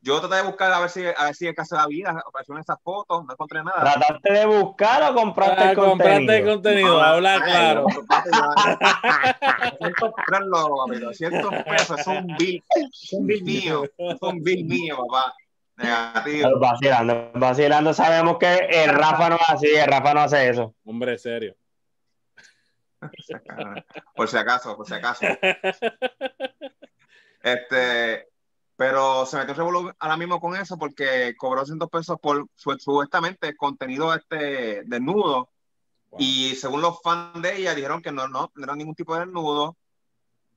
yo 0.03 0.19
traté 0.19 0.35
de 0.35 0.41
buscar 0.41 0.71
a 0.73 0.81
ver 0.81 0.89
si, 0.89 1.05
a 1.05 1.25
ver 1.25 1.33
si 1.33 1.47
el 1.47 1.55
caso 1.55 1.75
de 1.75 1.81
la 1.81 1.87
vida 1.87 2.23
apareció 2.27 2.53
en 2.55 2.59
esas 2.59 2.77
fotos, 2.83 3.23
no 3.25 3.31
encontré 3.31 3.63
nada. 3.63 3.79
¿Trataste 3.79 4.33
de 4.33 4.45
buscar 4.45 5.01
o 5.09 5.15
compraste 5.15 5.69
el 5.69 5.75
contenido? 5.75 5.91
Compraste 5.91 6.37
el 6.37 6.45
contenido, 6.45 7.01
habla 7.01 7.41
claro. 7.41 7.87
200 10.99 11.63
pesos, 11.63 11.99
es 11.99 12.07
un 12.07 12.27
bill, 12.37 12.63
es 12.75 13.13
un 13.13 13.27
bill 13.27 13.43
mío, 13.43 13.83
es 13.97 14.21
un 14.21 14.43
bill 14.43 14.65
mío, 14.65 14.97
papá. 15.07 15.33
Negativo. 15.77 16.59
Vacilando, 16.59 17.31
vacilando, 17.33 17.93
sabemos 17.93 18.37
que 18.37 18.53
el 18.69 18.89
Rafa 18.89 19.29
no 19.29 19.35
hace 19.35 19.53
así, 19.53 19.67
el 19.75 19.87
Rafa 19.87 20.13
no 20.13 20.19
hace 20.19 20.49
eso. 20.49 20.75
Hombre, 20.83 21.17
serio. 21.17 21.55
Por 24.15 24.27
si 24.27 24.37
acaso, 24.37 24.75
por 24.75 24.85
si 24.85 24.93
acaso. 24.93 25.25
Este, 27.43 28.29
pero 28.83 29.25
se 29.25 29.37
metió 29.37 29.53
revolú 29.53 29.93
ahora 29.97 30.17
mismo 30.17 30.41
con 30.41 30.57
eso 30.57 30.77
porque 30.77 31.33
cobró 31.37 31.65
100 31.65 31.79
pesos 31.89 32.19
por 32.19 32.49
supuestamente 32.53 33.55
contenido 33.55 34.13
este 34.13 34.83
desnudo. 34.83 35.49
Y 36.19 36.55
según 36.55 36.81
los 36.81 37.01
fans 37.01 37.41
de 37.41 37.55
ella, 37.55 37.75
dijeron 37.75 38.01
que 38.01 38.11
no, 38.11 38.27
no, 38.27 38.51
no 38.53 38.63
era 38.63 38.75
ningún 38.75 38.93
tipo 38.93 39.13
de 39.13 39.21
desnudo. 39.21 39.77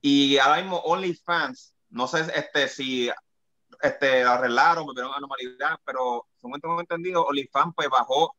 Y 0.01 0.37
ahora 0.39 0.57
mismo 0.57 0.75
OnlyFans, 0.75 1.73
no 1.91 2.05
sé 2.09 2.25
este, 2.35 2.67
si 2.67 3.09
este, 3.81 4.23
arreglaron, 4.25 4.85
me 4.87 4.93
vieron 4.93 5.13
anormalidad, 5.13 5.79
pero 5.85 6.27
según 6.35 6.59
tengo 6.59 6.81
entendido, 6.81 7.25
OnlyFans 7.27 7.75
pues 7.77 7.87
bajó 7.87 8.35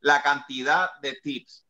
la 0.00 0.20
cantidad 0.20 0.90
de 1.00 1.14
tips. 1.14 1.64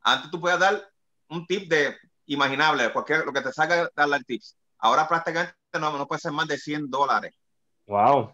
Antes 0.00 0.28
tú 0.28 0.40
podías 0.40 0.58
dar 0.58 0.90
un 1.28 1.46
tip 1.46 1.70
de 1.70 1.96
imaginable, 2.26 2.92
cualquier, 2.92 3.24
lo 3.24 3.32
que 3.32 3.42
te 3.42 3.52
salga 3.52 3.88
darle 3.94 4.16
el 4.16 4.26
tips. 4.26 4.56
Ahora 4.78 5.06
prácticamente 5.06 5.61
no, 5.78 5.96
no 5.96 6.06
puede 6.06 6.20
ser 6.20 6.32
más 6.32 6.48
de 6.48 6.58
100 6.58 6.90
dólares. 6.90 7.34
Wow. 7.86 8.32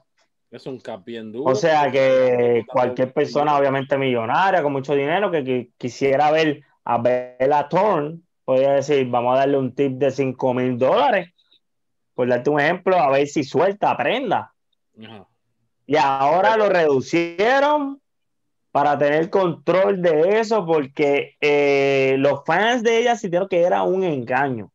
Es 0.50 0.66
un 0.66 0.78
cap 0.80 1.04
bien 1.04 1.30
duro. 1.30 1.50
O 1.50 1.54
sea 1.54 1.90
que 1.90 2.64
cualquier 2.66 3.12
persona, 3.12 3.56
obviamente 3.56 3.98
millonaria, 3.98 4.62
con 4.62 4.72
mucho 4.72 4.94
dinero, 4.94 5.30
que, 5.30 5.72
quisiera 5.76 6.30
ver 6.30 6.62
a 6.84 6.98
Bella 6.98 7.68
Thorne, 7.68 8.20
podría 8.44 8.72
decir, 8.72 9.06
vamos 9.08 9.34
a 9.34 9.40
darle 9.40 9.58
un 9.58 9.74
tip 9.74 9.98
de 9.98 10.10
5 10.10 10.54
mil 10.54 10.78
dólares, 10.78 11.34
por 12.14 12.28
darte 12.28 12.48
un 12.48 12.60
ejemplo, 12.60 12.96
a 12.96 13.10
ver 13.10 13.26
si 13.26 13.44
suelta, 13.44 13.90
aprenda. 13.90 14.54
Y 15.86 15.96
ahora 15.96 16.56
lo 16.56 16.68
reducieron 16.68 18.00
para 18.70 18.96
tener 18.96 19.28
control 19.28 20.00
de 20.00 20.40
eso, 20.40 20.64
porque 20.64 21.36
eh, 21.40 22.16
los 22.18 22.44
fans 22.44 22.82
de 22.82 22.98
ella 22.98 23.16
sintieron 23.16 23.48
que 23.48 23.60
era 23.60 23.82
un 23.82 24.02
engaño. 24.02 24.72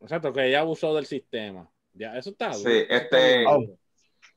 Exacto, 0.00 0.32
que 0.32 0.46
ella 0.46 0.60
abusó 0.60 0.94
del 0.94 1.06
sistema. 1.06 1.70
Ya, 2.00 2.16
eso 2.16 2.30
está. 2.30 2.54
Sí, 2.54 2.86
este. 2.88 3.44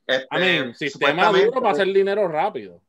este 0.05 0.27
a 0.29 0.37
mí, 0.37 0.73
sistema 0.75 1.31
duro 1.31 1.61
para 1.61 1.71
hacer 1.71 1.87
dinero 1.87 2.27
rápido. 2.27 2.81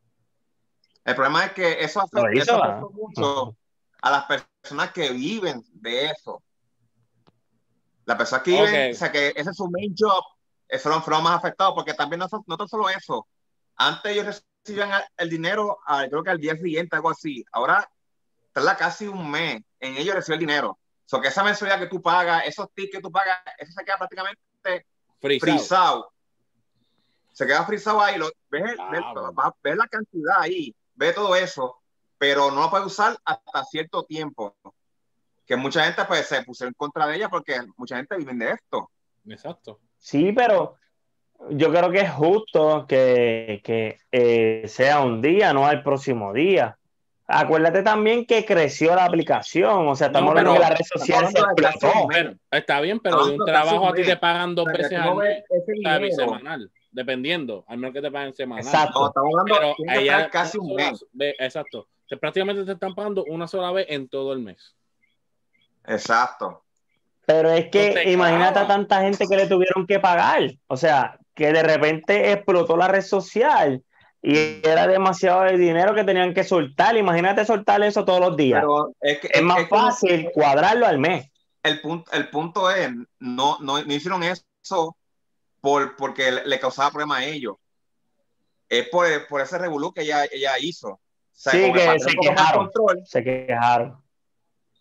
El 1.05 1.15
problema 1.15 1.45
es 1.45 1.53
que 1.53 1.85
eso 1.85 2.01
afecta, 2.01 2.81
mucho 2.91 3.57
a 4.03 4.11
las 4.11 4.25
personas 4.25 4.91
que 4.91 5.11
viven 5.11 5.63
de 5.75 6.07
eso. 6.07 6.43
Las 8.05 8.17
personas 8.17 8.43
que 8.43 8.51
viven, 8.51 8.91
o 8.91 8.95
sea, 8.97 9.13
que 9.13 9.29
ese 9.37 9.51
es 9.51 9.57
su 9.57 9.71
main 9.71 9.95
job, 9.97 10.25
fueron, 10.81 11.05
fueron 11.05 11.23
más 11.23 11.37
afectados 11.37 11.75
porque 11.77 11.95
también 11.95 12.19
no, 12.19 12.27
no 12.45 12.57
tan 12.57 12.67
solo 12.67 12.91
eso. 12.91 13.29
Antes 13.77 14.11
ellos 14.11 14.43
recibían 14.65 14.91
el 15.17 15.31
dinero, 15.31 15.79
creo 16.11 16.25
que 16.25 16.31
al 16.31 16.41
día 16.41 16.57
siguiente, 16.57 16.97
algo 16.97 17.11
así. 17.11 17.45
Ahora 17.53 17.89
tarda 18.53 18.77
casi 18.77 19.07
un 19.07 19.31
mes 19.31 19.63
en 19.79 19.99
ellos 19.99 20.17
recibir 20.17 20.41
el 20.41 20.47
dinero. 20.49 20.71
O 20.71 21.07
sea, 21.07 21.21
que 21.21 21.29
esa 21.29 21.45
mensualidad 21.45 21.79
que 21.79 21.87
tú 21.87 22.03
pagas, 22.03 22.45
esos 22.45 22.73
tickets 22.75 22.97
que 22.97 23.03
tú 23.03 23.13
pagas, 23.13 23.39
eso 23.59 23.71
se 23.71 23.85
queda 23.85 23.99
prácticamente 23.99 24.43
frisado. 25.21 26.11
Se 27.33 27.47
queda 27.47 27.65
frisado 27.65 28.01
ahí. 28.01 28.19
Lo, 28.19 28.31
ves, 28.51 28.77
ah, 28.79 29.53
ves, 29.63 29.77
la 29.77 29.89
cantidad 29.89 30.41
ahí, 30.41 30.75
ve 30.95 31.13
todo 31.13 31.35
eso, 31.35 31.81
pero 32.19 32.51
no 32.51 32.63
lo 32.63 32.71
puedes 32.71 32.87
usar 32.87 33.17
hasta 33.25 33.65
cierto 33.65 34.05
tiempo. 34.05 34.57
Que 35.47 35.57
mucha 35.57 35.85
gente 35.85 36.05
pues, 36.07 36.27
se 36.27 36.43
puso 36.43 36.67
en 36.67 36.73
contra 36.75 37.07
de 37.07 37.17
ella 37.17 37.29
porque 37.29 37.61
mucha 37.77 37.97
gente 37.97 38.17
vive 38.17 38.35
de 38.35 38.53
esto. 38.53 38.91
Exacto. 39.27 39.81
Sí, 39.99 40.33
pero 40.33 40.77
yo 41.51 41.71
creo 41.71 41.91
que 41.91 42.01
es 42.01 42.11
justo 42.13 42.87
que, 42.87 43.61
que 43.65 43.99
eh, 44.13 44.65
sea 44.69 45.01
un 45.01 45.21
día, 45.21 45.53
no 45.53 45.67
al 45.67 45.83
próximo 45.83 46.33
día. 46.33 46.79
Acuérdate 47.27 47.83
también 47.83 48.27
que 48.27 48.45
creció 48.45 48.95
la 48.95 49.07
aplicación, 49.07 49.89
o 49.89 49.97
sea, 49.97 50.09
estamos 50.09 50.31
hablando 50.31 50.53
de 50.53 50.59
la 50.59 50.71
red 50.71 50.85
social 50.85 51.27
se 51.29 51.39
está 52.51 52.81
bien, 52.83 53.01
pero 53.01 53.27
de 53.27 53.39
un 53.39 53.47
trabajo 53.47 53.89
a 53.89 53.95
ti 53.95 54.03
te 54.03 54.17
pagan 54.19 54.55
dos 54.55 54.67
veces 54.67 54.99
al 55.01 56.01
mes, 56.01 56.17
semanal, 56.17 56.71
dependiendo, 56.93 57.65
al 57.67 57.79
menos 57.79 57.95
que 57.95 58.03
te 58.03 58.11
paguen 58.11 58.35
semanal. 58.35 58.65
Exacto. 58.65 59.07
estamos 59.07 59.33
hablando 59.39 59.75
pero 59.87 60.31
casi 60.31 60.59
un 60.59 60.75
mes. 60.75 61.05
exacto. 61.39 61.89
prácticamente 62.21 62.65
te 62.65 62.73
están 62.73 62.95
pagando 62.95 63.25
una 63.25 63.49
sola 63.49 63.73
vez 63.73 63.87
en 63.89 64.07
todo 64.09 64.35
el 64.35 64.41
mes. 64.41 64.77
Exacto. 65.87 66.63
Pero 67.27 67.51
es 67.51 67.69
que 67.71 68.13
imagínate 68.13 68.59
a 68.59 68.67
tanta 68.67 69.01
gente 69.01 69.27
que 69.27 69.37
le 69.37 69.47
tuvieron 69.47 69.87
que 69.87 69.99
pagar. 69.99 70.43
O 70.67 70.77
sea, 70.77 71.19
que 71.35 71.53
de 71.53 71.63
repente 71.63 72.33
explotó 72.33 72.77
la 72.77 72.89
red 72.89 73.03
social 73.03 73.83
y 74.27 74.67
era 74.67 74.87
demasiado 74.87 75.43
de 75.43 75.59
dinero 75.59 75.95
que 75.95 76.03
tenían 76.03 76.33
que 76.33 76.45
soltar. 76.45 76.97
Imagínate 76.97 77.45
soltar 77.45 77.83
eso 77.83 78.07
todos 78.07 78.21
los 78.21 78.37
días. 78.39 78.65
es, 79.03 79.43
más 79.43 79.69
fácil 79.69 80.31
cuadrarlo 80.33 80.87
al 80.87 80.99
mes. 80.99 81.31
El 81.63 81.83
punto, 81.83 82.11
el 82.11 82.31
punto 82.31 82.71
es, 82.71 82.91
no, 83.19 83.59
no, 83.61 83.79
hicieron 83.81 84.23
eso 84.23 84.97
por, 85.61 85.95
porque 85.97 86.33
le, 86.33 86.59
causaba 86.59 86.91
problema 86.91 87.19
a 87.19 87.25
ellos. 87.27 87.57
Es 88.67 88.89
por, 88.89 89.07
por 89.29 89.43
ese 89.43 89.59
revolú 89.59 89.93
que 89.93 90.01
ella, 90.01 90.25
ella 90.25 90.59
hizo. 90.59 90.99
sí, 91.33 91.71
que 91.71 92.01
se 92.01 92.15
quejaron, 92.17 92.71
se 93.05 93.23
quejaron. 93.23 94.03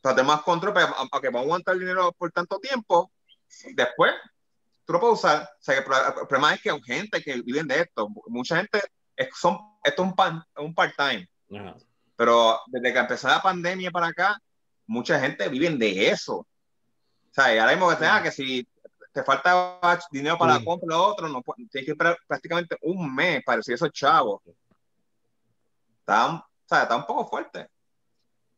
Sea, 0.02 0.16
tenemos 0.16 0.36
más 0.36 0.44
control, 0.44 0.74
pero 0.74 0.88
aunque 0.98 1.28
vamos 1.28 1.42
a 1.42 1.44
aguantar 1.44 1.74
el 1.74 1.82
dinero 1.82 2.14
por 2.14 2.32
tanto 2.32 2.60
tiempo, 2.60 3.12
después 3.76 4.14
tú 4.86 4.94
lo 4.94 5.02
puedes 5.02 5.20
usar. 5.20 5.44
O 5.44 5.64
sea, 5.64 5.78
el 5.78 5.84
problema 5.84 6.54
es 6.54 6.62
que 6.62 6.72
hay 6.72 6.82
gente 6.82 7.22
que 7.22 7.42
vive 7.42 7.64
de 7.64 7.82
esto. 7.82 8.08
Mucha 8.28 8.56
gente, 8.56 8.80
es, 9.16 9.30
son, 9.36 9.58
esto 9.84 10.04
es 10.04 10.10
un, 10.10 10.16
pan, 10.16 10.44
un 10.58 10.74
part-time. 10.74 11.28
Pero 12.16 12.60
desde 12.68 12.94
que 12.94 13.00
empezó 13.00 13.28
la 13.28 13.42
pandemia 13.42 13.92
para 13.92 14.08
acá, 14.08 14.38
mucha 14.88 15.20
gente 15.20 15.48
vive 15.50 15.70
de 15.70 16.10
eso. 16.10 16.38
O 16.38 16.48
sea, 17.32 17.46
ahora 17.62 17.72
mismo 17.72 17.90
que 17.90 17.96
sea 17.96 18.22
que 18.22 18.32
si 18.32 18.68
te 19.12 19.24
falta 19.24 19.80
dinero 20.12 20.38
para 20.38 20.56
la 20.56 20.66
compra 20.66 20.98
o 20.98 21.04
otro, 21.04 21.28
no, 21.30 21.42
tienes 21.70 21.86
que 21.86 21.92
esperar 21.92 22.18
prácticamente 22.28 22.78
un 22.82 23.14
mes 23.14 23.44
para 23.44 23.58
decir 23.58 23.76
esos 23.76 23.92
chavos. 23.92 24.42
Está, 26.00 26.34
o 26.34 26.46
sea, 26.66 26.84
está 26.84 26.96
un 26.96 27.06
poco 27.06 27.28
fuerte. 27.28 27.68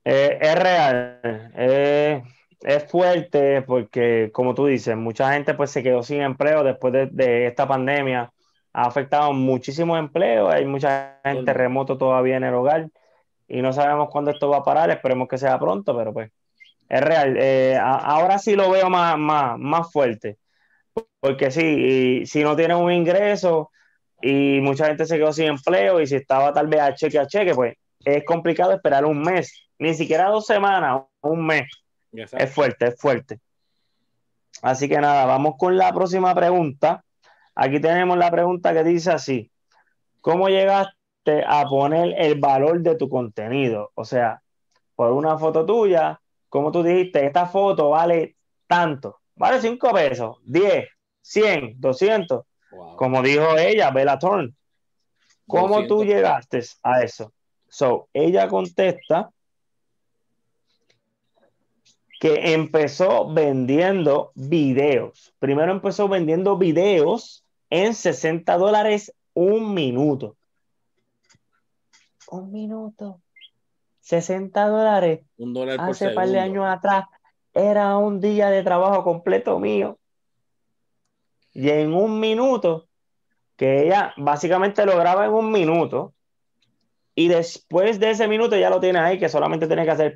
Eh, 0.03 0.37
es 0.39 0.55
real. 0.55 1.19
Eh, 1.55 2.23
es 2.61 2.89
fuerte 2.89 3.61
porque, 3.63 4.31
como 4.33 4.53
tú 4.55 4.65
dices, 4.65 4.95
mucha 4.95 5.33
gente 5.33 5.53
pues 5.53 5.71
se 5.71 5.83
quedó 5.83 6.03
sin 6.03 6.21
empleo 6.21 6.63
después 6.63 6.93
de, 7.11 7.47
esta 7.47 7.67
pandemia. 7.67 8.31
Ha 8.77 8.87
afectado 8.87 9.31
muchísimos 9.31 9.97
empleos, 9.97 10.53
hay 10.53 10.65
mucha 10.65 11.21
gente 11.23 11.53
remoto 11.53 11.97
todavía 11.97 12.35
en 12.35 12.43
el 12.43 12.53
hogar 12.53 12.89
y 13.47 13.61
no 13.61 13.71
sabemos 13.71 14.09
cuándo 14.09 14.31
esto 14.31 14.49
va 14.49 14.57
a 14.57 14.63
parar, 14.63 14.89
esperemos 14.89 15.29
que 15.29 15.37
sea 15.37 15.57
pronto, 15.57 15.95
pero 15.95 16.11
pues 16.11 16.29
es 16.89 17.01
real. 17.01 17.37
Eh, 17.39 17.79
ahora 17.79 18.37
sí 18.37 18.53
lo 18.55 18.69
veo 18.69 18.89
más, 18.89 19.17
más, 19.17 19.57
más 19.57 19.89
fuerte, 19.89 20.39
porque 21.21 21.51
sí, 21.51 22.25
si 22.25 22.43
no 22.43 22.57
tienes 22.57 22.75
un 22.75 22.91
ingreso 22.91 23.71
y 24.21 24.59
mucha 24.59 24.87
gente 24.87 25.05
se 25.05 25.15
quedó 25.15 25.31
sin 25.31 25.45
empleo 25.45 26.01
y 26.01 26.07
si 26.07 26.15
estaba 26.15 26.51
tal 26.51 26.67
vez 26.67 26.81
a 26.81 26.93
cheque 26.93 27.17
a 27.17 27.27
cheque, 27.27 27.55
pues 27.55 27.75
es 28.03 28.25
complicado 28.25 28.73
esperar 28.73 29.05
un 29.05 29.21
mes, 29.21 29.69
ni 29.79 29.93
siquiera 29.93 30.27
dos 30.27 30.45
semanas, 30.45 31.03
un 31.21 31.45
mes 31.45 31.69
es 32.11 32.51
fuerte, 32.51 32.87
es 32.87 32.99
fuerte. 32.99 33.39
Así 34.61 34.89
que 34.89 34.97
nada, 34.97 35.25
vamos 35.25 35.55
con 35.57 35.77
la 35.77 35.93
próxima 35.93 36.35
pregunta. 36.35 37.04
Aquí 37.55 37.79
tenemos 37.79 38.17
la 38.17 38.29
pregunta 38.29 38.73
que 38.73 38.83
dice 38.83 39.11
así: 39.11 39.49
¿Cómo 40.21 40.49
llegaste 40.49 41.43
a 41.47 41.65
poner 41.65 42.13
el 42.17 42.39
valor 42.39 42.81
de 42.81 42.95
tu 42.95 43.09
contenido? 43.09 43.91
O 43.95 44.03
sea, 44.03 44.41
por 44.95 45.11
una 45.11 45.37
foto 45.37 45.65
tuya, 45.65 46.19
como 46.49 46.71
tú 46.71 46.83
dijiste, 46.83 47.25
esta 47.25 47.45
foto 47.47 47.89
vale 47.91 48.35
tanto, 48.67 49.21
vale 49.35 49.61
5 49.61 49.91
pesos, 49.93 50.37
10, 50.45 50.87
100, 51.21 51.79
200, 51.79 52.45
como 52.97 53.21
dijo 53.21 53.57
ella, 53.57 53.91
Bella 53.91 54.19
Thorne. 54.19 54.53
¿Cómo 55.47 55.85
tú 55.87 56.03
llegaste 56.03 56.61
a 56.83 57.03
eso? 57.03 57.31
So, 57.69 58.09
ella 58.13 58.47
contesta 58.47 59.29
que 62.19 62.53
empezó 62.53 63.31
vendiendo 63.31 64.31
videos. 64.33 65.33
Primero 65.39 65.71
empezó 65.71 66.07
vendiendo 66.07 66.57
videos 66.57 67.44
en 67.69 67.93
60 67.93 68.57
dólares 68.57 69.13
un 69.33 69.73
minuto. 69.73 70.37
Un 72.29 72.51
minuto. 72.51 73.21
60 74.01 74.67
dólares. 74.67 75.21
Un 75.37 75.53
dólar 75.53 75.77
por 75.77 75.89
Hace 75.89 76.09
un 76.09 76.15
par 76.15 76.27
de 76.27 76.39
años 76.39 76.65
atrás 76.67 77.05
era 77.53 77.97
un 77.97 78.19
día 78.19 78.49
de 78.49 78.63
trabajo 78.63 79.03
completo 79.03 79.59
mío. 79.59 79.97
Y 81.53 81.69
en 81.69 81.93
un 81.93 82.19
minuto, 82.19 82.87
que 83.55 83.85
ella 83.85 84.13
básicamente 84.17 84.85
lo 84.85 84.97
graba 84.97 85.25
en 85.25 85.31
un 85.31 85.51
minuto, 85.51 86.13
y 87.15 87.29
después 87.29 87.97
de 87.99 88.11
ese 88.11 88.27
minuto 88.27 88.57
ya 88.57 88.69
lo 88.69 88.81
tiene 88.81 88.99
ahí, 88.99 89.17
que 89.17 89.29
solamente 89.29 89.67
tiene 89.67 89.85
que 89.85 89.91
hacer 89.91 90.15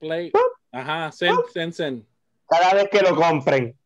play. 0.00 0.32
Ajá, 0.72 1.12
sen, 1.12 1.72
sen, 1.72 2.06
Cada 2.48 2.74
vez 2.74 2.88
que 2.90 3.00
lo 3.00 3.14
compren. 3.14 3.77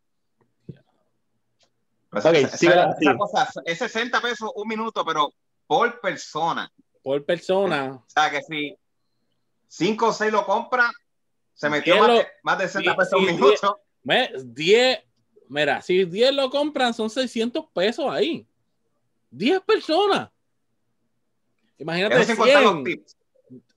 Pues 2.12 2.26
esa, 2.26 3.16
cosa, 3.16 3.48
es 3.64 3.78
60 3.78 4.20
pesos 4.20 4.50
un 4.54 4.68
minuto, 4.68 5.02
pero 5.02 5.32
por 5.66 5.98
persona. 5.98 6.70
Por 7.02 7.24
persona. 7.24 7.94
O 7.94 8.04
sea 8.06 8.30
que 8.30 8.42
si 8.42 8.76
5 9.68 10.06
o 10.08 10.12
6 10.12 10.30
lo 10.30 10.44
compran, 10.44 10.90
se 11.54 11.70
metió 11.70 11.96
más, 12.42 12.58
de, 12.58 12.68
60 12.68 12.96
pesos 12.96 13.18
un 13.18 13.24
minuto. 13.24 13.80
10, 14.44 14.98
mira, 15.48 15.80
si 15.80 16.04
10 16.04 16.34
lo 16.34 16.50
compran, 16.50 16.92
son 16.92 17.08
600 17.08 17.64
pesos 17.72 18.04
ahí. 18.10 18.46
10 19.30 19.62
personas. 19.62 20.28
Imagínate 21.78 22.26
100, 22.26 23.04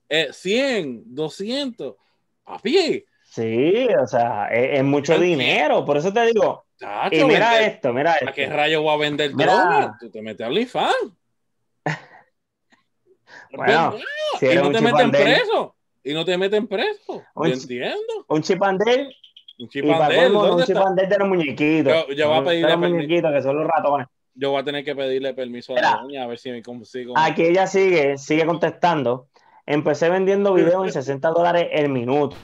eh, 0.09 0.27
100, 0.33 1.15
200. 1.15 1.95
Papi. 2.43 3.05
Sí, 3.23 3.87
o 4.01 4.07
sea, 4.07 4.47
es, 4.47 4.83
mucho 4.83 5.17
dinero, 5.17 5.85
por 5.85 5.95
eso 5.95 6.11
te 6.11 6.25
digo. 6.25 6.64
Y 7.11 7.23
mira 7.23 7.61
esto, 7.61 7.93
mira 7.93 8.13
esto. 8.13 8.29
¿A 8.29 8.33
qué 8.33 8.47
rayo 8.47 8.81
voy 8.81 8.93
a 8.93 8.97
vender 8.97 9.31
droga? 9.33 9.97
Tú 9.99 10.09
te 10.09 10.21
metes 10.21 10.45
a 10.45 10.49
OnlyFans. 10.49 11.13
bueno, 13.53 13.95
y 14.41 14.55
no 14.55 14.71
te 14.71 14.81
meten 14.81 15.11
preso. 15.11 15.75
Y 16.03 16.13
no 16.13 16.25
te 16.25 16.37
meten 16.37 16.67
preso. 16.67 17.23
Un, 17.33 17.47
entiendo. 17.47 18.25
Un 18.27 18.41
chipandel. 18.43 19.15
Un 19.57 19.69
chipandel. 19.69 20.35
Un 20.35 20.63
chipandel 20.63 21.09
de 21.09 21.17
los 21.17 21.27
muñequitos. 21.27 21.93
Yo, 22.07 22.13
yo 22.13 22.29
voy 22.29 22.37
a 22.37 22.43
pedirle 22.43 22.71
los 22.71 22.79
muñequitos, 22.79 23.31
que 23.31 23.41
son 23.41 23.55
los 23.57 23.67
ratones. 23.67 24.07
Yo 24.35 24.51
voy 24.51 24.61
a 24.61 24.63
tener 24.63 24.83
que 24.83 24.95
pedirle 24.95 25.33
permiso 25.33 25.75
a 25.75 25.81
la 25.81 25.97
doña 26.01 26.23
a 26.23 26.27
ver 26.27 26.37
si 26.37 26.51
me 26.51 26.61
consigo. 26.61 27.13
Aquí 27.17 27.43
ella 27.43 27.67
sigue, 27.67 28.17
sigue 28.17 28.45
contestando. 28.45 29.29
Empecé 29.65 30.09
vendiendo 30.09 30.53
videos 30.53 30.85
en 30.85 30.91
60 30.91 31.29
dólares 31.29 31.69
el 31.71 31.89
minuto 31.89 32.35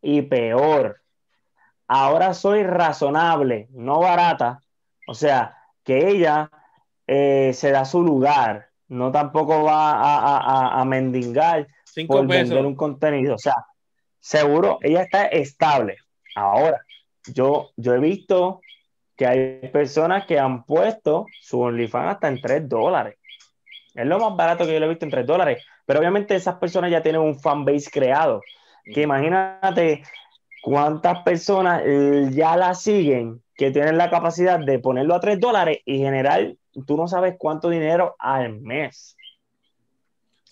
y 0.00 0.22
peor. 0.22 1.00
Ahora 1.88 2.34
soy 2.34 2.62
razonable, 2.62 3.68
no 3.70 4.00
barata. 4.00 4.60
O 5.06 5.14
sea, 5.14 5.56
que 5.84 6.08
ella 6.08 6.50
eh, 7.06 7.52
se 7.54 7.70
da 7.70 7.84
su 7.84 8.02
lugar, 8.02 8.70
no 8.88 9.12
tampoco 9.12 9.62
va 9.62 9.92
a, 9.92 10.80
a, 10.80 10.84
mendigar 10.84 11.68
por 12.08 12.26
vender 12.26 12.66
un 12.66 12.74
contenido. 12.74 13.36
O 13.36 13.38
sea, 13.38 13.54
seguro, 14.18 14.78
ella 14.82 15.02
está 15.02 15.26
estable. 15.26 15.96
Ahora, 16.34 16.84
yo, 17.26 17.70
yo 17.76 17.94
he 17.94 18.00
visto 18.00 18.60
que 19.16 19.26
hay 19.26 19.68
personas 19.68 20.26
que 20.26 20.38
han 20.38 20.64
puesto 20.64 21.26
su 21.40 21.60
OnlyFans 21.60 22.14
hasta 22.14 22.28
en 22.28 22.40
3 22.40 22.68
dólares. 22.68 23.16
Es 23.94 24.06
lo 24.06 24.18
más 24.18 24.36
barato 24.36 24.66
que 24.66 24.74
yo 24.74 24.80
lo 24.80 24.86
he 24.86 24.90
visto 24.90 25.06
en 25.06 25.10
3 25.10 25.26
dólares. 25.26 25.64
Pero 25.86 26.00
obviamente 26.00 26.34
esas 26.34 26.56
personas 26.56 26.90
ya 26.90 27.02
tienen 27.02 27.22
un 27.22 27.38
fanbase 27.38 27.90
creado. 27.90 28.42
Que 28.84 29.02
imagínate 29.02 30.02
cuántas 30.66 31.22
personas 31.22 31.80
eh, 31.86 32.28
ya 32.32 32.56
la 32.56 32.74
siguen 32.74 33.40
que 33.54 33.70
tienen 33.70 33.96
la 33.96 34.10
capacidad 34.10 34.58
de 34.58 34.80
ponerlo 34.80 35.14
a 35.14 35.20
3 35.20 35.38
dólares 35.38 35.78
y 35.84 35.98
generar, 35.98 36.56
tú 36.88 36.96
no 36.96 37.06
sabes 37.06 37.36
cuánto 37.38 37.70
dinero 37.70 38.16
al 38.18 38.58
mes. 38.58 39.16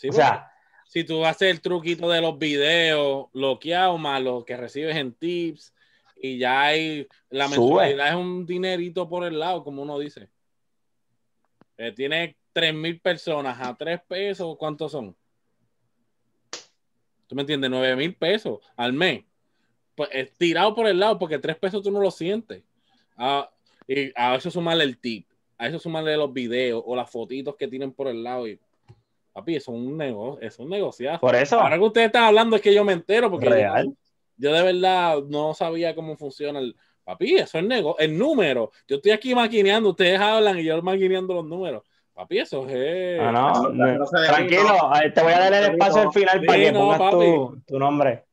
o 0.09 0.12
sea, 0.12 0.53
si 0.87 1.03
tú 1.03 1.25
haces 1.25 1.51
el 1.51 1.61
truquito 1.61 2.09
de 2.09 2.21
los 2.21 2.39
videos 2.39 3.27
bloqueados 3.33 3.99
más 3.99 4.23
lo 4.23 4.45
que 4.45 4.57
recibes 4.57 4.95
en 4.95 5.15
tips 5.15 5.75
y 6.15 6.39
ya 6.39 6.62
hay 6.62 7.09
la 7.31 7.49
mensualidad 7.49 8.11
es 8.11 8.15
un 8.15 8.47
dinerito 8.47 9.09
por 9.09 9.25
el 9.25 9.41
lado, 9.41 9.65
como 9.65 9.83
uno 9.83 9.99
dice. 9.99 10.29
Eh, 11.77 11.91
tiene 11.91 12.37
3 12.53 12.73
mil 12.73 13.01
personas 13.01 13.61
a 13.61 13.75
3 13.75 14.01
pesos, 14.07 14.57
¿cuántos 14.59 14.93
son? 14.93 15.17
¿Tú 17.27 17.35
me 17.35 17.43
entiendes? 17.43 17.69
9 17.69 17.97
mil 17.97 18.15
pesos 18.15 18.61
al 18.77 18.93
mes. 18.93 19.25
Pues, 19.95 20.09
tirado 20.36 20.74
por 20.74 20.86
el 20.86 20.99
lado, 20.99 21.18
porque 21.18 21.38
3 21.38 21.57
pesos 21.57 21.82
tú 21.82 21.90
no 21.90 22.01
lo 22.01 22.11
sientes. 22.11 22.62
Ah, 23.16 23.49
y 23.86 24.12
a 24.16 24.34
eso 24.34 24.51
sumarle 24.51 24.84
el 24.84 24.99
tip, 24.99 25.28
a 25.59 25.68
eso 25.68 25.78
sumarle 25.78 26.16
los 26.16 26.32
videos 26.32 26.82
o 26.84 26.97
las 26.97 27.11
fotitos 27.11 27.55
que 27.57 27.68
tienen 27.68 27.92
por 27.92 28.09
el 28.09 28.22
lado. 28.22 28.49
Y, 28.49 28.59
papi, 29.32 29.57
eso 29.57 29.72
es 29.72 29.78
un 29.78 29.97
negocio, 29.97 30.47
es 30.47 30.59
un 30.59 30.68
negociazo. 30.68 31.20
Por 31.20 31.34
eso. 31.34 31.61
Ahora 31.61 31.78
que 31.78 31.84
ustedes 31.84 32.07
están 32.07 32.24
hablando 32.24 32.57
es 32.57 32.62
que 32.62 32.74
yo 32.74 32.84
me 32.84 32.92
entero, 32.92 33.30
porque 33.30 33.68
Yo, 34.36 34.53
de 34.53 34.62
verdad 34.62 35.22
no 35.28 35.55
sabía 35.55 35.95
cómo 35.95 36.16
funciona 36.16 36.59
el. 36.59 36.76
Papi, 37.05 37.34
eso 37.34 37.59
es 37.59 37.64
negocio, 37.64 38.03
el 38.03 38.16
número. 38.16 38.72
Yo 38.88 38.97
estoy 38.97 39.12
aquí 39.12 39.34
maquineando, 39.34 39.90
ustedes 39.90 40.18
hablan 40.18 40.59
y 40.59 40.64
yo 40.64 40.80
maquineando 40.80 41.34
los 41.34 41.45
números. 41.45 41.82
Papi, 42.14 42.38
eso 42.38 42.66
es. 42.68 43.20
Ah, 43.20 43.30
no, 43.30 43.68
no, 43.68 44.07
tranquilo, 44.07 44.90
te 45.14 45.22
voy 45.22 45.32
a 45.32 45.38
dar 45.38 45.53
el 45.53 45.72
espacio 45.72 46.03
al 46.03 46.12
final 46.12 46.42
para 46.45 46.59
que 46.59 46.72
pongas 46.72 47.11
tu, 47.11 47.62
tu, 47.66 47.78
nombre. 47.78 48.24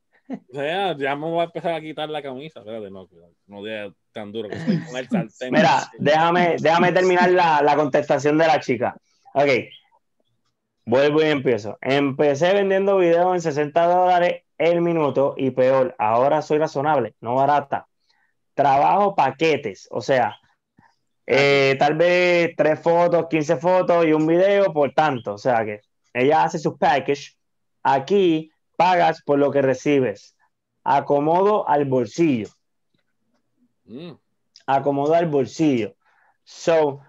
O 0.50 0.54
sea, 0.54 0.96
ya 0.96 1.16
me 1.16 1.26
voy 1.26 1.40
a 1.40 1.44
empezar 1.44 1.74
a 1.74 1.80
quitar 1.80 2.08
la 2.08 2.22
camisa. 2.22 2.60
Espérate, 2.60 2.90
no, 2.90 3.08
no 3.46 3.62
diga 3.62 3.92
tan 4.12 4.32
duro 4.32 4.48
que 4.48 4.56
estoy 4.56 4.80
con 4.84 4.96
el 4.96 5.08
sartén. 5.10 5.52
Mira, 5.52 5.90
déjame, 5.98 6.56
déjame 6.60 6.92
terminar 6.92 7.30
la, 7.30 7.62
la 7.62 7.76
contestación 7.76 8.38
de 8.38 8.46
la 8.46 8.60
chica. 8.60 8.96
Ok. 9.34 9.48
Vuelvo 10.84 11.22
y 11.22 11.26
empiezo. 11.26 11.78
Empecé 11.80 12.52
vendiendo 12.52 12.98
videos 12.98 13.34
en 13.34 13.40
60 13.40 13.86
dólares 13.86 14.42
el 14.58 14.80
minuto 14.80 15.34
y 15.36 15.50
peor, 15.50 15.94
ahora 15.98 16.40
soy 16.40 16.58
razonable, 16.58 17.14
no 17.20 17.34
barata. 17.34 17.88
Trabajo 18.54 19.14
paquetes, 19.14 19.88
o 19.90 20.00
sea, 20.00 20.36
eh, 21.26 21.76
tal 21.78 21.96
vez 21.96 22.54
tres 22.56 22.80
fotos, 22.80 23.26
15 23.28 23.56
fotos 23.56 24.06
y 24.06 24.12
un 24.12 24.26
video 24.26 24.72
por 24.72 24.92
tanto. 24.92 25.34
O 25.34 25.38
sea 25.38 25.64
que 25.64 25.80
ella 26.12 26.44
hace 26.44 26.58
sus 26.58 26.78
packages. 26.78 27.36
Aquí 27.82 28.51
pagas 28.76 29.22
por 29.22 29.38
lo 29.38 29.50
que 29.50 29.62
recibes. 29.62 30.36
Acomodo 30.84 31.68
al 31.68 31.84
bolsillo. 31.84 32.48
Mm. 33.84 34.12
Acomodo 34.66 35.14
al 35.14 35.26
bolsillo. 35.26 35.94
So, 36.44 37.00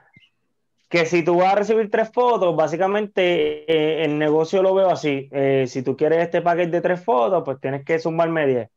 que 0.90 1.06
si 1.06 1.24
tú 1.24 1.38
vas 1.38 1.54
a 1.54 1.56
recibir 1.56 1.90
tres 1.90 2.12
fotos, 2.12 2.56
básicamente 2.56 3.66
eh, 3.72 4.06
el 4.06 4.20
negocio 4.20 4.62
lo 4.62 4.76
veo 4.76 4.90
así. 4.90 5.28
Eh, 5.32 5.66
si 5.68 5.82
tú 5.82 5.98
quieres 5.98 6.20
este 6.20 6.42
paquete 6.42 6.72
de 6.72 6.82
tres 6.82 7.04
fotos, 7.04 7.44
pues 7.44 7.60
tienes 7.60 7.84
que 7.84 8.00
sumarme 8.00 8.46
10. 8.46 8.70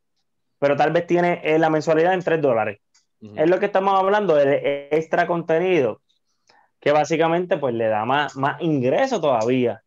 Pero 0.58 0.76
tal 0.76 0.92
vez 0.92 1.06
tiene 1.06 1.58
la 1.58 1.68
mensualidad 1.68 2.14
en 2.14 2.22
tres 2.22 2.40
dólares. 2.40 2.80
Es 3.20 3.48
lo 3.48 3.58
que 3.58 3.66
estamos 3.66 3.98
hablando 3.98 4.34
de 4.34 4.88
extra 4.90 5.26
contenido, 5.26 6.00
que 6.80 6.92
básicamente 6.92 7.56
pues 7.56 7.74
le 7.74 7.88
da 7.88 8.04
más, 8.04 8.36
más 8.36 8.60
ingreso 8.60 9.20
todavía. 9.20 9.82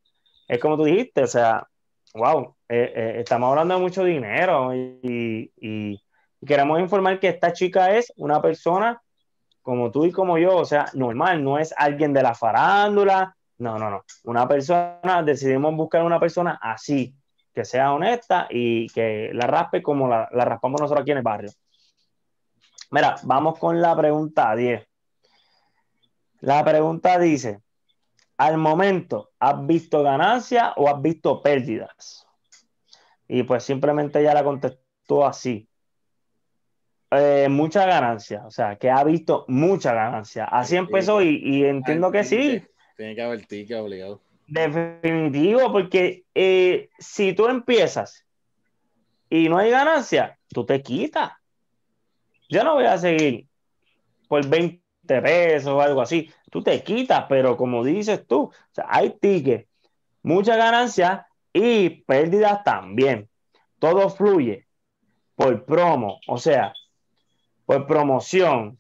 Es 0.48 0.60
como 0.60 0.78
tú 0.78 0.84
dijiste, 0.84 1.24
o 1.24 1.28
sea, 1.28 1.69
wow, 2.14 2.56
eh, 2.68 2.94
eh, 2.96 3.16
estamos 3.20 3.50
hablando 3.50 3.76
de 3.76 3.82
mucho 3.82 4.04
dinero 4.04 4.74
y, 4.74 6.02
queremos 6.46 6.80
informar 6.80 7.20
que 7.20 7.28
esta 7.28 7.52
chica 7.52 7.96
es 7.98 8.14
una 8.16 8.42
persona 8.42 9.02
como 9.62 9.92
tú 9.92 10.06
y 10.06 10.12
como 10.12 10.38
yo, 10.38 10.56
o 10.56 10.66
sea, 10.66 10.86
normal, 10.94 11.44
no 11.44 11.60
es 11.60 11.74
alguien 11.76 12.14
de 12.14 12.24
la 12.24 12.34
farándula, 12.34 13.36
no, 13.58 13.78
no, 13.78 13.90
no, 13.90 14.06
una 14.24 14.48
persona, 14.48 15.22
decidimos 15.24 15.76
buscar 15.76 16.04
una 16.04 16.20
persona 16.20 16.58
así, 16.62 17.14
que 17.54 17.66
sea 17.66 17.92
honesta 17.92 18.48
y 18.50 18.88
que 18.88 19.32
la 19.34 19.48
raspe 19.48 19.84
como 19.84 20.08
la 20.08 20.28
raspamos 20.46 20.80
nosotros 20.80 21.02
aquí 21.02 21.12
en 21.12 21.18
el 21.18 21.24
barrio. 21.24 21.52
Mira, 22.92 23.16
vamos 23.24 23.60
con 23.60 23.80
la 23.82 23.96
pregunta 23.96 24.56
10. 24.56 24.88
La 26.42 26.64
pregunta 26.64 27.20
dice, 27.20 27.60
al 28.40 28.58
momento, 28.58 29.32
¿has 29.40 29.66
visto 29.68 30.02
ganancias 30.02 30.72
o 30.76 30.90
has 30.90 31.02
visto 31.02 31.42
pérdidas? 31.44 32.26
Y 33.28 33.44
pues 33.44 33.64
simplemente 33.64 34.20
ella 34.20 34.34
la 34.34 34.44
contestó 34.44 35.28
así. 35.28 35.70
Eh, 37.12 37.48
mucha 37.50 37.86
ganancia, 37.86 38.44
o 38.46 38.52
sea, 38.52 38.76
que 38.78 38.90
ha 38.90 39.04
visto 39.04 39.46
mucha 39.48 39.94
ganancia. 39.94 40.46
Así 40.46 40.76
empezó 40.76 41.22
y, 41.22 41.64
entiendo 41.66 42.12
que 42.12 42.24
sí. 42.24 42.64
Tiene 42.98 43.16
que 43.16 43.22
haber 43.22 43.46
ticket 43.46 43.78
obligado. 43.78 44.22
Definitivo, 44.48 45.72
porque 45.72 46.26
eh, 46.34 46.90
si 46.98 47.34
tú 47.34 47.48
empiezas 47.48 48.26
y 49.30 49.48
no 49.50 49.60
hay 49.60 49.70
ganancia, 49.70 50.40
tú 50.50 50.66
te 50.66 50.82
quitas 50.82 51.34
yo 52.50 52.64
no 52.64 52.74
voy 52.74 52.86
a 52.86 52.98
seguir 52.98 53.48
por 54.28 54.46
20 54.46 54.84
pesos 55.22 55.74
o 55.74 55.82
algo 55.82 56.02
así. 56.02 56.32
Tú 56.52 56.64
te 56.64 56.84
quitas, 56.84 57.26
pero 57.28 57.58
como 57.58 57.84
dices 57.84 58.26
tú, 58.28 58.52
hay 58.88 59.12
tickets, 59.20 59.68
mucha 60.24 60.56
ganancia 60.56 61.28
y 61.54 61.90
pérdidas 62.04 62.64
también. 62.64 63.30
Todo 63.80 64.10
fluye 64.10 64.68
por 65.36 65.66
promo, 65.66 66.20
o 66.28 66.38
sea, 66.38 66.74
por 67.66 67.88
promoción. 67.88 68.80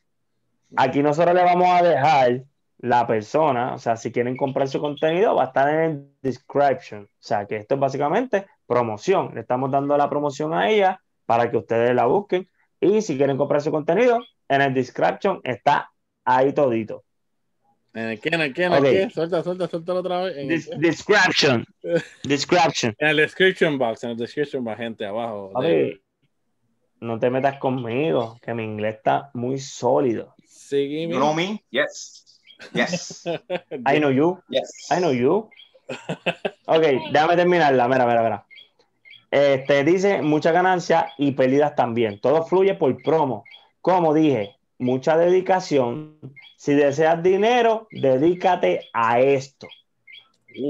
Aquí 0.75 1.01
nosotros 1.01 1.33
le 1.35 1.43
vamos 1.43 1.67
a 1.69 1.81
dejar 1.81 2.43
la 2.77 3.05
persona, 3.07 3.73
o 3.73 3.77
sea, 3.77 3.97
si 3.97 4.11
quieren 4.11 4.37
comprar 4.37 4.67
su 4.67 4.79
contenido, 4.79 5.35
va 5.35 5.43
a 5.43 5.47
estar 5.47 5.69
en 5.69 5.79
el 5.79 6.11
description. 6.21 7.03
O 7.03 7.07
sea, 7.19 7.45
que 7.45 7.57
esto 7.57 7.75
es 7.75 7.79
básicamente 7.81 8.47
promoción. 8.65 9.31
Le 9.33 9.41
estamos 9.41 9.71
dando 9.71 9.97
la 9.97 10.09
promoción 10.09 10.53
a 10.53 10.69
ella 10.69 11.01
para 11.25 11.51
que 11.51 11.57
ustedes 11.57 11.93
la 11.93 12.05
busquen 12.05 12.49
y 12.79 13.01
si 13.01 13.17
quieren 13.17 13.37
comprar 13.37 13.61
su 13.61 13.71
contenido, 13.71 14.19
en 14.47 14.61
el 14.61 14.73
description 14.73 15.41
está 15.43 15.91
ahí 16.35 16.53
todito. 16.53 17.03
¿En 17.93 18.05
el 18.05 18.19
qué? 18.19 18.29
¿En 18.29 18.41
el 18.41 18.53
qué? 18.53 18.63
¿En 18.65 18.73
el 18.73 18.83
qué? 18.83 19.09
Suelta, 19.09 19.43
suelta, 19.43 19.67
suelta 19.67 19.93
otra 19.93 20.21
vez. 20.21 20.69
description. 20.77 21.65
description. 22.23 22.95
En 22.99 23.09
el 23.09 23.17
description 23.17 23.77
box, 23.77 24.03
en 24.03 24.11
el 24.11 24.17
description 24.17 24.63
box, 24.63 24.77
gente, 24.77 25.05
abajo. 25.05 25.51
no 27.01 27.19
te 27.19 27.29
metas 27.29 27.57
conmigo, 27.57 28.37
que 28.41 28.53
mi 28.53 28.63
inglés 28.63 28.97
está 28.97 29.31
muy 29.33 29.57
sólido. 29.57 30.35
Sí, 30.45 31.07
you 31.07 31.17
know 31.17 31.33
me? 31.33 31.63
Yes. 31.71 32.41
Yes. 32.73 33.23
I 33.87 33.99
know 33.99 34.11
you. 34.11 34.39
Yes. 34.49 34.87
I 34.91 34.99
know 34.99 35.11
you. 35.11 35.49
Ok, 36.67 36.83
déjame 37.11 37.35
terminarla. 37.35 37.87
Mira, 37.87 38.05
mira, 38.05 38.21
mira. 38.21 38.45
Este, 39.31 39.83
dice 39.83 40.21
mucha 40.21 40.51
ganancia 40.51 41.11
y 41.17 41.31
pérdidas 41.31 41.75
también. 41.75 42.19
Todo 42.19 42.45
fluye 42.45 42.75
por 42.75 43.01
promo. 43.01 43.43
Como 43.81 44.13
dije, 44.13 44.58
mucha 44.79 45.15
dedicación. 45.17 46.17
Si 46.57 46.73
deseas 46.73 47.21
dinero, 47.21 47.87
dedícate 47.91 48.89
a 48.93 49.19
esto. 49.19 49.67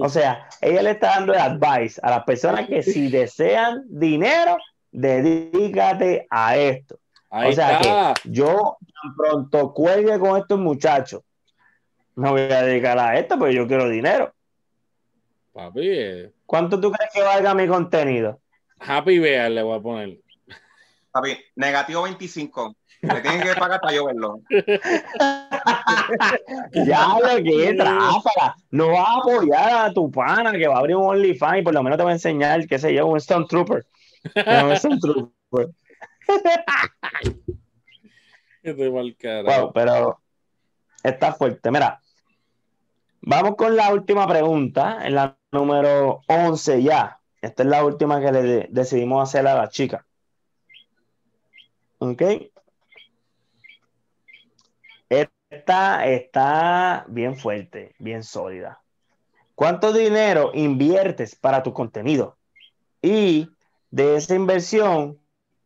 O 0.02 0.10
sea, 0.10 0.50
ella 0.62 0.84
le 0.84 0.92
está 0.92 1.16
dando 1.16 1.34
el 1.34 1.40
advice 1.40 2.00
a 2.04 2.10
las 2.10 2.24
personas 2.26 2.68
que 2.68 2.84
si 2.84 3.10
desean 3.10 3.86
dinero, 3.88 4.58
dedícate 4.92 6.28
a 6.30 6.58
esto. 6.58 7.00
o 7.30 7.52
sea 7.52 7.80
que 7.80 8.30
yo 8.30 8.78
tan 9.02 9.16
pronto 9.16 9.74
cuelgue 9.74 10.20
con 10.20 10.38
estos 10.38 10.60
muchachos, 10.60 11.22
me 12.16 12.30
voy 12.30 12.42
a 12.42 12.64
dedicar 12.64 13.00
a 13.00 13.18
esto, 13.18 13.40
porque 13.40 13.56
yo 13.56 13.68
quiero 13.68 13.88
dinero. 13.88 14.34
Papi. 15.54 15.90
Eh. 15.90 16.32
¿Cuánto 16.46 16.80
tú 16.80 16.92
crees 16.92 17.12
que 17.14 17.22
valga 17.22 17.54
mi 17.54 17.68
contenido? 17.68 18.40
Happy 18.80 19.20
Bear 19.20 19.52
le 19.52 19.64
voy 19.64 19.78
a 19.78 19.82
poner. 19.82 20.18
Papi, 21.12 21.38
negativo 21.56 22.04
25. 22.04 22.76
Le 23.02 23.22
tienen 23.22 23.42
que 23.42 23.56
pagar 23.56 23.80
para 23.80 23.94
yo 23.94 24.06
verlo. 24.06 24.42
ya 26.74 27.08
lo 27.08 27.44
que 27.44 27.74
tráfala. 27.74 28.56
No 28.72 28.90
vas 28.90 29.08
a 29.08 29.18
apoyar 29.18 29.86
a 29.86 29.94
tu 29.94 30.12
pana 30.12 30.52
que 30.52 30.68
va 30.68 30.76
a 30.76 30.80
abrir 30.80 30.98
un 30.98 31.06
OnlyFans 31.06 31.60
y 31.60 31.62
por 31.62 31.74
lo 31.74 31.82
menos 31.82 31.98
te 31.98 32.04
va 32.04 32.10
a 32.10 32.14
enseñar, 32.14 32.68
qué 32.68 32.78
sé 32.78 32.94
yo, 32.94 33.08
un 33.08 33.18
Stone 33.18 33.46
Trooper. 33.48 33.86
un 34.36 34.72
Stone 34.74 35.00
Trooper. 35.00 35.70
Estoy 38.62 38.92
mal. 38.92 39.16
Wow, 39.46 39.72
pero 39.74 40.20
está 41.02 41.34
fuerte. 41.34 41.72
Mira, 41.72 42.02
vamos 43.22 43.56
con 43.56 43.76
la 43.78 43.94
última 43.94 44.28
pregunta, 44.28 45.00
en 45.04 45.16
la 45.16 45.38
número 45.52 46.22
11 46.28 46.84
ya. 46.84 47.20
Esta 47.42 47.64
es 47.64 47.70
la 47.70 47.86
última 47.86 48.20
que 48.20 48.32
le 48.34 48.68
decidimos 48.70 49.24
hacer 49.24 49.48
a 49.48 49.56
la 49.56 49.70
chica. 49.70 50.06
¿Ok? 52.00 52.22
Esta 55.50 56.06
está 56.06 57.06
bien 57.08 57.36
fuerte, 57.36 57.96
bien 57.98 58.22
sólida. 58.22 58.82
¿Cuánto 59.56 59.92
dinero 59.92 60.52
inviertes 60.54 61.36
para 61.36 61.64
tu 61.64 61.74
contenido? 61.74 62.38
Y 63.02 63.50
de 63.90 64.16
esa 64.16 64.36
inversión, 64.36 65.20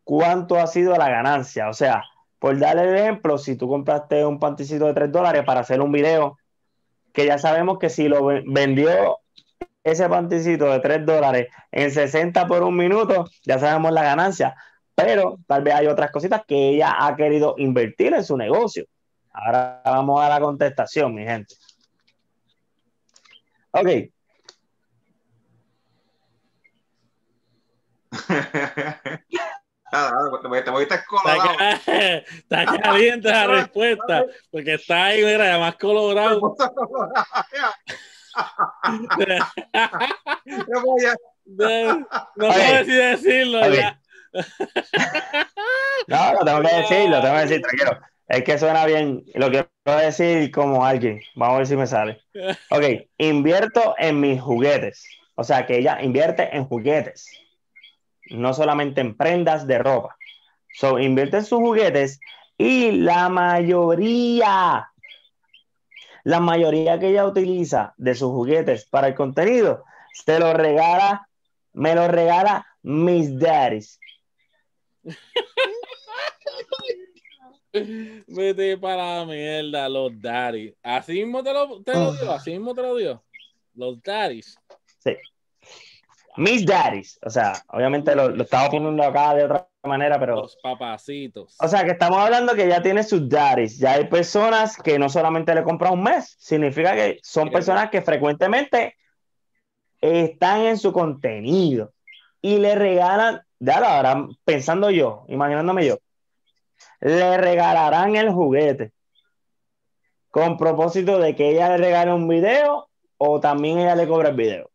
¿cuánto 0.05 0.55
ha 0.57 0.67
sido 0.67 0.95
la 0.95 1.09
ganancia? 1.09 1.67
O 1.67 1.73
sea, 1.73 2.01
por 2.39 2.57
darle 2.59 2.83
el 2.83 2.95
ejemplo, 2.95 3.37
si 3.37 3.57
tú 3.57 3.67
compraste 3.67 4.25
un 4.25 4.39
panticito 4.39 4.85
de 4.85 4.93
3 4.93 5.11
dólares 5.11 5.43
para 5.45 5.59
hacer 5.59 5.81
un 5.81 5.91
video, 5.91 6.37
que 7.11 7.25
ya 7.25 7.37
sabemos 7.37 7.77
que 7.77 7.89
si 7.89 8.07
lo 8.07 8.25
vendió 8.25 9.19
ese 9.83 10.07
panticito 10.07 10.71
de 10.71 10.79
3 10.79 11.05
dólares 11.05 11.49
en 11.71 11.91
60 11.91 12.47
por 12.47 12.63
un 12.63 12.77
minuto, 12.77 13.25
ya 13.45 13.59
sabemos 13.59 13.91
la 13.91 14.03
ganancia. 14.03 14.55
Pero 14.95 15.39
tal 15.45 15.63
vez 15.63 15.73
hay 15.73 15.87
otras 15.87 16.09
cositas 16.09 16.43
que 16.47 16.69
ella 16.69 16.95
ha 16.99 17.17
querido 17.17 17.55
invertir 17.57 18.13
en 18.13 18.23
su 18.23 18.37
negocio. 18.37 18.85
Ahora 19.33 19.81
vamos 19.83 20.21
a 20.21 20.29
la 20.29 20.39
contestación, 20.39 21.13
mi 21.15 21.23
gente. 21.23 21.55
Ok. 23.71 23.87
te 30.63 30.69
voy 30.69 30.83
Está, 30.87 32.65
caliente 32.79 33.29
la 33.29 33.47
respuesta, 33.47 34.25
porque 34.51 34.75
está 34.75 35.05
ahí, 35.05 35.23
mira, 35.23 35.57
más 35.57 35.75
colorado. 35.77 36.39
no, 41.45 42.47
puedo 42.47 42.87
decirlo. 42.87 43.61
No, 46.07 46.33
lo 46.33 46.45
tengo 46.45 46.61
que 46.61 46.75
decir, 46.75 47.09
lo 47.09 47.21
tengo 47.21 47.35
que 47.35 47.41
decir, 47.41 47.61
tranquilo. 47.61 48.12
Es 48.33 48.43
que 48.43 48.57
suena 48.57 48.87
bien. 48.87 49.23
Lo 49.35 49.51
quiero 49.51 49.69
decir 49.85 50.49
como 50.49 50.83
alguien. 50.83 51.21
Vamos 51.35 51.53
a 51.53 51.57
ver 51.59 51.67
si 51.67 51.75
me 51.75 51.85
sale. 51.85 52.19
Ok, 52.71 53.07
invierto 53.19 53.93
en 53.99 54.19
mis 54.19 54.41
juguetes. 54.41 55.05
O 55.35 55.43
sea, 55.43 55.67
que 55.67 55.77
ella 55.77 56.01
invierte 56.01 56.55
en 56.55 56.65
juguetes. 56.65 57.29
No 58.31 58.55
solamente 58.55 59.01
en 59.01 59.15
prendas 59.15 59.67
de 59.67 59.77
ropa. 59.77 60.17
So, 60.73 60.97
invierte 60.97 61.37
en 61.37 61.45
sus 61.45 61.59
juguetes 61.59 62.19
y 62.57 62.93
la 62.93 63.29
mayoría, 63.29 64.89
la 66.23 66.39
mayoría 66.39 66.99
que 66.99 67.09
ella 67.09 67.27
utiliza 67.27 67.93
de 67.97 68.15
sus 68.15 68.31
juguetes 68.31 68.85
para 68.85 69.09
el 69.09 69.13
contenido, 69.13 69.83
se 70.11 70.39
lo 70.39 70.53
regala, 70.53 71.29
me 71.73 71.93
lo 71.93 72.07
regala 72.07 72.65
mis 72.81 73.37
daddies. 73.37 73.99
Vete 78.27 78.77
para 78.77 79.19
la 79.19 79.25
mierda, 79.25 79.89
los 79.89 80.11
daddies. 80.21 80.75
Así 80.83 81.13
mismo 81.13 81.43
te 81.43 81.53
lo, 81.53 81.81
te 81.81 81.93
lo 81.93 82.13
dio, 82.13 82.31
así 82.31 82.51
mismo 82.51 82.75
te 82.75 82.81
lo 82.81 82.95
dio. 82.95 83.23
Los 83.73 84.01
daddies. 84.03 84.55
Sí. 84.99 85.17
Mis 86.37 86.65
daddies. 86.65 87.19
O 87.23 87.29
sea, 87.29 87.53
obviamente 87.69 88.15
lo, 88.15 88.29
lo 88.29 88.43
estaba 88.43 88.69
poniendo 88.69 89.03
acá 89.03 89.33
de 89.33 89.45
otra 89.45 89.67
manera, 89.83 90.19
pero. 90.19 90.35
Los 90.35 90.57
papacitos. 90.57 91.55
O 91.59 91.67
sea, 91.67 91.83
que 91.83 91.91
estamos 91.91 92.19
hablando 92.19 92.53
que 92.53 92.67
ya 92.67 92.81
tiene 92.81 93.03
sus 93.03 93.27
daddies. 93.27 93.79
Ya 93.79 93.93
hay 93.93 94.05
personas 94.05 94.77
que 94.77 94.99
no 94.99 95.09
solamente 95.09 95.55
le 95.55 95.63
compran 95.63 95.93
un 95.93 96.03
mes, 96.03 96.35
significa 96.39 96.93
que 96.93 97.19
son 97.23 97.49
personas 97.49 97.89
que 97.89 98.01
frecuentemente 98.01 98.95
están 99.99 100.61
en 100.61 100.77
su 100.77 100.91
contenido 100.91 101.93
y 102.41 102.57
le 102.57 102.75
regalan, 102.75 103.41
ya 103.59 103.77
ahora 103.77 104.27
pensando 104.43 104.91
yo, 104.91 105.25
imaginándome 105.29 105.85
yo, 105.85 105.97
le 107.03 107.37
regalarán 107.37 108.15
el 108.15 108.31
juguete 108.31 108.93
con 110.31 110.57
propósito 110.57 111.19
de 111.19 111.35
que 111.35 111.49
ella 111.49 111.69
le 111.69 111.77
regale 111.77 112.13
un 112.13 112.27
video 112.27 112.89
o 113.17 113.39
también 113.39 113.79
ella 113.79 113.95
le 113.95 114.07
cobra 114.07 114.29
el 114.29 114.35
video. 114.35 114.69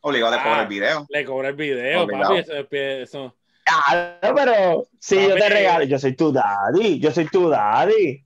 Obligado 0.00 0.32
le 0.32 0.38
cobra 0.38 0.58
el 0.60 0.64
ah, 0.64 0.68
video. 0.68 1.06
Le 1.08 1.24
cobra 1.24 1.48
el 1.48 1.54
video, 1.54 2.06
papi, 2.06 2.38
eso, 2.38 2.52
eso. 2.70 3.34
Claro, 3.64 4.34
pero 4.34 4.86
si 4.98 5.28
yo 5.28 5.34
te 5.34 5.48
regalo, 5.48 5.84
yo 5.84 5.98
soy 5.98 6.16
tu 6.16 6.32
daddy, 6.32 6.98
yo 6.98 7.10
soy 7.10 7.26
tu 7.26 7.48
daddy. 7.48 8.24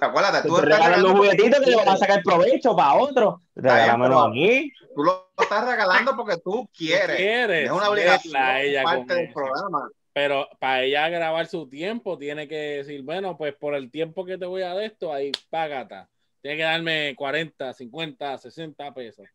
Acuérdate, 0.00 0.46
tú, 0.46 0.54
tú 0.54 0.60
te 0.60 0.66
regalas 0.66 1.00
los 1.00 1.12
juguetitos 1.12 1.60
que 1.60 1.70
le 1.70 1.76
van 1.76 1.88
a 1.88 1.96
sacar 1.96 2.22
provecho 2.22 2.76
para 2.76 2.94
otro. 2.94 3.42
Regálamelo 3.54 4.20
a 4.20 4.28
mí. 4.30 4.70
Tú 4.94 5.04
lo 5.04 5.30
estás 5.38 5.64
regalando 5.64 6.16
porque 6.16 6.36
tú 6.38 6.68
quieres. 6.76 7.16
quieres 7.16 7.66
es 7.66 7.70
una 7.70 7.88
obligación 7.88 8.36
ella 8.58 8.82
parte 8.82 9.14
del 9.14 9.32
programa. 9.32 9.88
Pero 10.18 10.48
para 10.58 10.82
ella 10.82 11.08
grabar 11.10 11.46
su 11.46 11.68
tiempo, 11.68 12.18
tiene 12.18 12.48
que 12.48 12.56
decir, 12.56 13.02
bueno, 13.02 13.36
pues 13.36 13.54
por 13.54 13.76
el 13.76 13.88
tiempo 13.88 14.24
que 14.24 14.36
te 14.36 14.46
voy 14.46 14.62
a 14.62 14.74
dar 14.74 14.82
esto, 14.82 15.12
ahí 15.12 15.30
págata. 15.48 16.08
Tiene 16.42 16.56
que 16.56 16.62
darme 16.64 17.14
40, 17.14 17.72
50, 17.72 18.38
60 18.38 18.94
pesos. 18.94 19.28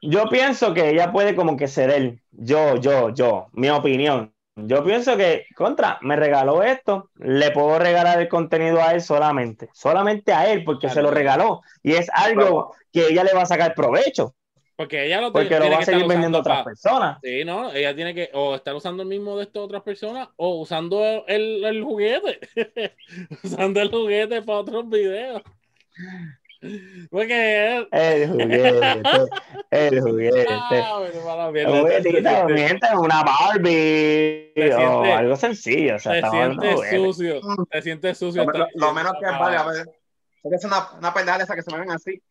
Yo 0.00 0.30
pienso 0.30 0.72
que 0.72 0.88
ella 0.88 1.12
puede 1.12 1.34
como 1.34 1.54
que 1.58 1.68
ser 1.68 1.90
él. 1.90 2.22
Yo, 2.30 2.76
yo, 2.76 3.10
yo, 3.10 3.48
mi 3.52 3.68
opinión. 3.68 4.32
Yo 4.54 4.82
pienso 4.82 5.18
que, 5.18 5.44
contra, 5.54 5.98
me 6.00 6.16
regaló 6.16 6.62
esto, 6.62 7.10
le 7.16 7.50
puedo 7.50 7.78
regalar 7.78 8.18
el 8.18 8.28
contenido 8.28 8.80
a 8.80 8.94
él 8.94 9.02
solamente, 9.02 9.68
solamente 9.74 10.32
a 10.32 10.50
él, 10.50 10.64
porque 10.64 10.88
se 10.88 11.02
lo 11.02 11.10
regaló. 11.10 11.60
Y 11.82 11.92
es 11.92 12.08
algo 12.10 12.74
que 12.90 13.08
ella 13.08 13.22
le 13.22 13.34
va 13.34 13.42
a 13.42 13.46
sacar 13.46 13.74
provecho. 13.74 14.34
Porque 14.76 15.06
ella 15.06 15.22
lo, 15.22 15.32
porque 15.32 15.58
lo 15.58 15.70
va 15.70 15.78
a 15.78 15.84
seguir 15.84 16.06
vendiendo 16.06 16.36
a 16.36 16.40
otras 16.42 16.64
personas. 16.64 17.18
Sí, 17.22 17.44
no, 17.46 17.72
ella 17.72 17.96
tiene 17.96 18.14
que 18.14 18.28
o 18.34 18.54
estar 18.54 18.74
usando 18.74 19.02
el 19.02 19.08
mismo 19.08 19.38
de 19.38 19.44
estas 19.44 19.62
otras 19.62 19.82
personas 19.82 20.28
o 20.36 20.60
usando 20.60 21.24
el, 21.26 21.64
el 21.64 21.82
juguete. 21.82 22.40
usando 23.42 23.80
el 23.80 23.90
juguete 23.90 24.42
para 24.42 24.58
otros 24.58 24.88
videos. 24.90 25.42
Porque 27.10 27.86
el 27.90 28.28
juguete, 28.28 28.86
el 29.70 30.00
juguete. 30.02 30.46
Ah, 32.82 32.98
una 32.98 33.22
Barbie 33.22 34.52
o 34.74 35.04
algo 35.04 35.36
sencillo. 35.36 35.96
O 35.96 35.98
sea, 35.98 36.20
te 36.20 36.28
sientes 36.28 36.80
sucio, 36.90 37.40
te 37.70 37.82
sientes 37.82 38.18
sucio. 38.18 38.44
Lo, 38.74 38.92
menos 38.92 39.12
que 39.18 39.26
vale, 39.26 39.56
a 39.56 39.64
ver. 39.64 39.86
Es 40.44 40.64
una, 40.64 40.90
una 40.98 41.14
pendeja 41.14 41.42
esa 41.42 41.54
que 41.54 41.62
se 41.62 41.72
me 41.72 41.80
ven 41.80 41.90
así. 41.90 42.22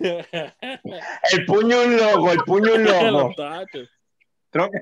El 0.00 1.44
puño 1.46 1.82
un 1.82 1.96
loco, 1.96 2.32
el 2.32 2.38
puño 2.40 2.74
un 2.74 2.84
loco. 3.12 3.34
creo 4.50 4.70
que, 4.70 4.80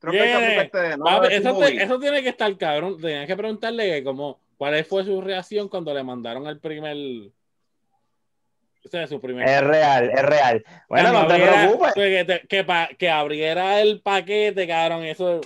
creo 0.00 0.12
que 0.12 0.60
este, 0.60 0.96
no, 0.96 1.24
eso, 1.24 1.62
eso, 1.64 1.98
tiene 1.98 2.22
que 2.22 2.30
estar 2.30 2.56
cabrón. 2.56 3.00
Tenías 3.00 3.26
que 3.26 3.36
preguntarle 3.36 4.02
como 4.04 4.44
¿Cuál 4.56 4.84
fue 4.84 5.04
su 5.04 5.20
reacción 5.20 5.68
cuando 5.68 5.92
le 5.92 6.02
mandaron 6.02 6.46
el 6.46 6.58
primer... 6.58 6.96
O 8.84 8.88
sea, 8.88 9.06
su 9.06 9.20
primer... 9.20 9.48
Es 9.48 9.60
real, 9.62 10.10
es 10.10 10.22
real. 10.22 10.64
Bueno, 10.88 11.12
no 11.12 11.26
te 11.26 11.34
preocupes. 11.34 11.94
Que, 11.94 12.46
que, 12.48 12.96
que, 12.98 13.10
abriera 13.10 13.80
el 13.80 14.00
paquete, 14.02 14.66
cabrón, 14.68 15.04
eso... 15.04 15.40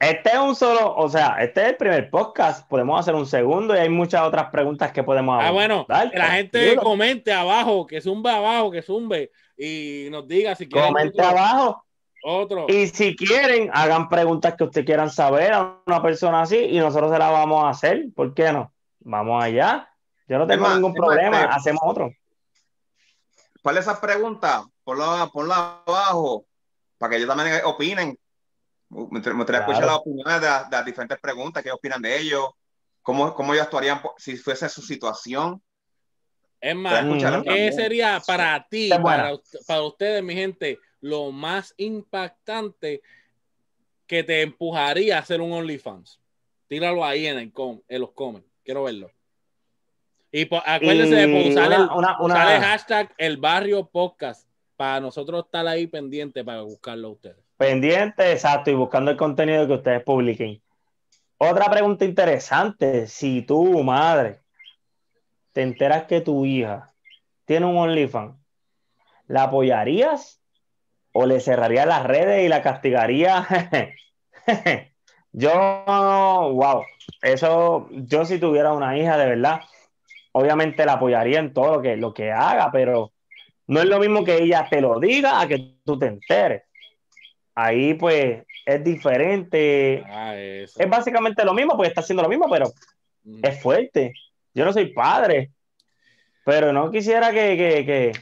Este 0.00 0.30
es 0.30 0.38
un 0.38 0.54
solo, 0.54 0.94
o 0.94 1.08
sea, 1.08 1.38
este 1.40 1.60
es 1.62 1.68
el 1.70 1.76
primer 1.76 2.08
podcast. 2.08 2.68
Podemos 2.68 3.00
hacer 3.00 3.16
un 3.16 3.26
segundo 3.26 3.74
y 3.74 3.78
hay 3.78 3.88
muchas 3.88 4.22
otras 4.22 4.48
preguntas 4.50 4.92
que 4.92 5.02
podemos 5.02 5.36
hacer. 5.36 5.48
Ah, 5.48 5.52
bueno, 5.52 5.86
que 5.86 6.18
la 6.18 6.30
gente 6.30 6.76
comente 6.76 7.32
abajo, 7.32 7.84
que 7.84 8.00
zumbe 8.00 8.30
abajo, 8.30 8.70
que 8.70 8.80
zumbe 8.80 9.32
y 9.56 10.06
nos 10.10 10.28
diga 10.28 10.54
si 10.54 10.68
quieren. 10.68 10.92
Comente 10.92 11.20
abajo 11.20 11.84
otro. 12.22 12.66
Y 12.68 12.86
si 12.88 13.16
quieren, 13.16 13.70
hagan 13.72 14.08
preguntas 14.08 14.54
que 14.54 14.64
ustedes 14.64 14.86
quieran 14.86 15.10
saber 15.10 15.52
a 15.52 15.80
una 15.86 16.00
persona 16.00 16.42
así 16.42 16.56
y 16.56 16.78
nosotros 16.78 17.10
se 17.10 17.18
las 17.18 17.32
vamos 17.32 17.64
a 17.64 17.70
hacer. 17.70 18.06
¿Por 18.14 18.34
qué 18.34 18.52
no? 18.52 18.72
Vamos 19.00 19.42
allá. 19.42 19.90
Yo 20.28 20.38
no 20.38 20.46
tengo 20.46 20.68
ningún 20.68 20.94
problema. 20.94 21.42
Este, 21.42 21.54
Hacemos 21.54 21.82
otro. 21.84 22.12
¿Cuál 23.62 23.78
es 23.78 23.84
esa 23.86 24.00
pregunta? 24.00 24.64
Ponla, 24.84 25.28
ponla 25.32 25.82
abajo 25.86 26.44
para 26.98 27.10
que 27.10 27.16
ellos 27.16 27.28
también 27.28 27.60
opinen. 27.64 28.18
Me 28.90 29.02
gustaría 29.02 29.60
escuchar 29.60 29.84
las 29.84 29.96
opiniones 29.96 30.40
de, 30.40 30.46
las 30.46 30.84
diferentes 30.84 31.18
preguntas, 31.18 31.62
qué 31.62 31.70
opinan 31.70 32.00
de 32.00 32.18
ellos, 32.18 32.48
cómo, 33.02 33.34
cómo 33.34 33.52
ellos 33.52 33.64
actuarían 33.64 34.00
si 34.16 34.36
fuese 34.36 34.68
su 34.68 34.80
situación. 34.82 35.62
Es 36.60 36.74
más, 36.74 37.04
¿qué 37.44 37.72
sería 37.72 38.20
para 38.26 38.66
ti, 38.68 38.90
para, 39.02 39.32
para 39.66 39.82
ustedes, 39.82 40.22
mi 40.22 40.34
gente, 40.34 40.78
lo 41.00 41.30
más 41.30 41.74
impactante 41.76 43.02
que 44.06 44.24
te 44.24 44.42
empujaría 44.42 45.16
a 45.16 45.20
hacer 45.20 45.40
un 45.40 45.52
OnlyFans? 45.52 46.20
Tíralo 46.66 47.04
ahí 47.04 47.26
en, 47.26 47.38
el 47.38 47.52
com, 47.52 47.80
en 47.88 48.00
los 48.00 48.12
comments. 48.12 48.48
Quiero 48.64 48.84
verlo. 48.84 49.10
Y 50.30 50.42
acuérdense 50.42 51.14
de 51.14 51.48
usar, 51.48 51.72
el, 51.72 52.60
hashtag 52.62 53.14
el 53.16 53.38
barrio 53.38 53.86
podcast 53.86 54.46
para 54.76 55.00
nosotros 55.00 55.44
estar 55.46 55.66
ahí 55.66 55.86
pendiente 55.86 56.44
para 56.44 56.60
buscarlo 56.62 57.08
a 57.08 57.10
ustedes. 57.12 57.47
Pendiente, 57.58 58.32
exacto, 58.32 58.70
y 58.70 58.74
buscando 58.74 59.10
el 59.10 59.18
contenido 59.18 59.66
que 59.66 59.74
ustedes 59.74 60.02
publiquen. 60.02 60.62
Otra 61.36 61.70
pregunta 61.70 62.06
interesante, 62.06 63.06
si 63.06 63.42
tú, 63.42 63.82
madre, 63.82 64.40
te 65.52 65.62
enteras 65.62 66.04
que 66.04 66.22
tu 66.22 66.46
hija 66.46 66.94
tiene 67.44 67.66
un 67.66 67.76
OnlyFans, 67.76 68.36
¿la 69.26 69.44
apoyarías 69.44 70.38
o 71.12 71.26
le 71.26 71.40
cerraría 71.40 71.84
las 71.84 72.04
redes 72.04 72.44
y 72.44 72.48
la 72.48 72.62
castigaría. 72.62 73.44
yo, 75.32 75.50
wow, 75.50 76.84
eso, 77.22 77.88
yo 77.90 78.24
si 78.24 78.38
tuviera 78.38 78.72
una 78.72 78.96
hija 78.96 79.16
de 79.16 79.26
verdad, 79.26 79.60
obviamente 80.32 80.86
la 80.86 80.94
apoyaría 80.94 81.40
en 81.40 81.52
todo 81.52 81.76
lo 81.76 81.82
que, 81.82 81.96
lo 81.96 82.14
que 82.14 82.30
haga, 82.30 82.70
pero 82.70 83.12
no 83.66 83.80
es 83.80 83.86
lo 83.86 83.98
mismo 83.98 84.24
que 84.24 84.36
ella 84.36 84.68
te 84.70 84.80
lo 84.80 85.00
diga 85.00 85.40
a 85.40 85.48
que 85.48 85.78
tú 85.84 85.98
te 85.98 86.06
enteres. 86.06 86.62
Ahí 87.58 87.94
pues 87.94 88.44
es 88.64 88.84
diferente. 88.84 90.04
Ah, 90.06 90.36
es 90.36 90.76
básicamente 90.88 91.44
lo 91.44 91.54
mismo, 91.54 91.72
porque 91.72 91.88
está 91.88 92.02
haciendo 92.02 92.22
lo 92.22 92.28
mismo, 92.28 92.46
pero 92.48 92.72
es 93.42 93.60
fuerte. 93.60 94.12
Yo 94.54 94.64
no 94.64 94.72
soy 94.72 94.92
padre, 94.92 95.50
pero 96.44 96.72
no 96.72 96.90
quisiera 96.90 97.32
que, 97.32 98.12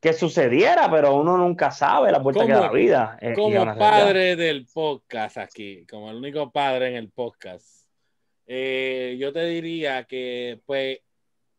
que, 0.00 0.12
sucediera, 0.14 0.90
pero 0.90 1.14
uno 1.14 1.36
nunca 1.36 1.70
sabe 1.70 2.10
la 2.10 2.18
vuelta 2.18 2.46
que 2.46 2.52
da 2.52 2.60
la 2.62 2.72
vida. 2.72 3.18
Eh, 3.20 3.34
como 3.34 3.76
padre 3.76 4.36
del 4.36 4.66
podcast 4.66 5.36
aquí, 5.36 5.86
como 5.86 6.10
el 6.10 6.16
único 6.16 6.50
padre 6.50 6.88
en 6.88 6.96
el 6.96 7.10
podcast, 7.10 7.86
eh, 8.46 9.16
yo 9.20 9.32
te 9.32 9.44
diría 9.44 10.04
que 10.04 10.60
pues 10.64 10.98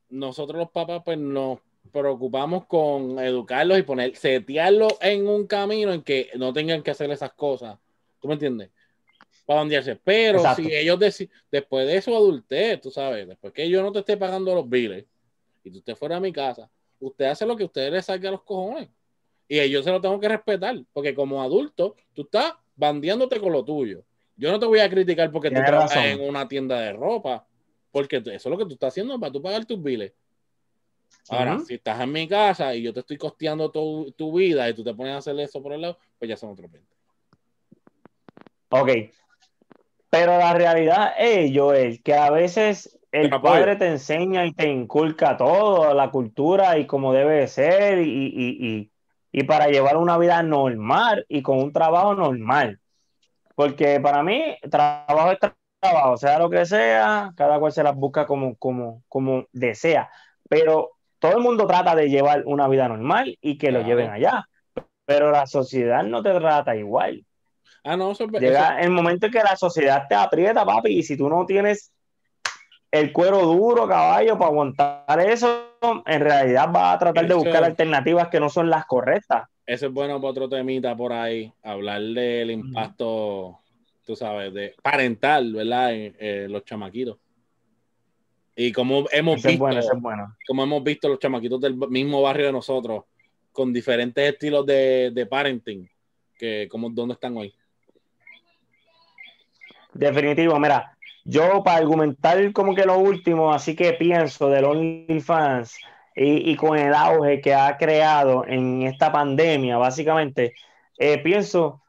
nosotros 0.10 0.58
los 0.58 0.72
papás 0.72 1.04
pues 1.06 1.18
nos 1.18 1.60
preocupamos 1.92 2.66
con 2.66 3.20
educarlos 3.20 3.80
y 3.80 3.84
poner, 3.84 4.16
setearlos 4.16 4.94
en 5.02 5.28
un 5.28 5.48
camino 5.48 5.92
en 5.94 6.02
que 6.02 6.30
no 6.36 6.54
tengan 6.54 6.84
que 6.84 6.92
hacer 6.92 7.12
esas 7.12 7.34
cosas. 7.34 7.78
¿Tú 8.20 8.28
me 8.28 8.36
entiendes? 8.36 8.70
Para 9.46 9.60
dondearse. 9.60 9.96
Pero 9.96 10.44
si 10.56 10.74
ellos 10.74 11.00
después 11.52 11.88
de 11.88 11.98
eso 11.98 12.16
adultez, 12.16 12.80
tú 12.80 12.92
sabes, 12.92 13.28
después 13.28 13.52
que 13.52 13.68
yo 13.68 13.82
no 13.82 13.92
te 13.92 14.00
esté 14.00 14.16
pagando 14.16 14.54
los 14.56 14.70
biles, 14.70 15.06
y 15.64 15.72
tú 15.72 15.80
estés 15.80 15.98
fuera 15.98 16.16
de 16.16 16.22
mi 16.22 16.32
casa, 16.32 16.70
usted 17.00 17.26
hace 17.26 17.46
lo 17.46 17.56
que 17.56 17.66
usted 17.66 17.92
le 17.92 18.02
salga 18.02 18.30
a 18.30 18.32
los 18.34 18.44
cojones. 18.44 18.90
Y 19.48 19.70
yo 19.70 19.84
se 19.84 19.92
lo 19.92 20.00
tengo 20.00 20.20
que 20.20 20.30
respetar, 20.30 20.82
porque 20.94 21.14
como 21.14 21.42
adulto, 21.42 21.96
tú 22.14 22.22
estás 22.22 22.54
bandeándote 22.76 23.40
con 23.40 23.52
lo 23.52 23.66
tuyo. 23.66 24.04
Yo 24.38 24.50
no 24.50 24.60
te 24.60 24.66
voy 24.66 24.80
a 24.80 24.90
criticar 24.90 25.30
porque 25.30 25.50
tú 25.50 25.62
trabajas 25.66 26.06
en 26.06 26.22
una 26.22 26.48
tienda 26.48 26.80
de 26.80 26.94
ropa, 26.94 27.46
porque 27.92 28.18
eso 28.18 28.32
es 28.32 28.46
lo 28.46 28.58
que 28.58 28.66
tú 28.66 28.74
estás 28.74 28.94
haciendo 28.94 29.20
para 29.20 29.32
tú 29.32 29.42
pagar 29.42 29.66
tus 29.66 29.84
biles. 29.84 30.14
Ahora, 31.30 31.60
si 31.60 31.76
estás 31.76 32.02
en 32.02 32.12
mi 32.12 32.28
casa 32.28 32.76
y 32.76 32.82
yo 32.82 32.94
te 32.94 33.02
estoy 33.02 33.18
costeando 33.18 33.72
tu, 33.72 34.14
tu, 34.18 34.34
vida 34.34 34.70
y 34.70 34.74
tú 34.74 34.84
te 34.84 34.94
pones 34.94 35.14
a 35.14 35.18
hacer 35.18 35.40
eso 35.40 35.62
por 35.62 35.74
el 35.74 35.82
lado, 35.82 35.98
pues 36.20 36.28
ya 36.28 36.36
son 36.36 36.52
otros 36.52 36.70
20. 36.70 36.90
Ok. 38.70 38.90
Pero 40.10 40.38
la 40.38 40.54
realidad 40.54 41.14
es, 41.18 41.52
Joel, 41.56 42.04
que 42.04 42.14
a 42.14 42.30
veces 42.32 43.00
el 43.12 43.30
padre 43.30 43.76
te 43.76 43.88
enseña 43.88 44.46
y 44.46 44.54
te 44.54 44.68
inculca 44.70 45.38
todo, 45.38 45.94
la 45.94 46.12
cultura 46.12 46.78
y 46.78 46.86
cómo 46.86 47.14
debe 47.14 47.48
ser 47.48 48.00
y, 48.00 48.90
para 49.48 49.68
llevar 49.68 49.98
una 49.98 50.18
vida 50.18 50.44
normal 50.44 51.26
y 51.30 51.42
con 51.42 51.60
un 51.60 51.72
trabajo 51.72 52.16
normal. 52.16 52.80
Porque 53.56 54.00
para 54.00 54.24
mí, 54.24 54.58
trabajo 54.70 55.32
es 55.32 55.40
trabajo, 55.80 56.18
sea 56.18 56.40
lo 56.40 56.50
que 56.50 56.66
sea, 56.66 57.32
cada 57.36 57.60
cual 57.60 57.72
se 57.72 57.84
las 57.84 57.96
busca 57.96 58.26
como, 58.26 58.56
como, 58.56 59.04
como 59.08 59.46
desea. 59.52 60.10
Pero 60.50 60.92
todo 61.22 61.38
el 61.38 61.44
mundo 61.44 61.68
trata 61.68 61.96
de 61.96 62.10
llevar 62.10 62.44
una 62.46 62.68
vida 62.68 62.88
normal 62.88 63.38
y 63.42 63.60
que 63.60 63.72
lo 63.72 63.84
lleven 63.84 64.10
allá. 64.10 64.48
Pero 65.06 65.30
la 65.30 65.46
sociedad 65.46 66.04
no 66.04 66.24
te 66.24 66.34
trata 66.34 66.76
igual. 66.76 67.24
Ah, 67.84 67.96
no, 67.96 68.14
Llega 68.14 68.82
el 68.82 68.90
momento 68.90 69.28
en 69.28 69.32
que 69.32 69.44
la 69.44 69.56
sociedad 69.56 70.06
te 70.10 70.16
aprieta, 70.16 70.66
papi, 70.66 70.98
y 70.98 71.04
si 71.04 71.16
tú 71.16 71.30
no 71.30 71.46
tienes 71.46 71.92
el 72.92 73.14
cuero 73.14 73.42
duro, 73.44 73.88
caballo, 73.88 74.38
para 74.38 74.50
aguantar 74.50 75.20
eso, 75.20 75.78
en 76.06 76.22
realidad 76.22 76.70
va 76.76 76.92
a 76.92 77.00
tratar 77.00 77.28
de 77.28 77.34
buscar 77.36 77.64
alternativas 77.64 78.28
que 78.30 78.40
no 78.40 78.50
son 78.50 78.70
las 78.70 78.86
correctas. 78.86 79.44
Eso 79.66 79.88
es 79.88 79.94
bueno 79.94 80.20
para 80.20 80.32
otro 80.32 80.50
temita 80.50 80.96
por 80.98 81.14
ahí, 81.14 81.52
hablar 81.64 82.02
del 82.02 82.52
impacto, 82.52 83.60
tú 84.06 84.16
sabes, 84.16 84.54
de 84.54 84.76
parental, 84.82 85.54
¿verdad? 85.54 85.94
En, 85.94 86.52
los 86.52 86.66
chamaquitos. 86.66 87.18
Y 88.56 88.72
como 88.72 89.06
hemos 89.12 89.42
visto, 89.42 89.66
como 90.48 90.64
hemos 90.64 90.84
visto 90.84 91.08
los 91.08 91.20
chamaquitos 91.20 91.62
del 91.62 91.76
mismo 91.76 92.22
barrio 92.22 92.48
de 92.48 92.52
nosotros, 92.52 93.06
con 93.52 93.74
diferentes 93.74 94.34
estilos 94.34 94.66
de, 94.66 95.12
de 95.12 95.26
parenting, 95.26 95.90
que 96.38 96.68
como 96.70 96.90
dónde 96.90 97.14
están 97.14 97.38
hoy. 97.38 97.54
Definitivo, 99.94 100.60
mira, 100.60 100.98
yo 101.26 101.64
para 101.64 101.78
argumentar 101.78 102.52
como 102.54 102.74
que 102.74 102.86
lo 102.86 102.98
último, 102.98 103.54
así 103.54 103.76
que 103.76 103.94
pienso 103.94 104.50
del 104.50 104.66
OnlyFans 104.66 105.78
y, 106.16 106.52
y 106.52 106.56
con 106.56 106.78
el 106.78 106.94
auge 106.94 107.42
que 107.42 107.54
ha 107.54 107.78
creado 107.78 108.46
en 108.48 108.84
esta 108.84 109.12
pandemia, 109.12 109.78
básicamente, 109.78 110.54
eh, 110.98 111.18
pienso, 111.20 111.81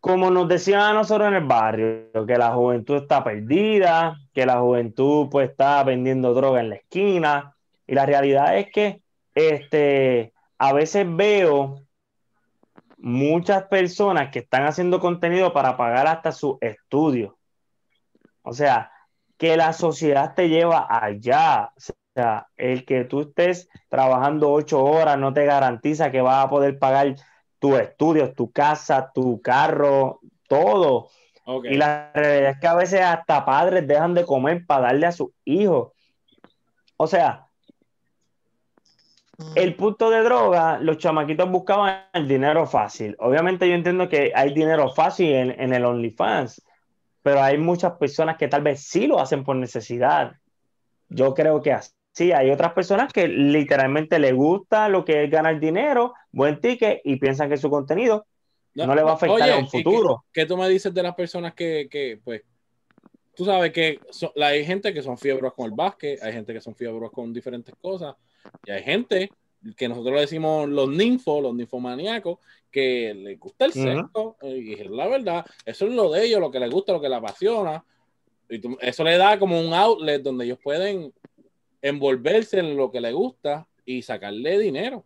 como 0.00 0.30
nos 0.30 0.48
decían 0.48 0.80
a 0.80 0.92
nosotros 0.92 1.28
en 1.28 1.34
el 1.34 1.44
barrio, 1.44 2.26
que 2.26 2.36
la 2.36 2.52
juventud 2.52 2.96
está 2.96 3.24
perdida, 3.24 4.16
que 4.32 4.46
la 4.46 4.60
juventud 4.60 5.28
pues 5.30 5.50
está 5.50 5.82
vendiendo 5.84 6.34
droga 6.34 6.60
en 6.60 6.70
la 6.70 6.76
esquina, 6.76 7.56
y 7.86 7.94
la 7.94 8.06
realidad 8.06 8.56
es 8.58 8.70
que 8.72 9.02
este, 9.34 10.32
a 10.58 10.72
veces 10.72 11.06
veo 11.08 11.82
muchas 12.98 13.64
personas 13.64 14.30
que 14.30 14.40
están 14.40 14.64
haciendo 14.64 15.00
contenido 15.00 15.52
para 15.52 15.76
pagar 15.76 16.06
hasta 16.06 16.32
sus 16.32 16.56
estudios 16.60 17.38
o 18.48 18.54
sea, 18.54 18.90
que 19.36 19.58
la 19.58 19.74
sociedad 19.74 20.34
te 20.34 20.48
lleva 20.48 20.86
allá. 20.88 21.72
O 21.76 21.80
sea, 22.14 22.48
el 22.56 22.86
que 22.86 23.04
tú 23.04 23.20
estés 23.20 23.68
trabajando 23.90 24.50
ocho 24.50 24.82
horas 24.82 25.18
no 25.18 25.34
te 25.34 25.44
garantiza 25.44 26.10
que 26.10 26.22
vas 26.22 26.46
a 26.46 26.48
poder 26.48 26.78
pagar 26.78 27.14
tus 27.58 27.78
estudios, 27.78 28.34
tu 28.34 28.50
casa, 28.50 29.10
tu 29.12 29.40
carro, 29.40 30.20
todo. 30.48 31.08
Y 31.64 31.76
la 31.76 32.12
realidad 32.14 32.50
es 32.50 32.58
que 32.58 32.66
a 32.66 32.74
veces 32.74 33.00
hasta 33.00 33.44
padres 33.44 33.86
dejan 33.86 34.14
de 34.14 34.24
comer 34.24 34.66
para 34.66 34.88
darle 34.88 35.06
a 35.06 35.12
sus 35.12 35.30
hijos. 35.44 35.92
O 36.96 37.06
sea, 37.06 37.46
el 39.54 39.74
punto 39.76 40.10
de 40.10 40.22
droga, 40.22 40.78
los 40.78 40.98
chamaquitos 40.98 41.48
buscaban 41.50 42.02
el 42.12 42.28
dinero 42.28 42.66
fácil. 42.66 43.16
Obviamente 43.18 43.68
yo 43.68 43.74
entiendo 43.74 44.08
que 44.08 44.32
hay 44.34 44.52
dinero 44.52 44.92
fácil 44.92 45.32
en, 45.32 45.60
en 45.60 45.72
el 45.72 45.84
OnlyFans, 45.84 46.62
pero 47.22 47.42
hay 47.42 47.56
muchas 47.56 47.92
personas 47.92 48.36
que 48.36 48.48
tal 48.48 48.62
vez 48.62 48.82
sí 48.82 49.06
lo 49.06 49.20
hacen 49.20 49.44
por 49.44 49.56
necesidad. 49.56 50.32
Yo 51.08 51.34
creo 51.34 51.62
que 51.62 51.76
sí, 52.12 52.32
hay 52.32 52.50
otras 52.50 52.72
personas 52.72 53.12
que 53.12 53.28
literalmente 53.28 54.18
les 54.18 54.34
gusta 54.34 54.88
lo 54.88 55.04
que 55.04 55.24
es 55.24 55.30
ganar 55.30 55.60
dinero, 55.60 56.14
buen 56.38 56.60
ticket 56.60 57.02
y 57.04 57.16
piensan 57.16 57.50
que 57.50 57.58
su 57.58 57.68
contenido 57.68 58.26
no, 58.74 58.94
le 58.94 59.02
va 59.02 59.10
a 59.10 59.14
afectar 59.14 59.48
en 59.48 59.58
un 59.58 59.68
futuro. 59.68 60.24
¿qué, 60.32 60.46
tú 60.46 60.56
me 60.56 60.68
dices 60.68 60.94
de 60.94 61.02
las 61.02 61.14
personas 61.14 61.52
que, 61.54 61.88
que 61.90 62.20
pues, 62.24 62.42
tú 63.34 63.44
sabes 63.44 63.72
que 63.72 64.00
hay 64.40 64.64
gente 64.64 64.94
que 64.94 65.02
son 65.02 65.18
fiebros 65.18 65.52
con 65.54 65.66
el 65.66 65.72
básquet, 65.72 66.22
hay 66.22 66.32
gente 66.32 66.52
que 66.52 66.60
son 66.60 66.74
fiebros 66.74 67.10
con 67.10 67.32
diferentes 67.32 67.74
cosas, 67.80 68.14
y 68.64 68.70
hay 68.70 68.82
gente 68.82 69.30
que 69.76 69.88
nosotros 69.88 70.14
le 70.14 70.20
decimos 70.22 70.68
los 70.68 70.88
ninfos, 70.88 71.42
los 71.42 71.54
ninfomaníacos, 71.54 72.38
que 72.70 73.12
les 73.14 73.38
gusta 73.38 73.64
el 73.64 73.72
sexo, 73.72 74.36
y 74.42 74.74
es 74.74 74.88
la 74.88 75.08
verdad, 75.08 75.44
eso 75.64 75.86
es 75.86 75.92
lo 75.92 76.10
de 76.10 76.24
ellos, 76.24 76.40
lo 76.40 76.50
que 76.50 76.60
les 76.60 76.70
gusta, 76.70 76.92
lo 76.92 77.00
que 77.00 77.08
les 77.08 77.18
apasiona, 77.18 77.84
y 78.48 78.60
eso 78.80 79.04
le 79.04 79.16
da 79.16 79.38
como 79.38 79.60
un 79.60 79.74
outlet 79.74 80.22
donde 80.22 80.44
ellos 80.44 80.58
pueden 80.62 81.12
envolverse 81.82 82.60
en 82.60 82.76
lo 82.76 82.90
que 82.90 83.00
les 83.00 83.12
gusta 83.12 83.66
y 83.84 84.02
sacarle 84.02 84.58
dinero. 84.58 85.04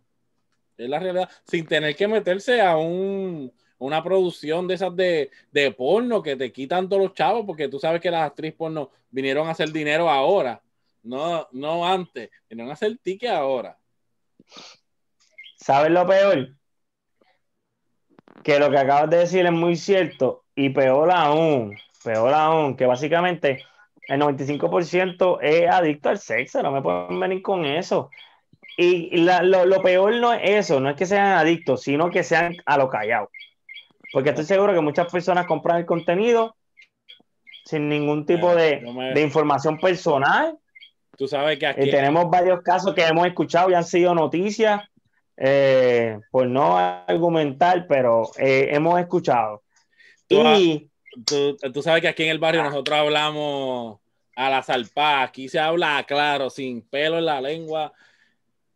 Es 0.77 0.89
la 0.89 0.99
realidad, 0.99 1.29
sin 1.45 1.65
tener 1.65 1.95
que 1.95 2.07
meterse 2.07 2.61
a 2.61 2.77
un, 2.77 3.51
una 3.77 4.03
producción 4.03 4.67
de 4.67 4.73
esas 4.75 4.95
de, 4.95 5.29
de 5.51 5.71
porno 5.71 6.21
que 6.21 6.35
te 6.35 6.51
quitan 6.51 6.89
todos 6.89 7.03
los 7.03 7.13
chavos, 7.13 7.45
porque 7.45 7.67
tú 7.67 7.79
sabes 7.79 8.01
que 8.01 8.11
las 8.11 8.23
actrices 8.23 8.57
porno 8.57 8.89
vinieron 9.09 9.47
a 9.47 9.51
hacer 9.51 9.71
dinero 9.71 10.09
ahora, 10.09 10.61
no, 11.03 11.47
no 11.51 11.85
antes, 11.85 12.29
vinieron 12.49 12.71
a 12.71 12.73
hacer 12.73 12.97
ticket 12.97 13.31
ahora. 13.31 13.77
¿Sabes 15.55 15.91
lo 15.91 16.07
peor? 16.07 16.55
Que 18.43 18.59
lo 18.59 18.69
que 18.69 18.77
acabas 18.77 19.09
de 19.09 19.17
decir 19.17 19.45
es 19.45 19.51
muy 19.51 19.75
cierto 19.75 20.45
y 20.55 20.69
peor 20.69 21.11
aún, 21.11 21.77
peor 22.03 22.33
aún, 22.33 22.75
que 22.75 22.85
básicamente 22.85 23.63
el 24.07 24.21
95% 24.21 25.39
es 25.41 25.69
adicto 25.69 26.09
al 26.09 26.19
sexo, 26.19 26.61
no 26.61 26.71
me 26.71 26.81
pueden 26.81 27.19
venir 27.19 27.41
con 27.41 27.65
eso. 27.65 28.09
Y 28.77 29.17
lo, 29.17 29.81
peor 29.81 30.15
no 30.15 30.33
es 30.33 30.41
eso, 30.43 30.79
no 30.79 30.89
es 30.89 30.95
que 30.95 31.05
sean 31.05 31.33
adictos, 31.37 31.83
sino 31.83 32.09
que 32.09 32.23
sean 32.23 32.57
a 32.65 32.77
lo 32.77 32.89
callado. 32.89 33.29
Porque 34.11 34.29
estoy 34.29 34.45
seguro 34.45 34.73
que 34.73 34.81
muchas 34.81 35.11
personas 35.11 35.45
compran 35.45 35.77
el 35.77 35.85
contenido 35.85 36.55
sin 37.65 37.87
ningún 37.87 38.25
tipo 38.25 38.55
de, 38.55 38.83
de 39.13 39.21
información 39.21 39.79
personal 39.79 40.57
Tú 41.17 41.27
sabes 41.27 41.59
que 41.59 41.67
aquí. 41.67 41.87
Y 41.87 41.91
tenemos 41.91 42.29
varios 42.29 42.61
casos 42.61 42.93
que 42.93 43.03
hemos 43.03 43.27
escuchado 43.27 43.69
y 43.69 43.73
han 43.73 43.83
sido 43.83 44.15
noticias, 44.15 44.81
eh, 45.37 46.19
por 46.31 46.47
no 46.47 46.77
argumentar, 46.77 47.85
pero 47.87 48.29
eh, 48.37 48.69
hemos 48.71 48.99
escuchado. 48.99 49.63
Tú, 50.27 50.41
y. 50.55 50.89
Tú, 51.25 51.81
sabes 51.83 52.01
que 52.01 52.07
aquí 52.07 52.23
en 52.23 52.29
el 52.29 52.39
barrio 52.39 52.63
nosotros 52.63 52.97
hablamos 52.97 53.99
a 54.35 54.49
la 54.49 54.63
salpa, 54.63 55.21
aquí 55.21 55.47
se 55.47 55.59
habla 55.59 56.03
claro, 56.07 56.49
sin 56.49 56.81
pelo 56.81 57.19
en 57.19 57.25
la 57.25 57.39
lengua, 57.39 57.93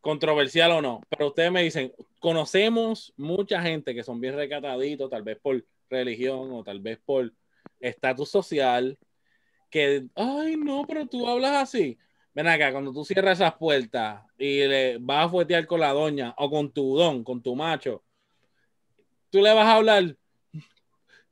controversial 0.02 0.72
o 0.72 0.82
no. 0.82 1.02
Pero 1.10 1.28
ustedes 1.28 1.52
me 1.52 1.64
dicen, 1.64 1.94
conocemos 2.20 3.14
mucha 3.18 3.62
gente 3.62 3.94
que 3.94 4.04
son 4.04 4.20
bien 4.20 4.36
recataditos, 4.36 5.10
tal 5.10 5.24
vez 5.24 5.38
por 5.40 5.64
religión 5.90 6.52
o 6.54 6.64
tal 6.64 6.80
vez 6.80 7.00
por 7.06 7.32
estatus 7.80 8.30
social, 8.30 8.98
que, 9.70 10.06
ay, 10.16 10.56
no, 10.58 10.86
pero 10.88 11.08
tú 11.08 11.28
hablas 11.28 11.56
así. 11.56 11.98
Ven 12.34 12.48
acá, 12.48 12.72
cuando 12.72 12.94
tú 12.94 13.04
cierras 13.04 13.40
esas 13.40 13.56
puertas 13.56 14.22
y 14.38 14.66
le 14.68 14.98
vas 15.00 15.26
a 15.26 15.30
fuetear 15.30 15.66
con 15.66 15.80
la 15.80 15.92
doña 15.92 16.36
o 16.38 16.50
con 16.50 16.72
tu 16.72 16.96
don, 16.96 17.24
con 17.24 17.42
tu 17.42 17.56
macho, 17.56 18.04
tú 19.30 19.42
le 19.42 19.54
vas 19.54 19.66
a 19.66 19.76
hablar, 19.76 20.16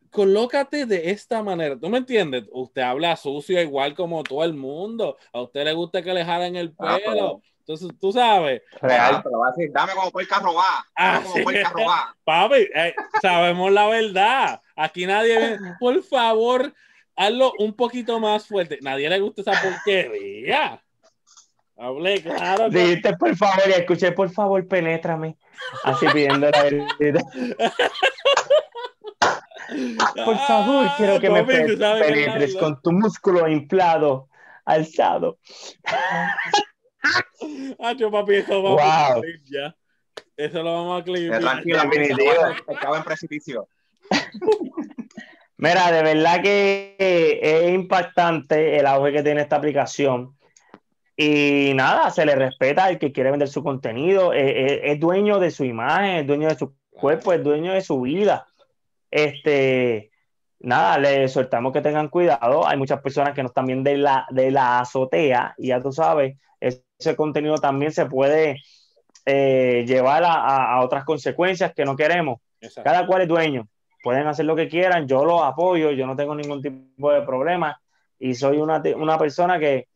colócate 0.09 0.85
de 0.85 1.11
esta 1.11 1.43
manera. 1.43 1.77
¿Tú 1.77 1.89
me 1.89 1.99
entiendes? 1.99 2.45
Usted 2.51 2.81
habla 2.81 3.15
sucio 3.15 3.61
igual 3.61 3.93
como 3.93 4.23
todo 4.23 4.43
el 4.43 4.53
mundo. 4.53 5.17
A 5.31 5.41
usted 5.41 5.65
le 5.65 5.73
gusta 5.73 6.01
que 6.01 6.13
le 6.13 6.25
jalen 6.25 6.55
el 6.55 6.73
Ah, 6.79 6.97
pelo. 7.03 7.41
Entonces, 7.67 7.89
tú 7.99 8.11
sabes. 8.11 8.61
Real, 8.79 9.21
pero 9.23 9.39
va 9.39 9.47
a 9.47 9.51
decir, 9.51 9.71
dame 9.73 9.93
como 9.93 10.11
puerca 10.11 10.39
robada. 10.39 10.85
Ah, 10.95 11.13
Dame 11.13 11.23
como 11.23 11.35
sí. 11.35 11.41
puerca 11.43 11.69
robada. 11.71 12.15
Papi, 12.23 12.55
eh, 12.75 12.95
sabemos 13.21 13.71
la 13.71 13.87
verdad. 13.87 14.61
Aquí 14.75 15.07
nadie, 15.07 15.39
ve- 15.39 15.57
por 15.79 16.03
favor, 16.03 16.71
hazlo 17.15 17.53
un 17.57 17.73
poquito 17.75 18.19
más 18.19 18.45
fuerte. 18.45 18.77
Nadie 18.83 19.09
le 19.09 19.19
gusta 19.19 19.41
esa 19.41 19.59
porquería. 19.61 20.79
Hablé 21.77 22.21
claro. 22.21 22.69
Dijiste 22.69 23.17
por 23.17 23.35
favor 23.35 23.63
y 23.67 23.71
escuché 23.71 24.11
por 24.11 24.29
favor, 24.29 24.65
penétrame. 24.67 25.35
Así 25.83 26.05
pidiendo 26.13 26.49
la 26.51 26.63
verdad. 26.63 27.21
Por 30.23 30.37
favor, 30.37 30.85
Ah, 30.87 30.93
quiero 30.95 31.19
que 31.19 31.29
me 31.29 31.41
papi, 31.41 31.75
penetres 31.75 32.55
con 32.55 32.79
tu 32.81 32.91
músculo 32.91 33.47
inflado, 33.47 34.29
alzado. 34.63 35.39
Ah, 37.79 37.93
yo, 37.93 38.11
papi, 38.11 38.35
eso 38.35 38.61
vamos 38.61 38.81
Wow. 38.81 39.17
a 39.17 39.21
clip 39.21 39.41
ya. 39.45 39.75
Eso 40.37 40.63
lo 40.63 40.73
vamos 40.73 41.01
a. 41.01 41.03
Tranquila, 41.03 41.85
Definitivo. 41.85 42.31
estaba 42.67 42.97
en 42.97 43.03
precipicio. 43.03 43.67
Mira, 45.57 45.91
de 45.91 46.03
verdad 46.03 46.41
que 46.41 46.95
es 47.41 47.73
impactante 47.73 48.77
el 48.77 48.85
auge 48.85 49.13
que 49.13 49.23
tiene 49.23 49.41
esta 49.41 49.55
aplicación. 49.55 50.35
Y 51.17 51.71
nada, 51.75 52.11
se 52.11 52.25
le 52.25 52.35
respeta 52.35 52.83
al 52.83 52.99
que 52.99 53.13
quiere 53.13 53.31
vender 53.31 53.47
su 53.47 53.63
contenido, 53.63 54.33
es, 54.33 54.99
dueño 54.99 55.39
de 55.39 55.49
su 55.49 55.63
imagen, 55.63 56.17
es 56.17 56.27
dueño 56.27 56.49
de 56.49 56.55
su 56.55 56.75
cuerpo, 56.89 57.31
es 57.31 57.41
dueño 57.41 57.71
de 57.71 57.81
su 57.81 58.01
vida. 58.01 58.47
Este, 59.09 60.11
nada, 60.59 60.97
le 60.97 61.29
soltamos 61.29 61.71
que 61.71 61.79
tengan 61.79 62.09
cuidado. 62.09 62.67
Hay 62.67 62.77
muchas 62.77 63.01
personas 63.01 63.33
que 63.33 63.43
no 63.43 63.47
están 63.47 63.65
bien 63.65 63.81
de 63.81 63.95
la, 63.97 64.27
de 64.29 64.51
la 64.51 64.81
azotea, 64.81 65.55
y 65.57 65.67
ya 65.67 65.79
tú 65.79 65.93
sabes, 65.93 66.37
ese 66.97 67.15
contenido 67.15 67.55
también 67.55 67.91
se 67.91 68.05
puede 68.05 68.61
eh, 69.25 69.83
llevar 69.87 70.23
a, 70.23 70.33
a- 70.33 70.73
a 70.75 70.81
otras 70.83 71.03
consecuencias 71.03 71.73
que 71.73 71.85
no 71.85 71.95
queremos. 71.95 72.39
Exacto. 72.61 72.89
Cada 72.89 73.05
cual 73.07 73.23
es 73.23 73.27
dueño. 73.27 73.67
Pueden 74.03 74.27
hacer 74.27 74.45
lo 74.45 74.55
que 74.55 74.67
quieran, 74.69 75.07
yo 75.07 75.25
los 75.25 75.41
apoyo, 75.41 75.91
yo 75.91 76.05
no 76.05 76.15
tengo 76.15 76.35
ningún 76.35 76.61
tipo 76.61 77.11
de 77.11 77.21
problema 77.23 77.79
y 78.19 78.35
soy 78.35 78.57
una, 78.57 78.81
una 78.95 79.17
persona 79.17 79.57
que 79.59 79.87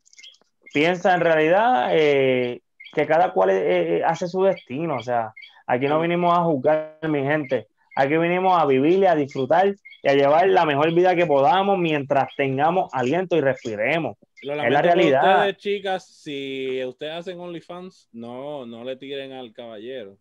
piensa 0.74 1.14
en 1.14 1.22
realidad 1.22 1.90
eh, 1.92 2.62
que 2.94 3.06
cada 3.06 3.32
cual 3.32 3.52
eh, 3.52 3.98
eh, 3.98 4.04
hace 4.04 4.28
su 4.28 4.44
destino. 4.44 4.96
O 4.96 5.04
sea, 5.04 5.32
aquí 5.68 5.88
no 5.88 6.00
vinimos 6.02 6.36
a 6.38 6.42
juzgar, 6.44 6.98
mi 7.04 7.22
gente. 7.24 7.68
Aquí 7.96 8.18
vinimos 8.18 8.60
a 8.60 8.66
vivir 8.66 9.00
y 9.00 9.06
a 9.06 9.14
disfrutar 9.16 9.76
y 10.02 10.08
a 10.10 10.14
llevar 10.14 10.48
la 10.48 10.66
mejor 10.66 10.92
vida 10.94 11.16
que 11.16 11.28
podamos 11.28 11.78
mientras 11.78 12.30
tengamos 12.36 12.90
aliento 12.94 13.36
y 13.36 13.42
respiremos. 13.42 14.18
Lo 14.44 14.54
Es 14.54 14.72
la 14.72 14.82
por 14.82 14.86
realidad. 14.86 15.36
Ustedes, 15.40 15.58
chicas, 15.58 16.08
si 16.08 16.84
ustedes 16.86 17.14
hacen 17.14 17.40
OnlyFans, 17.40 18.10
no, 18.14 18.66
no 18.66 18.84
le 18.84 18.96
tiren 18.96 19.34
al 19.34 19.52
caballero. 19.54 20.18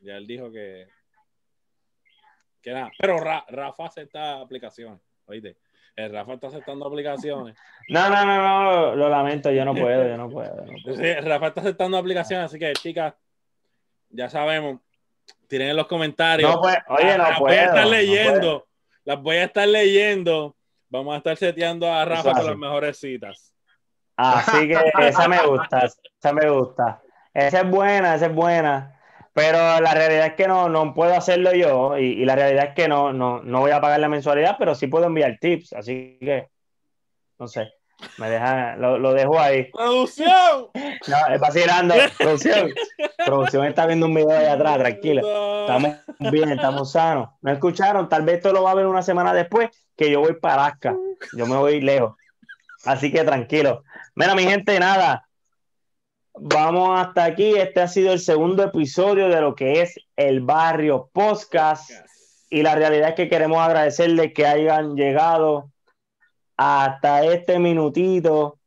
Ya 0.00 0.16
él 0.16 0.26
dijo 0.26 0.50
que. 0.52 0.86
Que 2.62 2.72
nada. 2.72 2.90
Pero 2.98 3.18
Ra- 3.18 3.44
Rafa 3.48 3.86
acepta 3.86 4.40
aplicaciones. 4.40 5.00
Oíste. 5.26 5.56
El 5.96 6.12
Rafa 6.12 6.34
está 6.34 6.46
aceptando 6.48 6.86
aplicaciones. 6.86 7.56
No, 7.90 8.10
no, 8.10 8.22
no, 8.26 8.36
no, 8.36 8.96
lo 8.96 9.08
lamento, 9.08 9.50
yo 9.50 9.64
no 9.64 9.74
puedo, 9.74 10.06
yo 10.06 10.18
no 10.18 10.28
puedo. 10.28 10.54
yo 10.66 10.72
no 10.72 10.78
puedo. 10.84 10.96
Sí, 10.98 11.14
Rafa 11.14 11.46
está 11.46 11.62
aceptando 11.62 11.96
aplicaciones, 11.96 12.44
así 12.44 12.58
que, 12.58 12.70
chicas, 12.74 13.14
ya 14.10 14.28
sabemos. 14.28 14.80
Tiren 15.46 15.70
en 15.70 15.76
los 15.76 15.86
comentarios. 15.86 16.54
No, 16.54 16.60
pues, 16.60 16.76
oye, 16.88 17.16
no 17.16 17.24
las 17.24 17.38
puedo. 17.38 17.46
voy 17.46 17.54
a 17.56 17.64
estar 17.64 17.86
leyendo. 17.86 18.68
las 19.04 19.22
voy 19.22 19.36
a 19.36 19.44
estar 19.44 19.66
leyendo. 19.68 20.54
Vamos 20.90 21.14
a 21.14 21.18
estar 21.18 21.36
seteando 21.36 21.92
a 21.92 22.04
Rafa 22.04 22.32
con 22.32 22.46
las 22.46 22.56
mejores 22.56 22.98
citas. 22.98 23.52
Así 24.16 24.68
que 24.68 24.76
esa 25.00 25.28
me 25.28 25.38
gusta, 25.46 25.86
esa 26.18 26.32
me 26.32 26.50
gusta. 26.50 27.02
Esa 27.32 27.60
es 27.60 27.70
buena, 27.70 28.14
esa 28.14 28.26
es 28.26 28.34
buena. 28.34 28.94
Pero 29.32 29.58
la 29.80 29.94
realidad 29.94 30.26
es 30.26 30.34
que 30.34 30.48
no, 30.48 30.68
no 30.68 30.92
puedo 30.94 31.14
hacerlo 31.14 31.52
yo 31.52 31.96
y, 31.96 32.06
y 32.06 32.24
la 32.24 32.34
realidad 32.34 32.70
es 32.70 32.74
que 32.74 32.88
no, 32.88 33.12
no, 33.12 33.40
no 33.42 33.60
voy 33.60 33.70
a 33.70 33.80
pagar 33.80 34.00
la 34.00 34.08
mensualidad, 34.08 34.56
pero 34.58 34.74
sí 34.74 34.88
puedo 34.88 35.06
enviar 35.06 35.38
tips. 35.40 35.74
Así 35.74 36.18
que, 36.20 36.48
no 37.38 37.46
sé, 37.46 37.70
me 38.16 38.30
deja, 38.30 38.76
lo, 38.76 38.98
lo 38.98 39.12
dejo 39.12 39.38
ahí. 39.38 39.70
¡Producción! 39.72 40.68
No, 40.74 41.34
es 41.34 41.40
vacilando. 41.40 41.94
Producción. 42.16 42.72
Producción 43.24 43.66
está 43.66 43.86
viendo 43.86 44.06
un 44.06 44.14
video 44.14 44.30
allá 44.30 44.52
atrás, 44.52 44.78
tranquila. 44.78 45.22
Estamos 45.62 45.96
bien, 46.30 46.50
estamos 46.50 46.92
sanos. 46.92 47.30
¿No 47.40 47.52
escucharon? 47.52 48.08
Tal 48.08 48.22
vez 48.22 48.36
esto 48.36 48.52
lo 48.52 48.62
va 48.62 48.70
a 48.70 48.74
ver 48.74 48.86
una 48.86 49.02
semana 49.02 49.32
después 49.34 49.70
que 49.96 50.10
yo 50.10 50.20
voy 50.20 50.34
para 50.34 50.66
Alaska. 50.66 50.96
Yo 51.36 51.46
me 51.46 51.56
voy 51.56 51.80
lejos. 51.80 52.14
Así 52.84 53.10
que 53.12 53.24
tranquilo. 53.24 53.82
Mira, 54.14 54.34
mi 54.34 54.44
gente, 54.44 54.78
nada. 54.78 55.28
Vamos 56.34 57.00
hasta 57.00 57.24
aquí. 57.24 57.56
Este 57.56 57.80
ha 57.80 57.88
sido 57.88 58.12
el 58.12 58.20
segundo 58.20 58.62
episodio 58.62 59.28
de 59.28 59.40
lo 59.40 59.54
que 59.54 59.82
es 59.82 59.94
el 60.14 60.40
barrio 60.40 61.10
podcast. 61.12 61.90
Y 62.48 62.62
la 62.62 62.76
realidad 62.76 63.10
es 63.10 63.14
que 63.16 63.28
queremos 63.28 63.58
agradecerles 63.58 64.32
que 64.32 64.46
hayan 64.46 64.94
llegado 64.94 65.70
hasta 66.58 67.24
este 67.24 67.58
minutito 67.60 68.58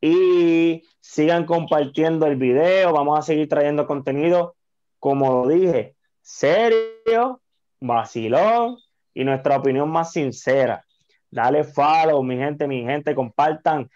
y 0.00 0.82
sigan 0.98 1.44
compartiendo 1.44 2.26
el 2.26 2.36
video. 2.36 2.92
Vamos 2.92 3.18
a 3.18 3.22
seguir 3.22 3.48
trayendo 3.48 3.86
contenido, 3.86 4.56
como 4.98 5.30
lo 5.44 5.48
dije, 5.48 5.94
serio, 6.22 7.42
vacilón 7.80 8.78
y 9.12 9.24
nuestra 9.24 9.58
opinión 9.58 9.90
más 9.90 10.12
sincera. 10.12 10.84
Dale 11.30 11.64
follow, 11.64 12.22
mi 12.22 12.36
gente, 12.36 12.66
mi 12.66 12.82
gente, 12.82 13.14
compartan. 13.14 13.90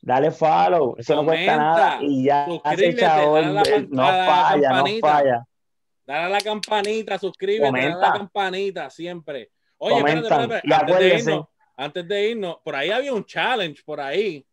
Dale 0.00 0.30
follow, 0.30 0.94
eso 0.98 1.16
no 1.16 1.24
cuesta 1.24 1.52
Comenta, 1.52 1.56
nada 1.56 1.98
y 2.02 2.24
ya 2.24 2.46
se 2.76 2.92
no 3.88 4.04
falla, 4.04 4.72
no 4.72 4.84
falla. 5.00 5.44
Dale 6.04 6.24
a 6.24 6.28
la 6.28 6.40
campanita, 6.40 7.18
suscríbete, 7.18 7.64
dale 7.70 7.84
a 7.84 7.88
la 7.88 7.94
Comenta. 7.94 8.12
campanita 8.18 8.90
siempre. 8.90 9.50
Oye, 9.78 9.98
espérate, 9.98 10.28
Comentan. 10.28 10.52
espérate, 10.52 11.18
Y 11.18 11.46
Antes 11.76 12.06
de, 12.06 12.30
irnos, 12.30 12.58
por 12.62 12.74
ahí 12.74 12.90
había 12.90 13.12
un 13.12 13.24
challenge, 13.24 13.82
por 13.84 14.00
ahí. 14.00 14.44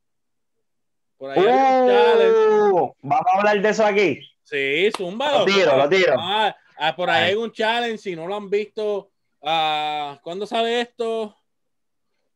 Por 1.17 1.31
ahí 1.31 1.39
había 1.39 1.81
un 1.81 1.89
challenge. 1.89 2.71
Uh, 2.71 2.95
Vamos 3.01 3.25
a 3.27 3.37
hablar 3.37 3.61
de 3.61 3.69
eso 3.69 3.85
aquí. 3.85 4.19
Sí, 4.43 4.89
zúmbalo. 4.97 5.39
Lo 5.39 5.45
tiro, 5.45 5.77
lo 5.77 5.89
tiro. 5.89 6.15
Ah, 6.17 6.55
ah, 6.77 6.95
por 6.95 7.09
ahí 7.09 7.23
Ay. 7.23 7.29
hay 7.29 7.35
un 7.35 7.51
challenge, 7.51 7.97
si 7.97 8.15
no 8.15 8.25
lo 8.27 8.35
han 8.35 8.49
visto, 8.49 9.11
ah, 9.43 10.19
¿cuándo 10.23 10.45
sale 10.45 10.81
esto? 10.81 11.35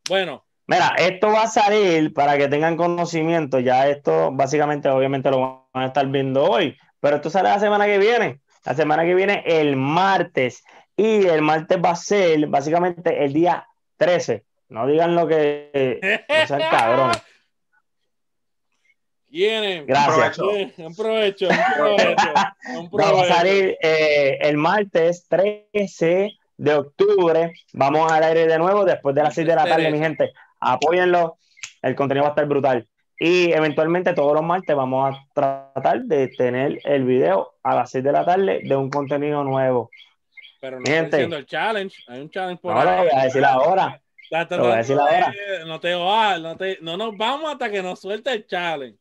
Bueno, 0.07 0.45
Mira, 0.65 0.93
esto 0.97 1.27
va 1.27 1.43
a 1.43 1.47
salir 1.47 2.13
para 2.13 2.37
que 2.37 2.47
tengan 2.47 2.77
conocimiento. 2.77 3.59
Ya 3.59 3.89
esto, 3.89 4.31
básicamente, 4.31 4.87
obviamente 4.89 5.29
lo 5.29 5.67
van 5.73 5.83
a 5.83 5.87
estar 5.87 6.07
viendo 6.07 6.45
hoy, 6.45 6.77
pero 7.01 7.17
esto 7.17 7.29
sale 7.29 7.49
la 7.49 7.59
semana 7.59 7.85
que 7.85 7.97
viene. 7.97 8.39
La 8.65 8.73
semana 8.73 9.03
que 9.03 9.13
viene, 9.13 9.43
el 9.45 9.75
martes. 9.75 10.63
Y 10.95 11.25
el 11.25 11.41
martes 11.41 11.77
va 11.83 11.91
a 11.91 11.95
ser, 11.95 12.47
básicamente, 12.47 13.25
el 13.25 13.33
día 13.33 13.67
13. 13.97 14.45
No 14.73 14.87
digan 14.87 15.13
lo 15.13 15.27
que. 15.27 16.23
No 16.27 16.47
sean 16.47 16.61
cabrones. 16.71 17.21
Gracias. 19.85 20.35
Provecho. 20.37 20.49
Un 20.77 20.95
provecho, 20.95 21.47
un 21.47 21.57
provecho, 21.77 22.33
un 22.79 22.85
Va 22.99 23.07
a 23.07 23.11
provecho. 23.11 23.33
salir 23.35 23.77
eh, 23.83 24.39
el 24.41 24.57
martes 24.57 25.27
13 25.29 26.31
de 26.57 26.73
octubre. 26.73 27.53
Vamos 27.73 28.11
al 28.11 28.23
aire 28.23 28.47
de 28.47 28.57
nuevo 28.57 28.83
después 28.83 29.13
de 29.13 29.21
las 29.21 29.35
6 29.35 29.45
de 29.45 29.55
la 29.55 29.65
tarde, 29.65 29.91
mi 29.91 29.99
gente. 29.99 30.33
Apóyenlo. 30.59 31.37
El 31.83 31.95
contenido 31.95 32.23
va 32.23 32.29
a 32.29 32.31
estar 32.31 32.47
brutal. 32.47 32.87
Y 33.19 33.51
eventualmente 33.51 34.13
todos 34.13 34.33
los 34.33 34.43
martes 34.43 34.75
vamos 34.75 35.15
a 35.15 35.23
tratar 35.35 36.01
de 36.01 36.29
tener 36.29 36.79
el 36.83 37.03
video 37.03 37.53
a 37.61 37.75
las 37.75 37.91
6 37.91 38.03
de 38.03 38.11
la 38.11 38.25
tarde 38.25 38.61
de 38.63 38.75
un 38.75 38.89
contenido 38.89 39.43
nuevo. 39.43 39.91
Pero 40.59 40.79
no 40.79 40.85
Gente. 40.85 41.03
estoy 41.03 41.19
diciendo 41.19 41.37
el 41.37 41.45
challenge. 41.45 41.95
Hay 42.07 42.21
un 42.21 42.29
challenge 42.31 42.59
por 42.59 42.73
lo 42.73 42.81
voy 42.81 43.09
a 43.13 43.23
decir 43.25 43.45
ahora. 43.45 44.02
Está 44.41 44.47
tratando 44.47 45.05
de- 45.05 45.65
No 45.65 45.79
te 45.79 45.93
va, 45.93 46.39
no 46.39 46.57
te, 46.57 46.77
no 46.81 46.97
nos 46.97 47.15
vamos 47.17 47.51
hasta 47.51 47.69
que 47.69 47.83
nos 47.83 47.99
suelte 47.99 48.31
el 48.31 48.47
challenge. 48.47 48.97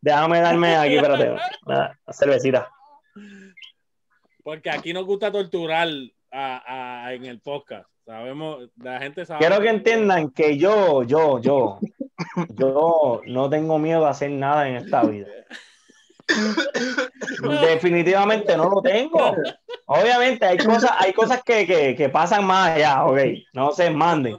Déjame 0.00 0.40
darme 0.40 0.76
aquí, 0.76 0.96
espérate. 0.96 1.36
Una 1.66 1.98
cervecita. 2.10 2.70
Porque 4.42 4.70
aquí 4.70 4.92
nos 4.92 5.04
gusta 5.04 5.30
torturar 5.30 5.88
a, 6.32 7.04
a- 7.06 7.14
en 7.14 7.26
el 7.26 7.40
podcast. 7.40 7.88
Sabemos, 8.04 8.68
la 8.76 8.98
gente 8.98 9.24
sabe. 9.24 9.38
Quiero 9.40 9.60
que 9.60 9.68
entiendan 9.68 10.30
que 10.30 10.58
yo, 10.58 11.04
yo, 11.04 11.40
yo, 11.40 11.78
yo 12.56 13.20
no 13.26 13.48
tengo 13.50 13.78
miedo 13.78 14.06
a 14.06 14.10
hacer 14.10 14.30
nada 14.30 14.68
en 14.68 14.76
esta 14.76 15.02
vida. 15.04 15.28
Definitivamente 17.62 18.56
no 18.56 18.68
lo 18.68 18.82
tengo. 18.82 19.36
Obviamente 19.86 20.46
hay 20.46 20.58
cosas, 20.58 20.92
hay 20.98 21.12
cosas 21.12 21.42
que, 21.42 21.66
que, 21.66 21.96
que 21.96 22.08
pasan 22.08 22.44
más 22.44 22.70
allá, 22.70 23.04
ok, 23.04 23.18
no 23.52 23.72
se 23.72 23.90
manden. 23.90 24.36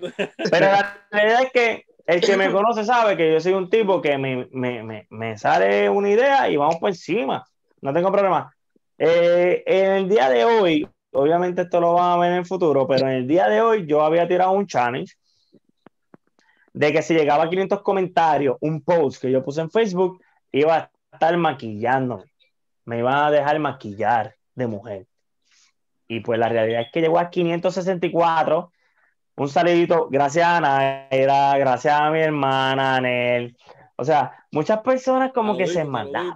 Pero 0.50 0.66
la 0.66 1.06
realidad 1.12 1.44
es 1.44 1.52
que 1.52 1.86
el 2.06 2.22
que 2.22 2.38
me 2.38 2.52
conoce 2.52 2.84
sabe 2.84 3.16
que 3.16 3.32
yo 3.32 3.39
soy 3.39 3.54
un 3.54 3.70
tipo 3.70 4.02
que 4.02 4.18
me, 4.18 4.48
me, 4.52 4.84
me, 4.84 5.08
me 5.10 5.38
sale 5.38 5.89
una 5.89 6.10
idea 6.10 6.50
y 6.50 6.58
vamos 6.58 6.78
por 6.78 6.89
encima. 6.89 7.46
No 7.82 7.94
tengo 7.94 8.12
problema. 8.12 8.54
Eh, 8.98 9.64
en 9.66 9.92
el 9.94 10.10
día 10.10 10.30
de 10.30 10.46
hoy, 10.46 10.88
obviamente 11.12 11.64
esto 11.64 11.80
lo 11.80 11.94
van 11.94 12.12
a 12.12 12.18
ver 12.18 12.32
en 12.32 12.38
el 12.39 12.46
futuro, 12.46 12.88
pero 12.88 13.08
en 13.08 13.14
el 13.14 13.28
día 13.28 13.48
de 13.48 13.62
hoy 13.62 13.86
yo 13.88 14.04
había 14.04 14.28
tirado 14.28 14.52
un 14.52 14.68
challenge 14.68 15.16
de 16.74 16.92
que 16.92 17.02
si 17.02 17.14
llegaba 17.14 17.46
a 17.46 17.50
500 17.50 17.82
comentarios, 17.82 18.58
un 18.62 18.82
post 18.82 19.22
que 19.22 19.32
yo 19.32 19.44
puse 19.44 19.62
en 19.62 19.72
Facebook, 19.72 20.22
iba 20.52 20.76
a 20.76 20.92
estar 21.12 21.36
maquillando. 21.38 22.24
Me 22.86 22.99
iban 22.99 23.16
a 23.16 23.32
dejar 23.32 23.59
maquillar 23.59 24.36
de 24.55 24.68
mujer. 24.68 25.07
Y 26.07 26.20
pues 26.20 26.39
la 26.39 26.49
realidad 26.49 26.82
es 26.82 26.91
que 26.91 27.01
llegó 27.01 27.20
a 27.20 27.30
564. 27.30 28.72
Un 29.38 29.49
saludito, 29.49 30.07
gracias 30.09 30.45
a 30.45 30.59
Naira, 30.59 31.57
gracias 31.57 31.93
a 31.93 32.12
mi 32.12 32.20
hermana 32.20 32.97
Anel. 32.97 33.57
O 33.95 34.03
sea, 34.03 34.45
muchas 34.51 34.80
personas 34.82 35.32
como 35.32 35.55
que 35.55 35.68
se 35.68 35.86
mandan. 35.86 36.34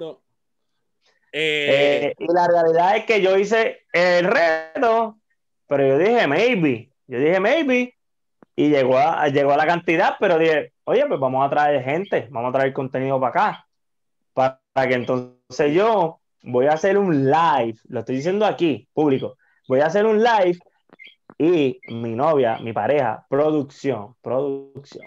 Eh, 1.32 2.14
y 2.18 2.34
la 2.34 2.48
realidad 2.48 2.96
es 2.96 3.06
que 3.06 3.22
yo 3.22 3.38
hice 3.38 3.86
el 3.92 4.26
reto, 4.26 5.18
pero 5.68 5.86
yo 5.86 5.98
dije 5.98 6.28
maybe. 6.28 6.90
Yo 7.08 7.20
dije 7.20 7.40
maybe 7.40 7.96
y 8.56 8.70
llegó 8.70 8.98
a, 8.98 9.28
llegó 9.28 9.52
a 9.52 9.58
la 9.58 9.68
cantidad, 9.68 10.16
pero 10.20 10.38
dije, 10.38 10.72
oye, 10.86 11.06
pues 11.08 11.20
vamos 11.20 11.46
a 11.46 11.50
traer 11.50 11.84
gente, 11.84 12.28
vamos 12.32 12.50
a 12.50 12.58
traer 12.58 12.72
contenido 12.72 13.20
para 13.20 13.30
acá, 13.30 13.68
para, 14.36 14.60
que 14.88 14.94
entonces 14.94 15.74
yo 15.74 16.20
voy 16.44 16.68
a 16.68 16.74
hacer 16.74 17.00
un 17.00 17.26
live, 17.26 17.80
lo 17.88 18.02
estoy 18.02 18.18
diciendo 18.18 18.46
aquí, 18.46 18.88
público, 18.94 19.38
voy 19.68 19.80
a 19.80 19.88
hacer 19.88 20.06
un 20.06 20.22
live 20.22 20.60
y 21.40 21.80
mi 21.88 22.14
novia, 22.14 22.60
mi 22.60 22.74
pareja, 22.74 23.26
producción, 23.28 24.16
producción, 24.22 25.06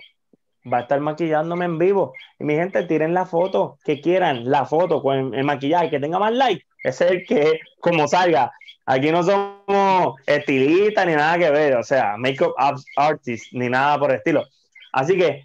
va 0.70 0.79
a 0.79 0.81
estar 0.81 0.99
maquillándome 1.01 1.66
en 1.66 1.79
vivo. 1.79 2.12
Y 2.41 2.45
mi 2.45 2.55
gente, 2.55 2.83
tiren 2.83 3.14
la 3.14 3.24
foto 3.24 3.79
que 3.85 4.01
quieran, 4.01 4.51
la 4.51 4.66
foto 4.66 5.01
con 5.01 5.35
el, 5.35 5.45
maquillaje, 5.45 5.91
que 5.91 6.01
tenga 6.01 6.18
más 6.18 6.33
like, 6.33 6.66
es 6.83 7.01
el 7.01 7.24
que, 7.24 7.61
como 7.81 8.09
salga, 8.09 8.51
Aquí 8.91 9.11
no 9.11 9.22
somos 9.22 10.14
estilistas 10.24 11.05
ni 11.05 11.12
nada 11.12 11.37
que 11.37 11.51
ver, 11.51 11.76
o 11.76 11.83
sea, 11.83 12.16
makeup 12.16 12.55
artists 12.97 13.51
ni 13.53 13.68
nada 13.68 13.99
por 13.99 14.11
el 14.11 14.16
estilo. 14.16 14.47
Así 14.95 15.14
que 15.18 15.45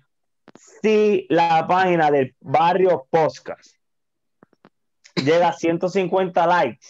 si 0.81 1.25
la 1.29 1.65
página 1.67 2.11
del 2.11 2.35
barrio 2.41 3.07
podcast 3.09 3.75
llega 5.15 5.49
a 5.49 5.53
150 5.53 6.47
likes, 6.47 6.87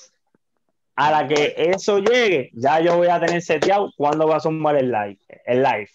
a 0.96 1.12
la 1.12 1.28
que 1.28 1.56
eso 1.58 2.00
llegue, 2.00 2.52
ya 2.54 2.80
yo 2.80 2.98
voy 2.98 3.08
a 3.08 3.20
tener 3.20 3.42
seteado 3.42 3.92
cuando 3.98 4.28
va 4.28 4.38
a 4.38 4.40
sumar 4.40 4.76
el 4.76 4.92
live. 4.92 5.20
El 5.46 5.64
live. 5.64 5.90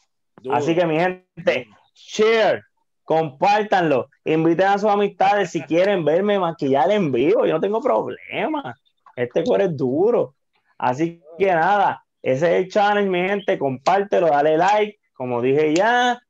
Así 0.51 0.75
que 0.75 0.87
mi 0.87 0.99
gente, 0.99 1.69
share, 1.95 2.63
compártanlo, 3.05 4.09
inviten 4.25 4.67
a 4.67 4.79
sus 4.79 4.91
amistades 4.91 5.51
si 5.51 5.63
quieren 5.63 6.05
verme 6.05 6.39
maquillar 6.39 6.91
en 6.91 7.13
vivo, 7.13 7.47
yo 7.47 7.55
no 7.55 7.61
tengo 7.61 7.81
problema. 7.81 8.77
Este 9.17 9.43
cuero 9.43 9.65
es 9.65 9.77
duro. 9.77 10.35
Así 10.77 11.21
que 11.39 11.47
nada, 11.47 12.05
ese 12.23 12.47
es 12.47 12.65
el 12.65 12.71
challenge, 12.71 13.11
mi 13.11 13.29
gente. 13.29 13.59
Compártelo, 13.59 14.29
dale 14.29 14.57
like. 14.57 14.99
Como 15.15 15.43
dije 15.43 15.75
ya, 15.75 16.21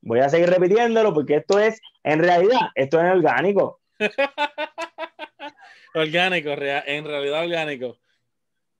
voy 0.00 0.20
a 0.20 0.28
seguir 0.28 0.50
repitiéndolo 0.50 1.12
porque 1.12 1.36
esto 1.36 1.58
es, 1.58 1.80
en 2.02 2.20
realidad, 2.20 2.60
esto 2.74 3.00
es 3.00 3.10
orgánico. 3.10 3.80
orgánico, 5.94 6.50
en 6.50 7.04
realidad 7.04 7.44
orgánico. 7.44 7.96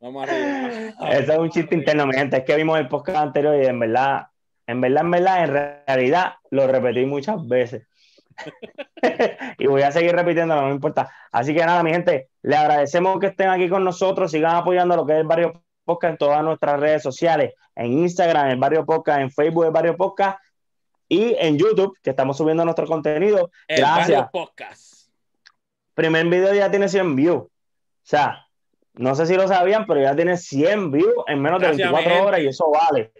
Vamos 0.01 0.29
arriba. 0.29 0.95
Eso 1.11 1.33
es 1.33 1.39
un 1.39 1.51
chiste 1.51 1.75
interno, 1.75 2.07
mi 2.07 2.15
gente. 2.15 2.37
Es 2.37 2.45
que 2.45 2.55
vimos 2.57 2.79
el 2.79 2.89
podcast 2.89 3.19
anterior 3.19 3.61
y 3.61 3.67
en 3.67 3.81
verdad, 3.81 4.29
en 4.67 4.81
verdad, 4.81 5.03
en 5.03 5.11
verdad, 5.11 5.45
en 5.45 5.85
realidad, 5.87 6.35
lo 6.51 6.67
repetí 6.67 7.05
muchas 7.05 7.47
veces. 7.47 7.87
y 9.59 9.67
voy 9.67 9.83
a 9.83 9.91
seguir 9.91 10.15
repitiendo, 10.15 10.55
no 10.55 10.67
me 10.67 10.73
importa. 10.73 11.11
Así 11.33 11.53
que 11.53 11.65
nada, 11.65 11.83
mi 11.83 11.91
gente, 11.91 12.29
le 12.43 12.57
agradecemos 12.57 13.19
que 13.19 13.27
estén 13.27 13.49
aquí 13.49 13.69
con 13.69 13.83
nosotros, 13.83 14.31
sigan 14.31 14.55
apoyando 14.55 14.95
lo 14.95 15.05
que 15.05 15.15
es 15.15 15.19
el 15.19 15.27
Barrio 15.27 15.65
Podcast 15.85 16.13
en 16.13 16.19
todas 16.19 16.45
nuestras 16.45 16.79
redes 16.79 17.03
sociales, 17.03 17.55
en 17.75 17.93
Instagram, 17.95 18.51
el 18.51 18.59
Barrio 18.59 18.85
Podcast, 18.87 19.21
en 19.21 19.31
Facebook, 19.31 19.65
el 19.65 19.73
Barrio 19.73 19.97
Podcast 19.97 20.39
y 21.09 21.35
en 21.39 21.59
YouTube, 21.59 21.99
que 22.03 22.11
estamos 22.11 22.37
subiendo 22.37 22.65
nuestro 22.65 22.87
contenido. 22.87 23.51
El 23.67 23.79
Gracias. 23.79 24.31
Podcast. 24.31 25.09
Primer 25.95 26.27
video 26.27 26.55
ya 26.55 26.71
tiene 26.71 26.89
100 26.89 27.17
views. 27.17 27.43
O 27.45 27.51
sea, 28.03 28.47
no 28.95 29.15
sé 29.15 29.27
si 29.27 29.35
lo 29.35 29.49
sabían, 29.49 29.87
pero 29.87 30.01
ya 30.01 30.15
tiene 30.15 30.37
100 30.37 30.91
views 30.91 31.25
en 31.27 31.41
menos 31.41 31.61
de 31.61 31.69
24 31.69 32.25
horas 32.25 32.41
y 32.41 32.49
eso 32.49 32.71
vale. 32.71 33.13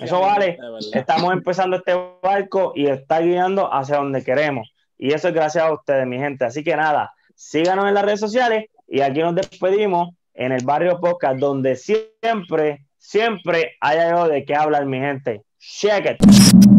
Eso 0.00 0.20
vale. 0.20 0.58
Estamos 0.92 1.32
empezando 1.32 1.76
este 1.76 1.94
barco 2.22 2.72
y 2.74 2.86
está 2.86 3.20
guiando 3.20 3.72
hacia 3.72 3.96
donde 3.96 4.22
queremos. 4.22 4.72
Y 4.96 5.12
eso 5.12 5.28
es 5.28 5.34
gracias 5.34 5.64
a 5.64 5.72
ustedes, 5.72 6.06
mi 6.06 6.18
gente. 6.18 6.44
Así 6.44 6.62
que 6.62 6.76
nada, 6.76 7.12
síganos 7.34 7.86
en 7.86 7.94
las 7.94 8.04
redes 8.04 8.20
sociales 8.20 8.66
y 8.86 9.00
aquí 9.00 9.20
nos 9.20 9.34
despedimos 9.34 10.10
en 10.34 10.52
el 10.52 10.64
barrio 10.64 11.00
podcast, 11.00 11.38
donde 11.38 11.76
siempre, 11.76 12.86
siempre 12.98 13.76
hay 13.80 13.98
algo 13.98 14.28
de 14.28 14.44
qué 14.44 14.54
hablar, 14.54 14.86
mi 14.86 14.98
gente. 14.98 15.42
Check 15.58 16.06
it. 16.10 16.73